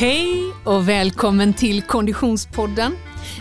Hej 0.00 0.54
och 0.64 0.88
välkommen 0.88 1.54
till 1.54 1.82
Konditionspodden. 1.82 2.96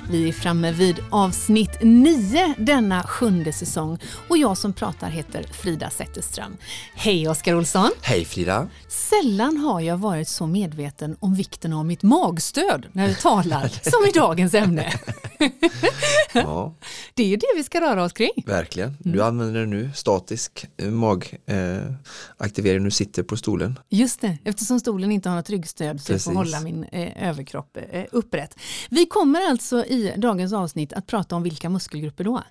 Vi 0.09 0.29
är 0.29 0.33
framme 0.33 0.71
vid 0.71 0.99
avsnitt 1.09 1.71
9 1.81 2.53
denna 2.57 3.03
sjunde 3.03 3.53
säsong 3.53 3.99
och 4.27 4.37
jag 4.37 4.57
som 4.57 4.73
pratar 4.73 5.09
heter 5.09 5.43
Frida 5.43 5.89
Zetterström. 5.89 6.57
Hej 6.95 7.29
Oskar 7.29 7.55
Olsson! 7.55 7.89
Hej 8.01 8.25
Frida! 8.25 8.67
Sällan 8.87 9.57
har 9.57 9.81
jag 9.81 9.97
varit 9.97 10.27
så 10.27 10.47
medveten 10.47 11.17
om 11.19 11.35
vikten 11.35 11.73
av 11.73 11.85
mitt 11.85 12.03
magstöd 12.03 12.85
när 12.91 13.07
vi 13.07 13.15
talar 13.15 13.67
som 13.89 14.05
i 14.09 14.11
dagens 14.11 14.53
ämne. 14.53 14.93
ja. 16.33 16.73
Det 17.13 17.23
är 17.23 17.27
ju 17.27 17.35
det 17.35 17.47
vi 17.55 17.63
ska 17.63 17.81
röra 17.81 18.03
oss 18.03 18.13
kring. 18.13 18.43
Verkligen. 18.45 18.97
Du 18.99 19.09
mm. 19.09 19.27
använder 19.27 19.65
nu 19.65 19.91
statisk 19.95 20.65
eh, 20.77 20.87
magaktivering, 20.87 22.77
eh, 22.77 22.83
du 22.83 22.91
sitter 22.91 23.23
på 23.23 23.37
stolen. 23.37 23.79
Just 23.89 24.21
det, 24.21 24.37
eftersom 24.43 24.79
stolen 24.79 25.11
inte 25.11 25.29
har 25.29 25.35
något 25.35 25.49
ryggstöd 25.49 26.01
så 26.01 26.13
Precis. 26.13 26.27
jag 26.27 26.33
får 26.33 26.43
hålla 26.43 26.59
min 26.59 26.83
eh, 26.83 27.29
överkropp 27.29 27.77
eh, 27.91 28.05
upprätt. 28.11 28.59
Vi 28.89 29.05
kommer 29.05 29.49
alltså 29.49 29.85
i 29.85 29.96
dagens 30.17 30.53
avsnitt 30.53 30.93
att 30.93 31.07
prata 31.07 31.35
om 31.35 31.43
vilka 31.43 31.69
muskelgrupper 31.69 32.23
då? 32.23 32.43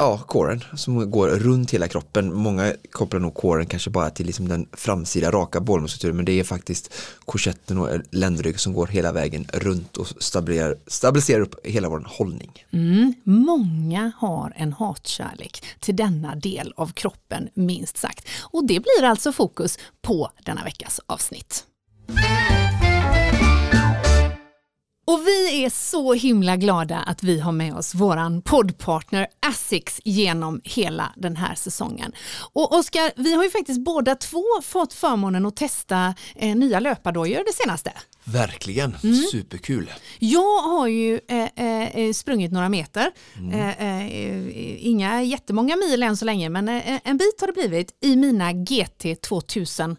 Ja, 0.00 0.18
kåren 0.18 0.64
som 0.76 1.10
går 1.10 1.28
runt 1.28 1.70
hela 1.70 1.88
kroppen. 1.88 2.34
Många 2.34 2.74
kopplar 2.90 3.20
nog 3.20 3.34
kåren 3.34 3.66
kanske 3.66 3.90
bara 3.90 4.10
till 4.10 4.26
liksom 4.26 4.48
den 4.48 4.68
framsida 4.72 5.30
raka 5.30 5.60
bålmuskulaturen 5.60 6.16
men 6.16 6.24
det 6.24 6.40
är 6.40 6.44
faktiskt 6.44 6.94
korsetten 7.24 7.78
och 7.78 7.88
ländrygg 8.10 8.60
som 8.60 8.72
går 8.72 8.86
hela 8.86 9.12
vägen 9.12 9.46
runt 9.52 9.96
och 9.96 10.06
stabiliserar, 10.06 10.76
stabiliserar 10.86 11.40
upp 11.40 11.66
hela 11.66 11.88
vår 11.88 12.06
hållning. 12.08 12.64
Mm, 12.72 13.14
många 13.24 14.12
har 14.16 14.52
en 14.56 14.72
hatkärlek 14.72 15.64
till 15.80 15.96
denna 15.96 16.34
del 16.34 16.72
av 16.76 16.92
kroppen 16.92 17.48
minst 17.54 17.96
sagt 17.96 18.28
och 18.40 18.66
det 18.66 18.80
blir 18.80 19.04
alltså 19.04 19.32
fokus 19.32 19.78
på 20.02 20.30
denna 20.44 20.64
veckas 20.64 21.00
avsnitt. 21.06 21.66
Och 25.10 25.26
vi 25.26 25.64
är 25.64 25.70
så 25.70 26.14
himla 26.14 26.56
glada 26.56 26.98
att 26.98 27.22
vi 27.22 27.40
har 27.40 27.52
med 27.52 27.74
oss 27.74 27.94
vår 27.94 28.40
poddpartner 28.40 29.26
Asics 29.40 30.00
genom 30.04 30.60
hela 30.64 31.12
den 31.16 31.36
här 31.36 31.54
säsongen. 31.54 32.12
Och 32.52 32.72
Oskar, 32.78 33.12
vi 33.16 33.34
har 33.34 33.44
ju 33.44 33.50
faktiskt 33.50 33.80
båda 33.80 34.14
två 34.14 34.44
fått 34.62 34.92
förmånen 34.92 35.46
att 35.46 35.56
testa 35.56 36.14
eh, 36.36 36.56
nya 36.56 36.80
löpardojor 36.80 37.44
det 37.46 37.52
senaste. 37.52 37.92
Verkligen, 38.24 38.96
mm. 39.02 39.16
superkul. 39.32 39.92
Jag 40.18 40.62
har 40.62 40.86
ju 40.86 41.20
eh, 41.28 41.48
eh, 41.56 41.96
eh 41.96 42.12
sprungit 42.12 42.52
några 42.52 42.68
meter, 42.68 43.10
mm. 43.38 43.52
Eh, 43.52 43.82
eh, 43.84 44.86
inga 44.86 45.22
jättemånga 45.22 45.76
mil 45.76 46.02
än 46.02 46.16
så 46.16 46.24
länge, 46.24 46.48
men 46.48 46.68
en 46.68 47.16
bit 47.16 47.40
har 47.40 47.46
det 47.46 47.52
blivit 47.52 47.98
i 48.00 48.16
mina 48.16 48.52
GT 48.52 49.04
2000-9. 49.04 49.96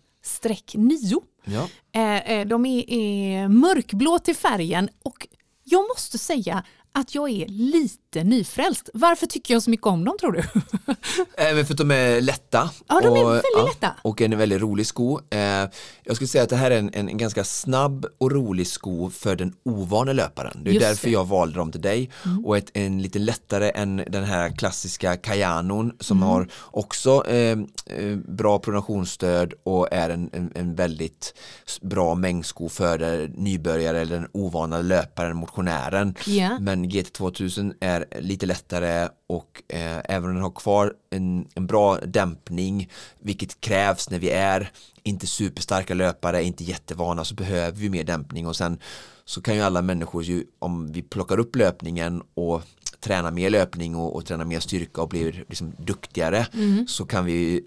Ja. 1.43 1.69
Eh, 1.91 2.31
eh, 2.31 2.47
de 2.47 2.65
är 2.65 3.47
mörkblå 3.47 4.19
till 4.19 4.35
färgen 4.35 4.89
och 5.03 5.27
jag 5.63 5.87
måste 5.87 6.17
säga 6.17 6.63
att 6.91 7.15
jag 7.15 7.29
är 7.29 7.47
lite 7.47 8.00
nyfrälst. 8.15 8.89
Varför 8.93 9.27
tycker 9.27 9.53
jag 9.53 9.63
så 9.63 9.69
mycket 9.69 9.87
om 9.87 10.03
dem 10.03 10.17
tror 10.19 10.31
du? 10.31 10.39
eh, 10.39 11.65
för 11.65 11.73
att 11.73 11.77
de 11.77 11.91
är 11.91 12.21
lätta. 12.21 12.69
Ja, 12.87 13.01
de 13.01 13.07
är 13.07 13.25
och, 13.25 13.31
väldigt 13.31 13.43
ja, 13.57 13.65
lätta. 13.65 13.95
Och 14.01 14.21
en 14.21 14.37
väldigt 14.37 14.61
rolig 14.61 14.87
sko. 14.87 15.19
Eh, 15.29 15.39
jag 16.03 16.15
skulle 16.15 16.27
säga 16.27 16.43
att 16.43 16.49
det 16.49 16.55
här 16.55 16.71
är 16.71 16.77
en, 16.77 16.93
en, 16.93 17.17
ganska 17.17 17.43
snabb 17.43 18.05
och 18.17 18.31
rolig 18.31 18.67
sko 18.67 19.09
för 19.09 19.35
den 19.35 19.53
ovane 19.65 20.13
löparen. 20.13 20.63
Det 20.63 20.69
är 20.69 20.73
Just 20.73 20.85
därför 20.85 21.07
det. 21.07 21.13
jag 21.13 21.27
valde 21.27 21.57
dem 21.57 21.71
till 21.71 21.81
dig. 21.81 22.09
Mm. 22.25 22.45
Och 22.45 22.57
ett, 22.57 22.71
en 22.73 23.01
lite 23.01 23.19
lättare 23.19 23.71
än 23.75 24.03
den 24.07 24.23
här 24.23 24.49
klassiska 24.49 25.17
Kajanon 25.17 25.91
som 25.99 26.17
mm. 26.17 26.29
har 26.29 26.47
också 26.63 27.27
eh, 27.27 27.57
eh, 27.85 28.15
bra 28.27 28.59
pronationsstöd 28.59 29.53
och 29.63 29.87
är 29.91 30.09
en, 30.09 30.29
en, 30.33 30.51
en 30.55 30.75
väldigt 30.75 31.33
bra 31.81 32.15
mängdsko 32.15 32.69
för 32.69 33.27
nybörjare 33.35 33.99
eller 33.99 34.15
den 34.15 34.27
ovana 34.31 34.81
löparen, 34.81 35.37
motionären. 35.37 36.15
Yeah. 36.27 36.59
Men 36.59 36.85
GT2000 36.85 37.73
är 37.79 38.00
lite 38.19 38.45
lättare 38.45 39.09
och 39.27 39.63
eh, 39.67 39.99
även 40.05 40.29
om 40.29 40.35
den 40.35 40.43
har 40.43 40.51
kvar 40.51 40.93
en, 41.09 41.47
en 41.55 41.67
bra 41.67 41.97
dämpning 41.97 42.89
vilket 43.19 43.61
krävs 43.61 44.09
när 44.09 44.19
vi 44.19 44.29
är 44.29 44.71
inte 45.03 45.27
superstarka 45.27 45.93
löpare, 45.93 46.43
inte 46.43 46.63
jättevana 46.63 47.25
så 47.25 47.35
behöver 47.35 47.77
vi 47.77 47.89
mer 47.89 48.03
dämpning 48.03 48.47
och 48.47 48.55
sen 48.55 48.79
så 49.25 49.41
kan 49.41 49.55
ju 49.55 49.61
alla 49.61 49.81
människor 49.81 50.23
ju, 50.23 50.45
om 50.59 50.91
vi 50.91 51.01
plockar 51.01 51.39
upp 51.39 51.55
löpningen 51.55 52.23
och 52.33 52.61
tränar 52.99 53.31
mer 53.31 53.49
löpning 53.49 53.95
och, 53.95 54.15
och 54.15 54.25
tränar 54.25 54.45
mer 54.45 54.59
styrka 54.59 55.01
och 55.01 55.09
blir 55.09 55.45
liksom 55.49 55.73
duktigare 55.77 56.47
mm. 56.53 56.87
så 56.87 57.05
kan 57.05 57.25
vi 57.25 57.63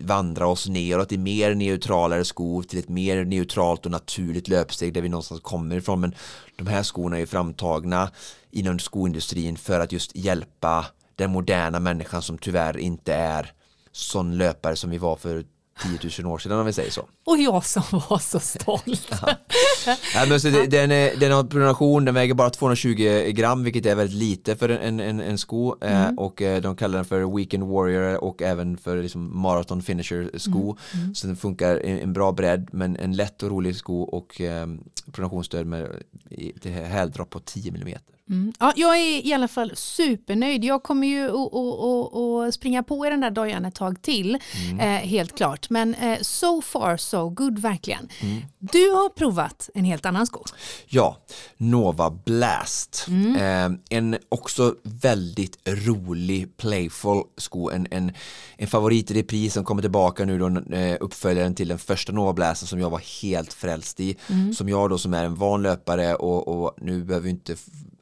vandra 0.00 0.46
oss 0.46 0.68
neråt 0.68 1.12
i 1.12 1.18
mer 1.18 1.54
neutralare 1.54 2.24
skor 2.24 2.62
till 2.62 2.78
ett 2.78 2.88
mer 2.88 3.24
neutralt 3.24 3.84
och 3.86 3.92
naturligt 3.92 4.48
löpsteg 4.48 4.94
där 4.94 5.02
vi 5.02 5.08
någonstans 5.08 5.40
kommer 5.40 5.76
ifrån 5.76 6.00
men 6.00 6.14
de 6.56 6.66
här 6.66 6.82
skorna 6.82 7.18
är 7.18 7.26
framtagna 7.26 8.10
inom 8.50 8.78
skoindustrin 8.78 9.56
för 9.56 9.80
att 9.80 9.92
just 9.92 10.16
hjälpa 10.16 10.86
den 11.16 11.30
moderna 11.30 11.80
människan 11.80 12.22
som 12.22 12.38
tyvärr 12.38 12.78
inte 12.78 13.14
är 13.14 13.52
sån 13.92 14.38
löpare 14.38 14.76
som 14.76 14.90
vi 14.90 14.98
var 14.98 15.16
för 15.16 15.44
10 15.82 16.22
000 16.22 16.32
år 16.32 16.38
sedan 16.38 16.58
om 16.58 16.66
vi 16.66 16.72
säger 16.72 16.90
så. 16.90 17.08
Och 17.26 17.38
jag 17.38 17.64
som 17.64 17.82
var 17.90 18.18
så 18.18 18.40
stolt. 18.40 19.08
ja. 19.22 19.36
ja 20.14 20.26
men 20.28 20.40
så 20.40 20.48
det, 20.48 20.66
den, 20.66 20.90
är, 20.90 21.16
den 21.16 21.32
har 21.32 21.44
pronation, 21.44 22.04
den 22.04 22.14
väger 22.14 22.34
bara 22.34 22.50
220 22.50 22.94
gram 23.28 23.64
vilket 23.64 23.86
är 23.86 23.94
väldigt 23.94 24.18
lite 24.18 24.56
för 24.56 24.68
en, 24.68 25.00
en, 25.00 25.20
en 25.20 25.38
sko 25.38 25.76
eh, 25.80 26.02
mm. 26.02 26.18
och 26.18 26.42
eh, 26.42 26.62
de 26.62 26.76
kallar 26.76 26.98
den 26.98 27.04
för 27.04 27.36
Weekend 27.36 27.64
Warrior 27.64 28.24
och 28.24 28.42
även 28.42 28.76
för 28.76 29.02
liksom 29.02 29.40
Marathon 29.40 29.82
Finisher 29.82 30.30
sko. 30.38 30.76
Mm. 30.92 31.04
Mm. 31.04 31.14
Så 31.14 31.26
den 31.26 31.36
funkar 31.36 31.76
en, 31.76 31.98
en, 31.98 32.12
bra 32.12 32.32
bredd 32.32 32.68
men 32.72 32.96
en 32.96 33.16
lätt 33.16 33.42
och 33.42 33.50
rolig 33.50 33.76
sko 33.76 34.02
och 34.02 34.40
eh, 34.40 34.66
pronationsstöd 35.12 35.66
med 35.66 36.02
häldropp 36.72 37.30
på 37.30 37.40
10 37.40 37.70
mm. 37.70 37.98
Mm. 38.30 38.52
Ja, 38.58 38.72
jag 38.76 38.96
är 38.96 39.26
i 39.26 39.32
alla 39.32 39.48
fall 39.48 39.72
supernöjd. 39.74 40.64
Jag 40.64 40.82
kommer 40.82 41.06
ju 41.06 41.30
att 42.48 42.54
springa 42.54 42.82
på 42.82 43.06
i 43.06 43.10
den 43.10 43.20
där 43.20 43.30
dojan 43.30 43.64
ett 43.64 43.74
tag 43.74 44.02
till, 44.02 44.38
mm. 44.70 44.80
eh, 44.80 45.08
helt 45.08 45.36
klart. 45.36 45.70
Men 45.70 45.94
eh, 45.94 46.18
so 46.20 46.62
far 46.62 46.96
so 46.96 47.28
good 47.28 47.58
verkligen. 47.58 48.08
Mm. 48.20 48.42
Du 48.58 48.90
har 48.90 49.08
provat 49.08 49.70
en 49.74 49.84
helt 49.84 50.06
annan 50.06 50.26
sko. 50.26 50.44
Ja, 50.86 51.16
Nova 51.56 52.10
Blast. 52.10 53.04
Mm. 53.08 53.36
Eh, 53.36 53.78
en 53.98 54.16
också 54.28 54.74
väldigt 54.82 55.58
rolig, 55.68 56.56
playful 56.56 57.22
sko. 57.36 57.70
En, 57.70 57.86
en, 57.90 58.12
en 58.56 58.68
favorit 58.68 59.10
i 59.10 59.14
repris 59.14 59.54
som 59.54 59.64
kommer 59.64 59.82
tillbaka 59.82 60.24
nu 60.24 60.38
då, 60.38 60.76
eh, 60.76 60.96
uppföljaren 61.00 61.54
till 61.54 61.68
den 61.68 61.78
första 61.78 62.12
Nova 62.12 62.32
Blasten 62.32 62.68
som 62.68 62.80
jag 62.80 62.90
var 62.90 63.22
helt 63.22 63.52
frälst 63.52 64.00
i. 64.00 64.16
Mm. 64.28 64.54
Som 64.54 64.68
jag 64.68 64.90
då 64.90 64.98
som 64.98 65.14
är 65.14 65.24
en 65.24 65.34
van 65.34 65.62
löpare 65.62 66.14
och, 66.14 66.48
och 66.48 66.74
nu 66.80 67.04
behöver 67.04 67.24
vi 67.24 67.30
inte 67.30 67.56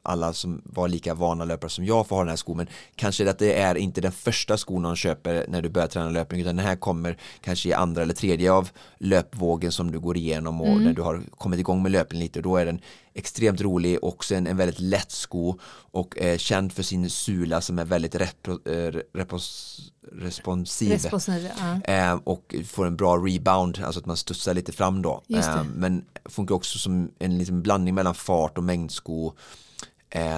alla 0.07 0.16
som 0.33 0.61
var 0.65 0.87
lika 0.87 1.13
vana 1.13 1.45
löpare 1.45 1.69
som 1.69 1.85
jag 1.85 2.07
får 2.07 2.15
ha 2.15 2.23
den 2.23 2.29
här 2.29 2.35
skon 2.35 2.57
men 2.57 2.67
kanske 2.95 3.29
att 3.29 3.39
det 3.39 3.53
är 3.53 3.75
inte 3.75 4.01
den 4.01 4.11
första 4.11 4.57
skon 4.57 4.81
man 4.81 4.95
köper 4.95 5.45
när 5.47 5.61
du 5.61 5.69
börjar 5.69 5.87
träna 5.87 6.09
löpning 6.09 6.41
utan 6.41 6.55
den 6.55 6.65
här 6.65 6.75
kommer 6.75 7.17
kanske 7.41 7.69
i 7.69 7.73
andra 7.73 8.01
eller 8.01 8.13
tredje 8.13 8.51
av 8.51 8.69
löpvågen 8.97 9.71
som 9.71 9.91
du 9.91 9.99
går 9.99 10.17
igenom 10.17 10.61
och 10.61 10.67
mm. 10.67 10.83
när 10.83 10.93
du 10.93 11.01
har 11.01 11.21
kommit 11.37 11.59
igång 11.59 11.83
med 11.83 11.91
löpning 11.91 12.21
lite 12.21 12.41
då 12.41 12.57
är 12.57 12.65
den 12.65 12.81
extremt 13.17 13.61
rolig 13.61 14.03
också 14.03 14.35
en, 14.35 14.47
en 14.47 14.57
väldigt 14.57 14.79
lätt 14.79 15.11
sko 15.11 15.59
och 15.91 16.17
eh, 16.17 16.37
känd 16.37 16.73
för 16.73 16.83
sin 16.83 17.09
sula 17.09 17.61
som 17.61 17.79
är 17.79 17.85
väldigt 17.85 18.15
repro, 18.15 18.59
eh, 18.71 18.93
repos, 19.13 19.79
responsiv, 20.11 20.91
responsiv 20.91 21.49
ja. 21.59 21.93
eh, 21.93 22.19
och 22.23 22.55
får 22.65 22.85
en 22.85 22.95
bra 22.95 23.17
rebound, 23.17 23.79
alltså 23.83 23.99
att 23.99 24.05
man 24.05 24.17
studsar 24.17 24.53
lite 24.53 24.71
fram 24.71 25.01
då. 25.01 25.21
Eh, 25.29 25.63
men 25.63 26.05
funkar 26.25 26.55
också 26.55 26.77
som 26.79 27.11
en 27.19 27.37
liten 27.37 27.61
blandning 27.61 27.95
mellan 27.95 28.15
fart 28.15 28.57
och 28.57 28.63
mängdsko 28.63 29.33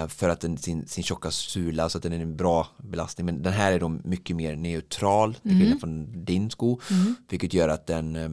för 0.08 0.28
att 0.28 0.40
den 0.40 0.58
sin, 0.58 0.86
sin 0.86 1.04
tjocka 1.04 1.30
sula 1.30 1.88
så 1.88 1.98
att 1.98 2.02
den 2.02 2.12
är 2.12 2.20
en 2.20 2.36
bra 2.36 2.66
belastning 2.78 3.26
men 3.26 3.42
den 3.42 3.52
här 3.52 3.72
är 3.72 3.80
då 3.80 3.88
mycket 3.88 4.36
mer 4.36 4.56
neutral 4.56 5.34
till 5.34 5.50
skillnad 5.50 5.66
mm. 5.66 5.80
från 5.80 6.24
din 6.24 6.50
sko 6.50 6.80
mm. 6.90 7.14
vilket 7.28 7.54
gör 7.54 7.68
att 7.68 7.86
den 7.86 8.16
eh, 8.16 8.30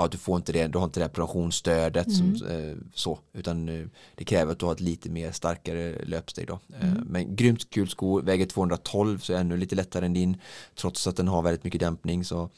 ja, 0.00 0.08
du 0.08 0.18
får 0.18 0.36
inte 0.36 0.52
det, 0.52 0.66
du 0.66 0.78
har 0.78 0.84
inte 0.84 1.00
det 1.00 1.04
här 1.04 1.08
mm. 2.08 2.36
som, 2.36 2.46
eh, 2.46 2.76
så, 2.94 3.18
utan 3.32 3.68
eh, 3.68 3.86
det 4.14 4.24
kräver 4.24 4.52
att 4.52 4.58
du 4.58 4.66
har 4.66 4.72
ett 4.72 4.80
lite 4.80 5.10
mer 5.10 5.32
starkare 5.32 6.04
löpsteg 6.04 6.46
då. 6.46 6.58
Eh, 6.80 6.90
mm. 6.90 7.04
men 7.06 7.36
grymt 7.36 7.70
kul 7.70 7.88
sko, 7.88 8.20
väger 8.20 8.46
212 8.46 9.18
så 9.18 9.32
är 9.32 9.36
ännu 9.38 9.56
lite 9.56 9.74
lättare 9.74 10.06
än 10.06 10.14
din 10.14 10.36
trots 10.74 11.06
att 11.06 11.16
den 11.16 11.28
har 11.28 11.42
väldigt 11.42 11.64
mycket 11.64 11.80
dämpning 11.80 12.24
så 12.24 12.50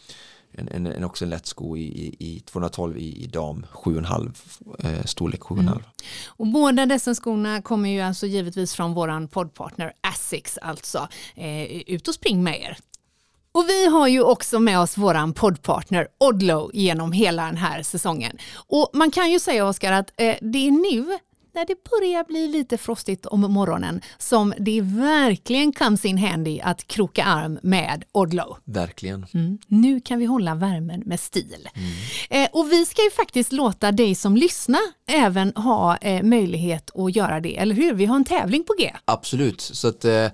en, 0.52 0.69
en, 0.69 0.87
en 0.87 1.04
också 1.04 1.25
en 1.25 1.31
lätt 1.31 1.46
sko 1.46 1.76
i, 1.76 1.82
i, 1.82 2.16
i 2.19 2.40
212 2.40 2.99
i, 2.99 3.22
i 3.25 3.26
dam 3.26 3.66
7,5 3.72 4.32
eh, 4.78 5.04
storlek 5.04 5.40
7,5. 5.40 5.60
Mm. 5.60 5.82
Och 6.26 6.46
båda 6.46 6.87
dessa 6.87 7.14
skorna 7.14 7.62
kommer 7.62 7.90
ju 7.90 8.00
alltså 8.00 8.26
givetvis 8.26 8.75
från 8.75 8.94
våran 8.94 9.28
poddpartner 9.28 9.93
Asics 10.00 10.58
alltså. 10.58 11.08
Eh, 11.34 11.81
ut 11.87 12.08
och 12.08 12.14
spring 12.14 12.43
med 12.43 12.60
er. 12.60 12.76
Och 13.54 13.69
vi 13.69 13.87
har 13.87 14.08
ju 14.08 14.22
också 14.22 14.60
med 14.60 14.81
oss 14.81 14.96
våran 14.99 15.32
poddpartner 15.32 16.08
Odlo 16.19 16.70
genom 16.75 17.12
hela 17.12 17.46
den 17.46 17.56
här 17.56 17.82
säsongen. 17.82 18.38
Och 18.54 18.90
man 18.93 19.10
kan 19.10 19.31
ju 19.31 19.40
säga 19.40 19.66
Oskar 19.66 19.93
att 19.93 20.12
eh, 20.16 20.37
det 20.40 20.69
är 20.69 20.70
nu 20.70 21.19
när 21.54 21.66
det 21.66 21.76
börjar 21.90 22.25
bli 22.25 22.49
lite 22.49 22.78
frostigt 22.78 23.26
om 23.26 23.40
morgonen 23.40 24.00
som 24.19 24.54
det 24.58 24.81
verkligen 24.81 25.72
comes 25.72 26.04
in 26.04 26.19
handy 26.19 26.60
att 26.60 26.87
kroka 26.87 27.25
arm 27.25 27.58
med 27.62 28.04
Odlow. 28.12 28.56
Verkligen. 28.64 29.26
Mm. 29.34 29.58
Nu 29.66 30.00
kan 30.00 30.19
vi 30.19 30.25
hålla 30.25 30.54
värmen 30.54 31.02
med 31.06 31.20
stil. 31.20 31.69
Eh, 32.31 32.49
och 32.52 32.72
vi 32.72 32.87
ska 32.87 33.04
ju 33.04 33.10
faktiskt 33.10 33.52
låta 33.52 33.93
dig 33.93 34.14
som 34.14 34.37
lyssnar 34.37 34.81
även 35.06 35.52
ha 35.56 35.96
eh, 35.96 36.22
möjlighet 36.22 36.90
att 36.94 37.16
göra 37.16 37.40
det, 37.40 37.58
eller 37.58 37.75
hur? 37.75 37.94
Vi 37.94 38.06
har 38.06 38.16
en 38.16 38.25
tävling 38.25 38.64
på 38.64 38.75
G. 38.78 38.93
Absolut, 39.04 39.60
så 39.60 39.88
att 39.88 40.04
eh, 40.04 40.26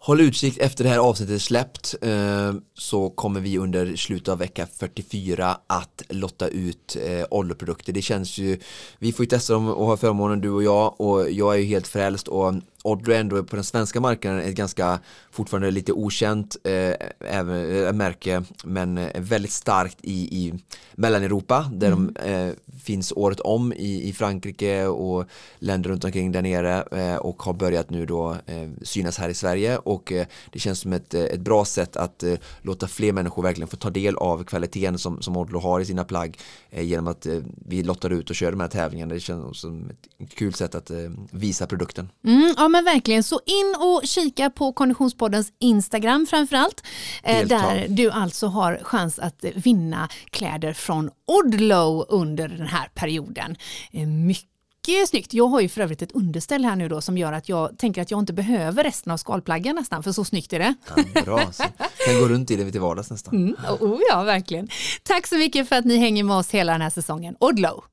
håll 0.00 0.20
utkik 0.20 0.58
efter 0.58 0.84
det 0.84 0.90
här 0.90 0.98
avsnittet 0.98 1.34
är 1.34 1.38
släppt 1.38 1.94
eh, 2.02 2.54
så 2.74 3.10
kommer 3.10 3.40
vi 3.40 3.58
under 3.58 3.96
slutet 3.96 4.28
av 4.28 4.38
vecka 4.38 4.66
44 4.78 5.56
att 5.66 6.02
lotta 6.08 6.48
ut 6.48 6.96
eh, 7.06 7.26
oljeprodukter. 7.30 7.92
Det 7.92 8.02
känns 8.02 8.38
ju, 8.38 8.58
vi 8.98 9.12
får 9.12 9.24
ju 9.24 9.28
testa 9.28 9.52
dem 9.52 9.68
och 9.68 9.86
ha 9.86 9.96
förmånen 9.96 10.40
du 10.40 10.50
och 10.50 10.62
jag 10.62 11.00
och 11.00 11.30
jag 11.30 11.54
är 11.54 11.58
ju 11.58 11.64
helt 11.64 11.88
frälst 11.88 12.28
och 12.28 12.54
Odlo 12.84 13.12
är 13.12 13.20
ändå 13.20 13.44
på 13.44 13.56
den 13.56 13.64
svenska 13.64 14.00
marknaden 14.00 14.40
ett 14.40 14.54
ganska 14.54 15.00
fortfarande 15.30 15.70
lite 15.70 15.92
okänt 15.92 16.56
eh, 16.64 16.94
även, 17.20 17.86
äh, 17.86 17.92
märke 17.92 18.42
men 18.64 18.98
eh, 18.98 19.20
väldigt 19.20 19.52
starkt 19.52 19.98
i, 20.02 20.38
i 20.38 20.54
Mellaneuropa 20.92 21.70
där 21.72 21.92
mm. 21.92 22.14
de 22.14 22.30
eh, 22.30 22.52
finns 22.82 23.12
året 23.16 23.40
om 23.40 23.72
i, 23.72 24.08
i 24.08 24.12
Frankrike 24.12 24.86
och 24.86 25.24
länder 25.58 25.90
runt 25.90 26.04
omkring 26.04 26.32
där 26.32 26.42
nere 26.42 26.82
eh, 26.92 27.16
och 27.16 27.42
har 27.42 27.52
börjat 27.52 27.90
nu 27.90 28.06
då 28.06 28.36
eh, 28.46 28.68
synas 28.82 29.18
här 29.18 29.28
i 29.28 29.34
Sverige 29.34 29.78
och 29.78 30.12
det 30.52 30.58
känns 30.58 30.80
som 30.80 30.92
ett, 30.92 31.14
ett 31.14 31.40
bra 31.40 31.64
sätt 31.64 31.96
att 31.96 32.24
låta 32.62 32.88
fler 32.88 33.12
människor 33.12 33.42
verkligen 33.42 33.68
få 33.68 33.76
ta 33.76 33.90
del 33.90 34.16
av 34.16 34.44
kvaliteten 34.44 34.98
som, 34.98 35.22
som 35.22 35.36
Odlo 35.36 35.58
har 35.58 35.80
i 35.80 35.84
sina 35.84 36.04
plagg 36.04 36.38
genom 36.70 37.08
att 37.08 37.26
vi 37.68 37.82
lottar 37.82 38.10
ut 38.10 38.30
och 38.30 38.36
kör 38.36 38.50
de 38.50 38.60
här 38.60 38.68
tävlingarna. 38.68 39.14
Det 39.14 39.20
känns 39.20 39.60
som 39.60 39.90
ett 40.18 40.34
kul 40.34 40.54
sätt 40.54 40.74
att 40.74 40.90
visa 41.30 41.66
produkten. 41.66 42.08
Mm, 42.24 42.54
ja 42.68 42.70
men 42.70 42.84
verkligen, 42.84 43.22
så 43.22 43.40
in 43.46 43.74
och 43.78 44.02
kika 44.04 44.50
på 44.50 44.72
Konditionspoddens 44.72 45.52
Instagram 45.58 46.26
framförallt. 46.30 46.86
Eh, 47.22 47.46
där 47.46 47.86
du 47.88 48.10
alltså 48.10 48.46
har 48.46 48.80
chans 48.82 49.18
att 49.18 49.44
vinna 49.54 50.08
kläder 50.30 50.72
från 50.72 51.10
Odlow 51.26 52.06
under 52.08 52.48
den 52.48 52.66
här 52.66 52.88
perioden. 52.94 53.56
Eh, 53.92 54.06
mycket 54.06 55.08
snyggt. 55.08 55.34
Jag 55.34 55.46
har 55.46 55.60
ju 55.60 55.68
för 55.68 55.80
övrigt 55.80 56.02
ett 56.02 56.12
underställ 56.12 56.64
här 56.64 56.76
nu 56.76 56.88
då 56.88 57.00
som 57.00 57.18
gör 57.18 57.32
att 57.32 57.48
jag 57.48 57.78
tänker 57.78 58.02
att 58.02 58.10
jag 58.10 58.20
inte 58.20 58.32
behöver 58.32 58.84
resten 58.84 59.12
av 59.12 59.16
skalplaggen 59.16 59.76
nästan 59.76 60.02
för 60.02 60.12
så 60.12 60.24
snyggt 60.24 60.52
är 60.52 60.58
det. 60.58 60.74
Ja, 61.14 61.22
bra, 61.24 61.52
så 61.52 61.62
kan 62.06 62.20
gå 62.20 62.28
runt 62.28 62.50
i 62.50 62.56
det 62.56 62.70
till 62.70 62.80
vardags 62.80 63.10
nästan. 63.10 63.34
Mm, 63.34 63.56
oh, 63.80 64.00
ja, 64.10 64.22
verkligen. 64.22 64.68
Tack 65.02 65.26
så 65.26 65.36
mycket 65.36 65.68
för 65.68 65.76
att 65.76 65.84
ni 65.84 65.96
hänger 65.96 66.24
med 66.24 66.36
oss 66.36 66.50
hela 66.50 66.72
den 66.72 66.80
här 66.80 66.90
säsongen. 66.90 67.36
Odlow! 67.40 67.84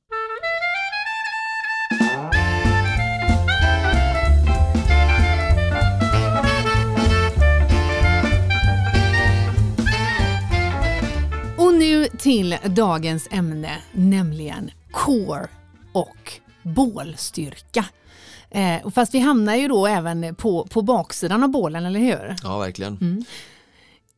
Till 12.18 12.56
dagens 12.64 13.28
ämne, 13.30 13.78
nämligen 13.92 14.70
core 14.90 15.48
och 15.92 16.32
bålstyrka. 16.62 17.84
Eh, 18.50 18.90
fast 18.90 19.14
vi 19.14 19.18
hamnar 19.18 19.54
ju 19.54 19.68
då 19.68 19.86
även 19.86 20.34
på, 20.34 20.66
på 20.66 20.82
baksidan 20.82 21.42
av 21.42 21.48
bålen, 21.48 21.86
eller 21.86 22.00
hur? 22.00 22.36
Ja, 22.42 22.58
verkligen. 22.58 22.98
Mm. 23.00 23.24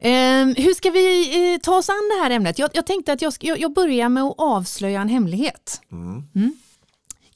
Eh, 0.00 0.64
hur 0.64 0.74
ska 0.74 0.90
vi 0.90 1.52
eh, 1.54 1.60
ta 1.60 1.76
oss 1.76 1.88
an 1.88 2.10
det 2.16 2.22
här 2.22 2.30
ämnet? 2.30 2.58
Jag, 2.58 2.70
jag 2.72 2.86
tänkte 2.86 3.12
att 3.12 3.22
jag, 3.22 3.32
jag, 3.40 3.72
börjar 3.72 4.08
med 4.08 4.22
att 4.22 4.34
avslöja 4.38 5.00
en 5.00 5.08
hemlighet. 5.08 5.80
Mm. 5.92 6.22
Mm. 6.34 6.56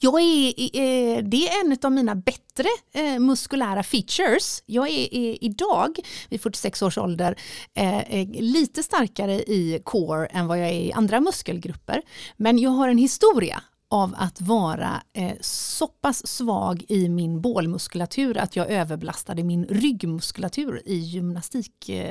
Jag 0.03 0.21
är, 0.21 0.47
eh, 0.47 1.23
det 1.23 1.47
är 1.47 1.65
en 1.65 1.77
av 1.83 1.91
mina 1.91 2.15
bättre 2.15 2.67
eh, 2.93 3.19
muskulära 3.19 3.83
features. 3.83 4.63
Jag 4.65 4.89
är, 4.89 5.13
är 5.13 5.43
idag, 5.43 5.99
vid 6.29 6.41
46 6.41 6.81
års 6.81 6.97
ålder, 6.97 7.35
eh, 7.75 7.99
eh, 7.99 8.27
lite 8.31 8.83
starkare 8.83 9.33
i 9.33 9.81
core 9.83 10.25
än 10.25 10.47
vad 10.47 10.59
jag 10.59 10.67
är 10.67 10.73
i 10.73 10.93
andra 10.93 11.19
muskelgrupper. 11.19 12.01
Men 12.37 12.59
jag 12.59 12.69
har 12.69 12.89
en 12.89 12.97
historia 12.97 13.63
av 13.89 14.15
att 14.17 14.41
vara 14.41 15.03
eh, 15.13 15.31
så 15.41 15.87
pass 15.87 16.27
svag 16.27 16.83
i 16.87 17.09
min 17.09 17.41
bålmuskulatur 17.41 18.37
att 18.37 18.55
jag 18.55 18.71
överbelastade 18.71 19.43
min 19.43 19.65
ryggmuskulatur 19.65 20.81
i 20.85 20.95
gymnastikåldern. 20.95 22.01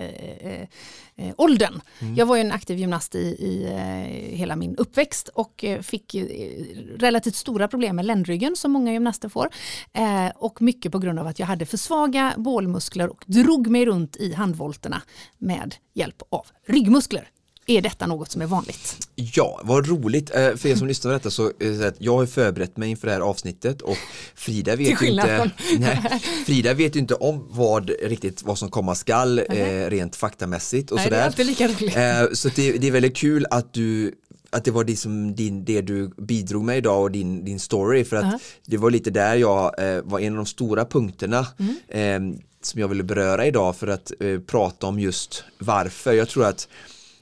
Eh, 1.17 1.31
eh, 1.37 2.03
mm. 2.03 2.15
Jag 2.17 2.27
var 2.27 2.37
ju 2.37 2.41
en 2.41 2.53
aktiv 2.53 2.79
gymnast 2.79 3.15
i, 3.15 3.19
i 3.19 3.65
eh, 3.65 4.37
hela 4.37 4.57
min 4.57 4.77
uppväxt 4.77 5.29
och 5.29 5.65
eh, 5.65 5.81
fick 5.81 6.15
relativt 6.97 7.35
stora 7.35 7.69
problem 7.69 7.97
med 7.97 8.05
ländryggen 8.05 8.57
som 8.57 8.73
många 8.73 8.93
gymnaster 8.93 9.29
får. 9.29 9.49
Eh, 9.93 10.29
och 10.37 10.63
mycket 10.63 10.93
på 10.93 10.99
grund 10.99 11.19
av 11.19 11.27
att 11.27 11.39
jag 11.39 11.47
hade 11.47 11.67
för 11.67 11.77
svaga 11.77 12.35
bålmuskler 12.37 13.09
och 13.09 13.25
drog 13.27 13.67
mig 13.67 13.87
runt 13.87 14.17
i 14.17 14.33
handvolterna 14.33 15.03
med 15.39 15.75
hjälp 15.95 16.23
av 16.31 16.47
ryggmuskler. 16.67 17.29
Är 17.67 17.83
detta 17.83 18.07
något 18.07 18.31
som 18.31 18.43
är 18.43 18.47
vanligt? 18.47 19.09
Ja, 19.15 19.61
vad 19.65 19.89
roligt. 19.89 20.31
Eh, 20.35 20.57
för 20.57 20.67
er 20.67 20.77
som 20.77 20.89
lyssnar 20.89 21.11
på 21.11 21.13
detta 21.13 21.31
så 21.31 21.47
att 21.87 21.95
jag 21.99 22.17
har 22.17 22.27
förberett 22.27 22.77
mig 22.77 22.91
inför 22.91 23.07
det 23.07 23.13
här 23.13 23.21
avsnittet 23.21 23.83
och 23.83 23.97
Frida 24.35 24.77
vet 24.77 25.03
ju 25.03 25.07
inte, 25.07 25.51
nej, 25.79 26.21
Frida 26.47 26.75
vet 26.75 26.97
inte 26.97 27.15
om 27.15 27.47
vad 27.51 27.91
riktigt 28.03 28.43
vad 28.43 28.59
som 28.59 28.71
komma 28.71 28.95
skall 28.95 29.41
okay. 29.41 29.59
eh, 29.59 29.91
rent 29.91 30.17
faktamässigt 30.17 30.91
och 30.91 30.97
nej, 30.97 31.05
sådär. 31.05 31.33
Det 31.37 31.43
är 31.43 31.47
lika 31.47 31.69
roligt. 31.69 31.97
Eh, 31.97 32.33
så 32.33 32.49
det, 32.49 32.73
det, 32.73 32.87
är 32.87 32.91
väldigt 32.91 33.17
kul 33.17 33.47
att 33.51 33.73
du 33.73 34.15
att 34.51 34.65
det 34.65 34.71
var 34.71 34.85
det, 34.85 34.97
som 34.97 35.35
din, 35.35 35.65
det 35.65 35.81
du 35.81 36.09
bidrog 36.09 36.65
med 36.65 36.79
idag 36.79 37.03
och 37.03 37.11
din, 37.11 37.45
din 37.45 37.61
story 37.61 38.05
för 38.05 38.17
att 38.17 38.25
uh 38.25 38.31
-huh. 38.31 38.41
det 38.67 38.77
var 38.77 38.91
lite 38.91 39.11
där 39.11 39.37
jag 39.37 39.95
eh, 39.95 40.03
var 40.03 40.21
en 40.21 40.33
av 40.33 40.37
de 40.37 40.47
stora 40.47 40.85
punkterna 40.85 41.47
mm. 41.59 42.33
eh, 42.33 42.39
som 42.63 42.81
jag 42.81 42.89
ville 42.89 43.03
beröra 43.03 43.47
idag 43.47 43.77
för 43.77 43.87
att 43.87 44.13
eh, 44.21 44.39
prata 44.39 44.87
om 44.87 44.99
just 44.99 45.45
varför. 45.59 46.13
Jag 46.13 46.29
tror 46.29 46.45
att 46.45 46.69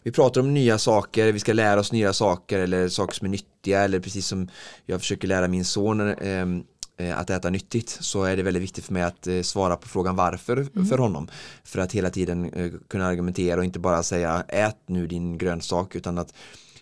vi 0.03 0.13
pratar 0.13 0.41
om 0.41 0.55
nya 0.55 0.79
saker, 0.79 1.33
vi 1.33 1.41
ska 1.41 1.53
lära 1.53 1.81
oss 1.81 1.93
nya 1.93 2.13
saker 2.13 2.59
eller 2.59 2.89
saker 2.89 3.15
som 3.15 3.25
är 3.25 3.31
nyttiga 3.31 3.81
eller 3.81 4.01
precis 4.01 4.27
som 4.27 4.49
jag 4.87 5.01
försöker 5.01 5.29
lära 5.29 5.49
min 5.49 5.65
son 5.65 6.01
ehm, 6.01 6.65
eh, 6.97 7.19
att 7.19 7.31
äta 7.31 7.51
nyttigt 7.51 7.89
så 8.01 8.25
är 8.25 8.37
det 8.37 8.43
väldigt 8.43 8.63
viktigt 8.63 8.85
för 8.85 8.93
mig 8.93 9.03
att 9.03 9.27
eh, 9.27 9.43
svara 9.43 9.77
på 9.77 9.89
frågan 9.89 10.17
varför 10.17 10.57
mm. 10.57 10.87
för 10.87 10.99
honom. 10.99 11.29
För 11.65 11.81
att 11.81 11.93
hela 11.93 12.11
tiden 12.11 12.53
eh, 12.53 12.73
kunna 12.89 13.07
argumentera 13.07 13.59
och 13.59 13.65
inte 13.65 13.79
bara 13.79 14.03
säga 14.03 14.45
ät 14.49 14.79
nu 14.87 15.07
din 15.07 15.39
grönsak 15.39 15.97
utan 15.97 16.19
att 16.19 16.35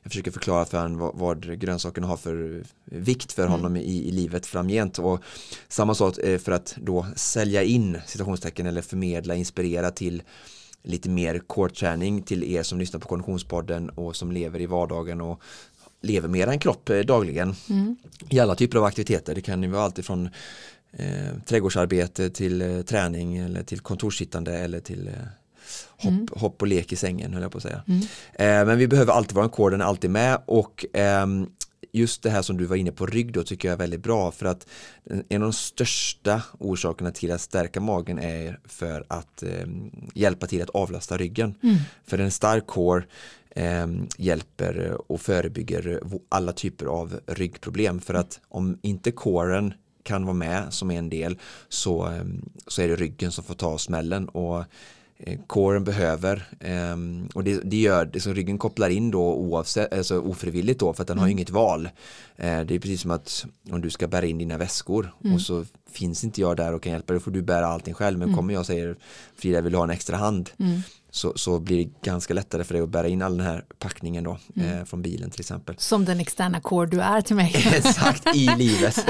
jag 0.03 0.13
försöker 0.13 0.31
förklara 0.31 0.65
för 0.65 0.83
honom 0.83 0.99
vad, 0.99 1.15
vad 1.15 1.61
grönsakerna 1.61 2.07
har 2.07 2.17
för 2.17 2.65
vikt 2.85 3.33
för 3.33 3.43
mm. 3.43 3.53
honom 3.53 3.77
i, 3.77 4.09
i 4.09 4.11
livet 4.11 4.47
framgent 4.47 4.99
och 4.99 5.23
samma 5.69 5.95
sak 5.95 6.15
för 6.15 6.53
att 6.53 6.75
då 6.77 7.07
sälja 7.17 7.63
in 7.63 7.99
citationstecken 8.07 8.67
eller 8.67 8.83
förmedla, 8.83 9.35
inspirera 9.35 9.91
till 9.91 10.23
lite 10.89 11.09
mer 11.09 11.39
core-träning 11.39 12.23
till 12.23 12.45
er 12.45 12.63
som 12.63 12.79
lyssnar 12.79 13.01
på 13.01 13.09
Konditionspodden 13.09 13.91
och 13.91 14.17
som 14.17 14.33
lever 14.33 14.61
i 14.61 14.67
vardagen 14.67 15.21
och 15.21 15.43
lever 16.01 16.29
med 16.29 16.49
en 16.49 16.59
kropp 16.59 16.91
eh, 16.91 17.01
dagligen 17.01 17.55
mm. 17.71 17.97
i 18.29 18.41
alla 18.41 18.55
typer 18.55 18.79
av 18.79 18.85
aktiviteter. 18.85 19.35
Det 19.35 19.41
kan 19.41 19.63
ju 19.63 19.69
vara 19.69 19.83
allt 19.83 19.99
ifrån 19.99 20.29
eh, 20.93 21.39
trädgårdsarbete 21.47 22.31
till 22.31 22.63
eh, 22.63 22.81
träning 22.83 23.37
eller 23.37 23.63
till 23.63 23.81
kontorssittande 23.81 24.59
eller 24.59 24.81
till 24.81 25.09
eh, 25.09 25.15
hopp, 25.91 26.13
mm. 26.13 26.29
hopp 26.33 26.63
och 26.63 26.69
lek 26.69 26.93
i 26.93 26.97
sängen 26.97 27.33
höll 27.33 27.43
jag 27.43 27.53
på 27.53 27.59
att 27.59 27.63
säga. 27.63 27.83
Mm. 27.87 28.01
Eh, 28.33 28.67
men 28.67 28.79
vi 28.79 28.89
behöver 28.89 29.13
alltid 29.13 29.35
vara 29.35 29.45
en 29.45 29.51
core, 29.51 29.71
den 29.71 29.81
är 29.81 29.85
alltid 29.85 30.11
med 30.11 30.39
och 30.47 30.87
ehm, 30.93 31.47
just 31.93 32.23
det 32.23 32.31
här 32.31 32.43
som 32.43 32.57
du 32.57 32.65
var 32.65 32.77
inne 32.77 32.93
på 32.93 33.07
rygg 33.07 33.33
då 33.33 33.43
tycker 33.43 33.69
jag 33.69 33.73
är 33.73 33.79
väldigt 33.79 34.03
bra 34.03 34.31
för 34.31 34.47
att 34.47 34.67
en 35.29 35.43
av 35.43 35.49
de 35.49 35.53
största 35.53 36.43
orsakerna 36.59 37.11
till 37.11 37.33
att 37.33 37.41
stärka 37.41 37.81
magen 37.81 38.19
är 38.19 38.61
för 38.65 39.05
att 39.09 39.43
eh, 39.43 39.67
hjälpa 40.15 40.47
till 40.47 40.63
att 40.63 40.71
avlasta 40.71 41.17
ryggen. 41.17 41.55
Mm. 41.63 41.77
För 42.07 42.19
en 42.19 42.31
stark 42.31 42.67
core 42.67 43.05
eh, 43.51 43.87
hjälper 44.17 44.97
och 45.13 45.21
förebygger 45.21 46.01
alla 46.29 46.53
typer 46.53 46.87
av 46.87 47.21
ryggproblem 47.27 48.01
för 48.01 48.15
att 48.15 48.41
om 48.49 48.79
inte 48.83 49.13
coren 49.13 49.75
kan 50.03 50.25
vara 50.25 50.35
med 50.35 50.73
som 50.73 50.91
en 50.91 51.09
del 51.09 51.39
så, 51.69 52.07
eh, 52.07 52.25
så 52.67 52.83
är 52.83 52.89
det 52.89 52.97
ryggen 52.97 53.33
som 53.33 53.45
får 53.45 53.55
ta 53.55 53.79
smällen 53.79 54.29
och 54.29 54.65
Eh, 55.21 55.39
kåren 55.47 55.85
behöver 55.85 56.49
um, 56.93 57.29
och 57.35 57.45
det, 57.45 57.61
det, 57.65 57.77
gör 57.77 58.05
det 58.05 58.21
som 58.21 58.35
ryggen 58.35 58.59
kopplar 58.59 58.89
in 58.91 59.11
då 59.11 59.35
oavsett, 59.35 59.95
alltså 59.95 60.21
ofrivilligt 60.21 60.81
då 60.81 60.93
för 60.93 61.03
att 61.03 61.09
den 61.09 61.15
mm. 61.15 61.23
har 61.23 61.29
inget 61.29 61.51
val 61.51 61.87
uh, 61.87 61.91
det 62.37 62.75
är 62.75 62.79
precis 62.79 63.01
som 63.01 63.11
att 63.11 63.47
om 63.71 63.81
du 63.81 63.91
ska 63.91 64.07
bära 64.07 64.27
in 64.27 64.39
dina 64.39 64.59
väskor 64.59 65.15
mm. 65.25 65.35
och 65.35 65.41
så 65.41 65.65
finns 65.91 66.25
inte 66.25 66.41
jag 66.41 66.57
där 66.57 66.75
och 66.75 66.83
kan 66.83 66.93
hjälpa 66.93 67.13
dig 67.13 67.23
får 67.23 67.31
du 67.31 67.43
bära 67.43 67.67
allting 67.67 67.95
själv 67.95 68.19
men 68.19 68.29
mm. 68.29 68.37
kommer 68.37 68.55
jag 68.55 68.61
och 68.61 68.67
säger 68.67 68.97
Frida 69.37 69.61
vill 69.61 69.73
du 69.73 69.79
ha 69.79 69.85
en 69.85 69.91
extra 69.91 70.17
hand 70.17 70.51
mm 70.59 70.81
så, 71.11 71.33
så 71.37 71.59
blir 71.59 71.85
det 71.85 71.91
ganska 72.03 72.35
lättare 72.35 72.65
för 72.65 72.75
dig 72.75 72.83
att 72.83 72.89
bära 72.89 73.09
in 73.09 73.23
all 73.23 73.37
den 73.37 73.47
här 73.47 73.65
packningen 73.79 74.25
då 74.25 74.39
mm. 74.57 74.79
eh, 74.79 74.85
från 74.85 75.03
bilen 75.03 75.31
till 75.31 75.41
exempel. 75.41 75.75
Som 75.79 76.05
den 76.05 76.21
externa 76.21 76.61
core 76.61 76.87
du 76.87 77.01
är 77.01 77.21
till 77.21 77.37
mig. 77.37 77.53
Exakt, 77.75 78.37
i 78.37 78.51
livet. 78.59 78.99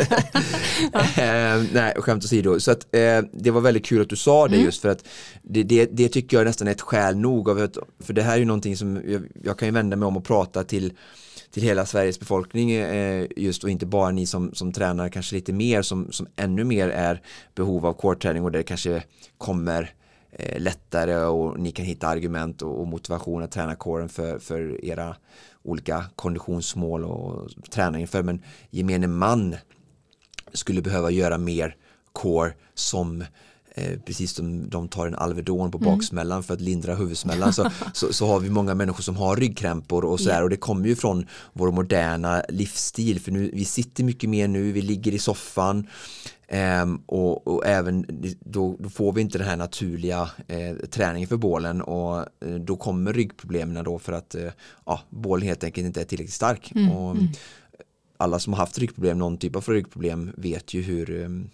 eh, 1.19 1.63
nej, 1.73 1.95
skämt 1.97 2.25
åsido. 2.25 2.61
Så 2.61 2.71
att, 2.71 2.95
eh, 2.95 3.23
det 3.33 3.51
var 3.51 3.61
väldigt 3.61 3.87
kul 3.87 4.03
att 4.03 4.09
du 4.09 4.17
sa 4.17 4.49
det 4.49 4.55
mm. 4.55 4.67
just 4.67 4.83
för 4.83 4.89
att 4.89 5.05
det, 5.43 5.63
det, 5.63 5.87
det, 5.93 6.09
tycker 6.09 6.37
jag 6.37 6.41
är 6.41 6.47
nästan 6.47 6.69
ett 6.69 6.81
skäl 6.81 7.17
nog. 7.17 7.49
Av 7.49 7.59
att, 7.59 7.79
för 8.01 8.13
det 8.13 8.23
här 8.23 8.35
är 8.35 8.39
ju 8.39 8.45
någonting 8.45 8.77
som 8.77 9.03
jag, 9.07 9.23
jag 9.45 9.59
kan 9.59 9.69
ju 9.69 9.73
vända 9.73 9.97
mig 9.97 10.07
om 10.07 10.17
och 10.17 10.25
prata 10.25 10.65
till 10.65 10.93
till 11.51 11.63
hela 11.63 11.87
Sveriges 11.87 12.21
befolkning 12.21 12.71
eh, 12.73 13.27
just 13.37 13.65
och 13.65 13.71
inte 13.71 13.87
bara 13.87 14.11
ni 14.11 14.27
som, 14.27 14.55
som 14.55 14.73
tränar 14.73 15.09
kanske 15.09 15.35
lite 15.35 15.53
mer 15.53 15.83
som, 15.83 16.13
som 16.13 16.27
ännu 16.37 16.65
mer 16.65 16.89
är 16.89 17.23
behov 17.55 17.87
av 17.87 17.93
core-träning 17.93 18.43
och 18.43 18.53
det 18.53 18.63
kanske 18.63 19.03
kommer 19.39 19.95
lättare 20.57 21.17
och 21.17 21.61
ni 21.61 21.73
kan 21.73 21.85
hitta 21.85 22.09
argument 22.09 22.63
och, 22.63 22.87
motivation 22.87 23.43
att 23.43 23.51
träna 23.51 23.75
coren 23.75 24.09
för, 24.09 24.39
för 24.39 24.85
era 24.85 25.17
olika 25.63 26.05
konditionsmål 26.17 27.05
och 27.05 27.51
träna 27.71 27.99
inför 27.99 28.23
men 28.23 28.43
gemene 28.71 29.07
man 29.07 29.57
skulle 30.53 30.83
behöva 30.83 31.11
göra 31.11 31.39
mer 31.39 31.77
core 32.13 32.53
som 32.75 33.25
eh, 33.75 33.99
precis 34.07 34.33
som 34.33 34.71
de 34.71 34.89
tar 34.89 35.07
en 35.07 35.15
Alvedon 35.15 35.71
på 35.71 35.79
mm. 35.79 35.91
baksmällan 35.91 36.43
för 36.43 36.55
att 36.55 36.61
lindra 36.61 36.95
huvudsmällan. 36.95 37.53
Så, 37.53 37.71
så, 37.95 38.13
så, 38.13 38.27
har 38.27 38.41
vi 38.41 38.51
många 38.51 38.75
människor 38.75 39.03
som 39.03 39.17
har 39.17 39.37
ryggkrämpor 39.37 40.05
och 40.05 40.21
så 40.21 40.31
här, 40.31 40.43
och 40.43 40.51
det 40.51 40.57
kommer 40.57 40.89
ju 40.89 40.97
från 40.97 41.27
vår 41.53 41.73
moderna 41.73 42.43
livsstil. 42.49 43.21
För 43.21 43.33
nu 43.33 43.51
vi 43.55 43.65
sitter 43.65 44.05
mycket 44.05 44.31
mer 44.31 44.49
nu, 44.49 44.73
vi 44.73 44.83
ligger 44.83 45.15
i 45.15 45.19
soffan 45.19 45.87
Um, 46.53 47.03
och, 47.07 47.47
och, 47.47 47.67
även 47.67 48.07
då, 48.41 48.77
då, 48.79 48.89
får 48.89 49.13
vi 49.13 49.21
inte 49.21 49.39
den 49.39 49.47
här 49.47 49.57
naturliga 49.57 50.31
eh, 50.47 50.77
träningen 50.77 51.29
för 51.29 51.37
bålen 51.37 51.83
och 51.83 52.19
eh, 52.19 52.55
då 52.55 52.77
kommer 52.77 53.13
ryggproblemen 53.13 53.85
då 53.85 53.99
för 53.99 54.13
att 54.13 54.35
eh, 54.35 54.51
ja, 54.87 55.01
bålen 55.11 55.49
helt 55.49 55.65
enkelt 55.65 55.87
inte 55.87 56.01
är 56.01 56.05
tillräckligt 56.05 56.35
stark. 56.35 56.73
Mm, 56.75 56.91
och, 56.93 57.11
mm. 57.11 57.29
Alla 58.17 58.39
som 58.39 58.53
har 58.53 58.61
haft 58.61 58.79
ryggproblem, 58.79 59.19
någon 59.19 59.37
typ 59.37 59.57
av 59.57 59.65
ryggproblem 59.69 60.33
vet 60.37 60.75
ju 60.75 60.83
hur, 60.83 61.11
um, 61.11 61.51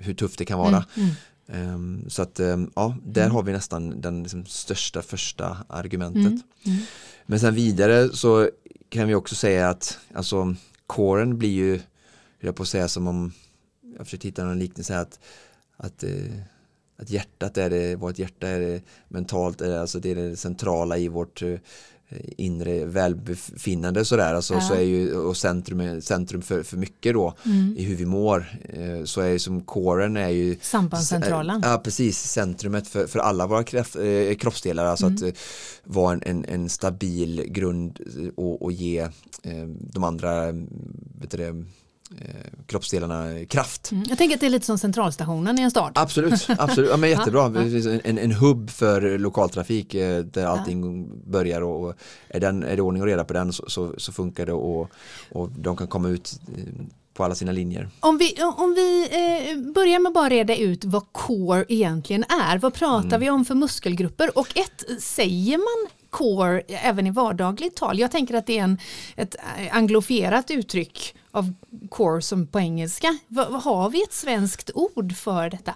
hur 0.00 0.14
tufft 0.14 0.38
det 0.38 0.44
kan 0.44 0.58
vara. 0.58 0.84
Mm, 1.46 1.74
um, 1.74 2.10
så 2.10 2.22
att 2.22 2.40
ja, 2.74 2.96
där 3.04 3.22
mm. 3.22 3.34
har 3.34 3.42
vi 3.42 3.52
nästan 3.52 4.00
den 4.00 4.22
liksom, 4.22 4.46
största 4.46 5.02
första 5.02 5.56
argumentet. 5.68 6.22
Mm, 6.22 6.40
mm. 6.64 6.78
Men 7.26 7.40
sen 7.40 7.54
vidare 7.54 8.08
så 8.08 8.50
kan 8.88 9.08
vi 9.08 9.14
också 9.14 9.34
säga 9.34 9.68
att 9.68 9.98
alltså 10.14 10.54
kåren 10.86 11.38
blir 11.38 11.50
ju, 11.50 11.80
jag 12.40 12.56
på 12.56 12.62
att 12.62 12.68
säga 12.68 12.88
som 12.88 13.06
om 13.06 13.32
jag 13.96 14.06
försökte 14.06 14.28
hitta 14.28 14.44
någon 14.44 14.58
liknelse 14.58 14.98
att, 14.98 15.20
att, 15.76 16.02
eh, 16.02 16.10
att 16.96 17.10
hjärtat 17.10 17.58
är 17.58 17.70
det, 17.70 17.96
vårt 17.96 18.18
hjärta 18.18 18.48
är 18.48 18.60
det 18.60 18.82
mentalt, 19.08 19.60
är 19.60 19.68
det, 19.68 19.80
alltså 19.80 20.00
det 20.00 20.10
är 20.10 20.14
det 20.14 20.36
centrala 20.36 20.98
i 20.98 21.08
vårt 21.08 21.42
eh, 21.42 21.58
inre 22.36 22.84
välbefinnande 22.84 24.04
sådär 24.04 24.34
alltså, 24.34 24.54
ja. 24.54 24.60
så 24.60 24.74
är 24.74 24.80
ju 24.80 25.14
och 25.14 25.36
centrum, 25.36 26.00
centrum 26.00 26.42
för, 26.42 26.62
för 26.62 26.76
mycket 26.76 27.14
då 27.14 27.34
mm. 27.44 27.74
i 27.78 27.82
hur 27.82 27.96
vi 27.96 28.06
mår 28.06 28.58
eh, 28.68 29.04
så 29.04 29.20
är 29.20 29.28
ju 29.28 29.38
som 29.38 29.60
kåren 29.60 30.16
är 30.16 30.28
ju 30.28 30.56
sambandscentralen 30.60 31.60
ja 31.64 31.80
precis 31.84 32.18
centrumet 32.18 32.88
för, 32.88 33.06
för 33.06 33.18
alla 33.18 33.46
våra 33.46 33.64
kraft, 33.64 33.96
kroppsdelar 34.38 34.84
alltså 34.84 35.06
mm. 35.06 35.28
att 35.28 35.36
vara 35.84 36.12
en, 36.12 36.22
en, 36.26 36.44
en, 36.44 36.68
stabil 36.68 37.44
grund 37.46 38.00
och, 38.36 38.62
och 38.62 38.72
ge 38.72 39.08
de 39.68 40.04
andra 40.04 40.52
vet 41.20 41.30
du, 41.30 41.42
eh, 41.42 41.54
kroppsdelarna 42.66 43.44
kraft. 43.44 43.92
Mm. 43.92 44.04
Jag 44.08 44.18
tänker 44.18 44.34
att 44.34 44.40
det 44.40 44.46
är 44.46 44.50
lite 44.50 44.66
som 44.66 44.78
centralstationen 44.78 45.58
i 45.58 45.62
en 45.62 45.70
stad. 45.70 45.92
Absolut, 45.94 46.46
absolut. 46.58 46.90
Ja, 46.90 46.96
men 46.96 47.10
jättebra. 47.10 47.46
En, 48.04 48.18
en 48.18 48.32
hubb 48.32 48.70
för 48.70 49.18
lokaltrafik 49.18 49.94
eh, 49.94 50.24
där 50.24 50.46
allting 50.46 51.02
ja. 51.02 51.16
börjar 51.26 51.62
och, 51.62 51.94
är, 52.28 52.40
den, 52.40 52.62
är 52.62 52.76
det 52.76 52.82
ordning 52.82 53.02
och 53.02 53.08
reda 53.08 53.24
på 53.24 53.32
den 53.32 53.52
så, 53.52 53.64
så, 53.68 53.94
så 53.98 54.12
funkar 54.12 54.46
det 54.46 54.52
och, 54.52 54.90
och 55.30 55.50
de 55.50 55.76
kan 55.76 55.86
komma 55.86 56.08
ut 56.08 56.40
eh, 56.56 56.62
på 57.14 57.24
alla 57.24 57.34
sina 57.34 57.52
linjer. 57.52 57.88
Om 58.00 58.18
vi, 58.18 58.34
om 58.56 58.74
vi 58.74 59.08
eh, 59.10 59.72
börjar 59.72 59.98
med 59.98 60.12
bara 60.12 60.28
reda 60.28 60.56
ut 60.56 60.84
vad 60.84 61.12
core 61.12 61.64
egentligen 61.68 62.24
är. 62.24 62.58
Vad 62.58 62.74
pratar 62.74 63.08
mm. 63.08 63.20
vi 63.20 63.30
om 63.30 63.44
för 63.44 63.54
muskelgrupper? 63.54 64.38
Och 64.38 64.58
ett, 64.58 65.02
säger 65.02 65.58
man 65.58 65.90
core 66.10 66.60
även 66.66 67.06
i 67.06 67.10
vardagligt 67.10 67.76
tal? 67.76 67.98
Jag 67.98 68.10
tänker 68.10 68.34
att 68.34 68.46
det 68.46 68.58
är 68.58 68.62
en, 68.62 68.78
ett 69.16 69.36
anglofierat 69.70 70.50
uttryck 70.50 71.15
av 71.36 71.54
core 71.88 72.22
som 72.22 72.46
på 72.46 72.60
engelska. 72.60 73.18
V 73.28 73.42
har 73.42 73.90
vi 73.90 74.02
ett 74.02 74.12
svenskt 74.12 74.70
ord 74.74 75.16
för 75.16 75.50
detta? 75.50 75.74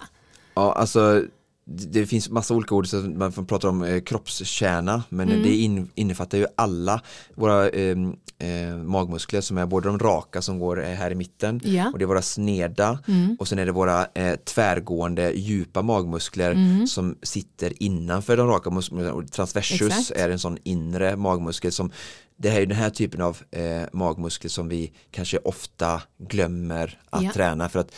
Ja, 0.53 0.73
alltså 0.73 1.23
det 1.65 2.05
finns 2.05 2.29
massa 2.29 2.53
olika 2.53 2.75
ord, 2.75 2.87
så 2.87 2.97
man 2.97 3.31
pratar 3.31 3.69
om 3.69 3.83
eh, 3.83 4.01
kroppskärna 4.01 5.03
men 5.09 5.29
mm. 5.29 5.43
det 5.43 5.55
in, 5.55 5.89
innefattar 5.95 6.37
ju 6.37 6.45
alla 6.55 7.01
våra 7.35 7.69
eh, 7.69 7.97
eh, 8.37 8.75
magmuskler 8.77 9.41
som 9.41 9.57
är 9.57 9.65
både 9.65 9.89
de 9.89 9.99
raka 9.99 10.41
som 10.41 10.59
går 10.59 10.83
eh, 10.83 10.89
här 10.89 11.11
i 11.11 11.15
mitten 11.15 11.61
ja. 11.63 11.89
och 11.91 11.99
det 11.99 12.05
är 12.05 12.07
våra 12.07 12.21
sneda 12.21 12.99
mm. 13.07 13.35
och 13.39 13.47
sen 13.47 13.59
är 13.59 13.65
det 13.65 13.71
våra 13.71 14.07
eh, 14.13 14.35
tvärgående 14.35 15.31
djupa 15.31 15.81
magmuskler 15.81 16.51
mm. 16.51 16.87
som 16.87 17.17
sitter 17.21 17.83
innanför 17.83 18.37
de 18.37 18.47
raka 18.47 18.69
musklerna 18.69 19.27
transversus 19.31 19.81
Exakt. 19.81 20.19
är 20.19 20.29
en 20.29 20.39
sån 20.39 20.57
inre 20.63 21.15
magmuskel 21.15 21.71
som 21.71 21.91
det 22.37 22.49
här 22.49 22.61
är 22.61 22.65
den 22.65 22.77
här 22.77 22.89
typen 22.89 23.21
av 23.21 23.37
eh, 23.51 23.83
magmuskler 23.93 24.49
som 24.49 24.67
vi 24.67 24.91
kanske 25.11 25.37
ofta 25.37 26.01
glömmer 26.17 26.99
att 27.09 27.23
ja. 27.23 27.31
träna 27.31 27.69
för 27.69 27.79
att 27.79 27.91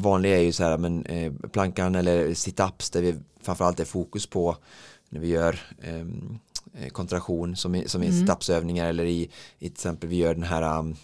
vanlig 0.00 0.32
är 0.32 0.38
ju 0.38 0.52
så 0.52 0.64
här 0.64 0.78
men 0.78 1.06
eh, 1.06 1.32
plankan 1.52 1.94
eller 1.94 2.34
situps 2.34 2.90
där 2.90 3.02
vi 3.02 3.14
framförallt 3.42 3.80
är 3.80 3.84
fokus 3.84 4.26
på 4.26 4.56
när 5.08 5.20
vi 5.20 5.28
gör 5.28 5.60
eh, 5.82 6.06
kontraktion 6.92 7.56
som 7.56 7.74
i, 7.74 7.88
som 7.88 8.02
i 8.02 8.08
mm. 8.08 8.26
stapsövningar 8.26 8.88
eller 8.88 9.04
i, 9.04 9.22
i 9.22 9.28
till 9.58 9.72
exempel 9.72 10.08
vi 10.08 10.16
gör 10.16 10.34
den 10.34 10.42
här 10.42 10.78
um, 10.78 10.96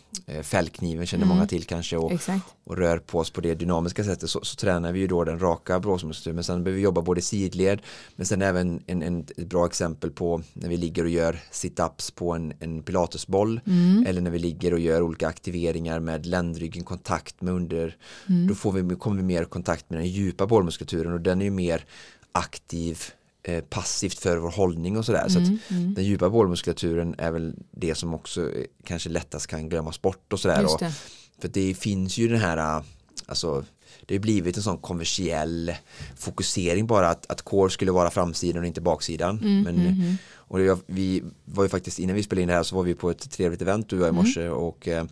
fällkniven 0.42 1.06
känner 1.06 1.24
mm. 1.24 1.36
många 1.36 1.46
till 1.46 1.64
kanske 1.64 1.96
och, 1.96 2.12
och, 2.64 2.76
rör 2.76 2.98
på 2.98 3.18
oss 3.18 3.30
på 3.30 3.40
det 3.40 3.54
dynamiska 3.54 4.04
sättet 4.04 4.30
så, 4.30 4.40
så 4.42 4.56
tränar 4.56 4.92
vi 4.92 5.00
ju 5.00 5.06
då 5.06 5.24
den 5.24 5.38
raka 5.38 5.80
blåsmuskulaturen 5.80 6.34
men 6.34 6.44
sen 6.44 6.64
behöver 6.64 6.76
vi 6.76 6.82
jobba 6.82 7.02
både 7.02 7.22
sidled 7.22 7.82
men 8.16 8.26
sen 8.26 8.42
även 8.42 8.82
en, 8.86 9.02
en, 9.02 9.20
ett 9.20 9.48
bra 9.48 9.66
exempel 9.66 10.10
på 10.10 10.42
när 10.52 10.68
vi 10.68 10.76
ligger 10.76 11.04
och 11.04 11.10
gör 11.10 11.40
sit-ups 11.52 12.14
på 12.14 12.32
en, 12.32 12.52
en 12.60 12.82
pilatesboll 12.82 13.60
mm. 13.66 14.06
eller 14.06 14.20
när 14.20 14.30
vi 14.30 14.38
ligger 14.38 14.72
och 14.72 14.80
gör 14.80 15.02
olika 15.02 15.28
aktiveringar 15.28 16.00
med 16.00 16.26
ländryggen 16.26 16.84
kontakt 16.84 17.40
med 17.40 17.54
under 17.54 17.96
mm. 18.28 18.46
då 18.46 18.54
får 18.54 18.72
vi, 18.72 18.96
kommer 18.96 19.16
vi 19.16 19.22
mer 19.22 19.44
kontakt 19.44 19.90
med 19.90 19.98
den 19.98 20.08
djupa 20.08 20.46
bollmuskulaturen 20.46 21.12
och 21.12 21.20
den 21.20 21.40
är 21.40 21.44
ju 21.44 21.50
mer 21.50 21.84
aktiv 22.32 23.02
eh, 23.02 23.19
passivt 23.58 24.18
för 24.18 24.36
vår 24.36 24.50
hållning 24.50 24.98
och 24.98 25.04
sådär. 25.04 25.26
Mm, 25.28 25.30
så 25.30 25.38
att 25.38 25.70
mm. 25.70 25.94
den 25.94 26.04
djupa 26.04 26.30
bålmuskulaturen 26.30 27.14
är 27.18 27.30
väl 27.30 27.54
det 27.70 27.94
som 27.94 28.14
också 28.14 28.40
eh, 28.40 28.64
kanske 28.84 29.08
lättast 29.08 29.46
kan 29.46 29.68
glömmas 29.68 30.02
bort 30.02 30.32
och 30.32 30.40
sådär. 30.40 30.64
Och, 30.64 30.80
för 31.40 31.48
det 31.48 31.74
finns 31.74 32.18
ju 32.18 32.28
den 32.28 32.40
här, 32.40 32.56
eh, 32.56 32.84
alltså 33.26 33.64
det 34.06 34.14
har 34.14 34.20
blivit 34.20 34.56
en 34.56 34.62
sån 34.62 34.78
kommersiell 34.78 35.74
fokusering 36.16 36.86
bara 36.86 37.08
att, 37.08 37.30
att 37.30 37.42
core 37.42 37.70
skulle 37.70 37.92
vara 37.92 38.10
framsidan 38.10 38.62
och 38.62 38.66
inte 38.66 38.80
baksidan. 38.80 39.38
Mm, 39.38 39.62
Men, 39.62 39.74
mm, 39.74 39.86
mm. 39.86 40.16
och 40.32 40.58
det, 40.58 40.78
vi 40.86 41.22
var 41.44 41.62
ju 41.62 41.68
faktiskt 41.68 41.98
innan 41.98 42.16
vi 42.16 42.22
spelade 42.22 42.42
in 42.42 42.48
det 42.48 42.54
här 42.54 42.62
så 42.62 42.76
var 42.76 42.82
vi 42.82 42.94
på 42.94 43.10
ett 43.10 43.30
trevligt 43.30 43.62
event 43.62 43.88
du 43.88 43.96
och 43.96 44.02
jag 44.02 44.08
i 44.08 44.16
morse 44.16 44.48
och 44.48 44.88
eh, 44.88 45.04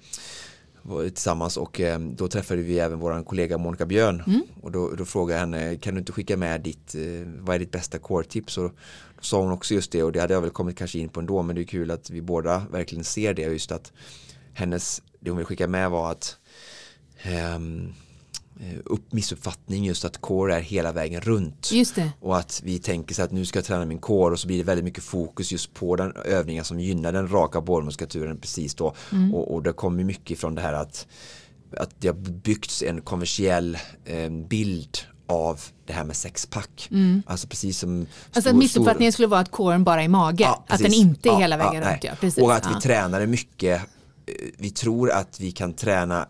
tillsammans 0.85 1.57
och 1.57 1.81
eh, 1.81 1.99
då 1.99 2.29
träffade 2.29 2.63
vi 2.63 2.79
även 2.79 2.99
vår 2.99 3.23
kollega 3.23 3.59
Monica 3.59 3.87
Björn 3.87 4.23
mm. 4.27 4.43
och 4.63 4.73
då, 4.73 4.91
då 4.91 5.05
frågade 5.05 5.41
jag 5.41 5.41
henne 5.41 5.77
kan 5.77 5.95
du 5.95 6.01
inte 6.01 6.13
skicka 6.13 6.37
med 6.37 6.61
ditt 6.61 6.95
eh, 6.95 7.03
vad 7.39 7.55
är 7.55 7.59
ditt 7.59 7.71
bästa 7.71 7.99
core-tips 7.99 8.59
och 8.59 8.71
då 9.17 9.23
sa 9.23 9.41
hon 9.41 9.53
också 9.53 9.75
just 9.75 9.93
det 9.93 10.03
och 10.03 10.13
det 10.13 10.21
hade 10.21 10.35
jag 10.35 10.41
väl 10.41 10.51
kommit 10.51 10.79
kanske 10.79 10.99
in 10.99 11.09
på 11.09 11.21
ändå 11.21 11.43
men 11.43 11.57
det 11.57 11.63
är 11.63 11.65
kul 11.65 11.91
att 11.91 12.11
vi 12.11 12.23
båda 12.23 12.63
verkligen 12.73 13.05
ser 13.05 13.35
det 13.35 13.43
just 13.43 13.73
att 13.73 13.93
hennes 14.53 15.03
det 15.21 15.31
hon 15.31 15.37
vill 15.37 15.47
skicka 15.47 15.69
med 15.69 15.91
var 15.91 16.11
att 16.11 16.37
um, 17.57 17.95
upp, 18.85 19.13
missuppfattning 19.13 19.85
just 19.85 20.05
att 20.05 20.21
core 20.21 20.57
är 20.57 20.61
hela 20.61 20.93
vägen 20.93 21.21
runt. 21.21 21.71
Och 22.21 22.39
att 22.39 22.61
vi 22.65 22.79
tänker 22.79 23.15
så 23.15 23.23
att 23.23 23.33
nu 23.33 23.47
ska 23.47 23.59
jag 23.59 23.67
träna 23.67 23.85
min 23.85 23.99
core 23.99 24.33
och 24.33 24.39
så 24.39 24.47
blir 24.47 24.59
det 24.59 24.65
väldigt 24.65 24.85
mycket 24.85 25.05
fokus 25.05 25.53
just 25.53 25.75
på 25.75 25.97
den 25.97 26.13
övningen 26.13 26.65
som 26.65 26.81
gynnar 26.81 27.13
den 27.13 27.29
raka 27.29 27.61
bålmuskulaturen 27.61 28.39
precis 28.39 28.75
då. 28.75 28.95
Mm. 29.13 29.35
Och, 29.35 29.55
och 29.55 29.63
det 29.63 29.73
kommer 29.73 30.05
mycket 30.05 30.39
från 30.39 30.55
det 30.55 30.61
här 30.61 30.73
att, 30.73 31.07
att 31.77 31.91
det 31.99 32.09
har 32.09 32.15
byggts 32.15 32.83
en 32.83 33.01
kommersiell 33.01 33.79
eh, 34.05 34.31
bild 34.31 34.99
av 35.27 35.61
det 35.87 35.93
här 35.93 36.05
med 36.05 36.17
sexpack. 36.17 36.89
Mm. 36.91 37.23
Alltså 37.27 37.49
precis 37.49 37.79
som 37.79 38.07
Alltså 38.33 38.51
att 38.51 38.57
missuppfattningen 38.57 39.13
skulle 39.13 39.29
vara 39.29 39.41
att 39.41 39.51
coren 39.51 39.85
bara 39.85 40.03
är 40.03 40.09
mage, 40.09 40.45
ja, 40.45 40.65
att 40.69 40.83
den 40.83 40.93
inte 40.93 41.29
är 41.29 41.33
ja, 41.33 41.39
hela 41.39 41.57
vägen 41.57 41.83
ja, 41.83 41.93
runt. 41.93 42.05
Ja, 42.05 42.13
precis. 42.21 42.43
Och 42.43 42.55
att 42.55 42.71
vi 42.77 42.81
tränar 42.81 43.27
mycket 43.27 43.81
eh, 44.27 44.35
vi 44.59 44.71
tror 44.71 45.11
att 45.11 45.41
vi 45.41 45.53
kan 45.53 45.73
träna 45.73 46.27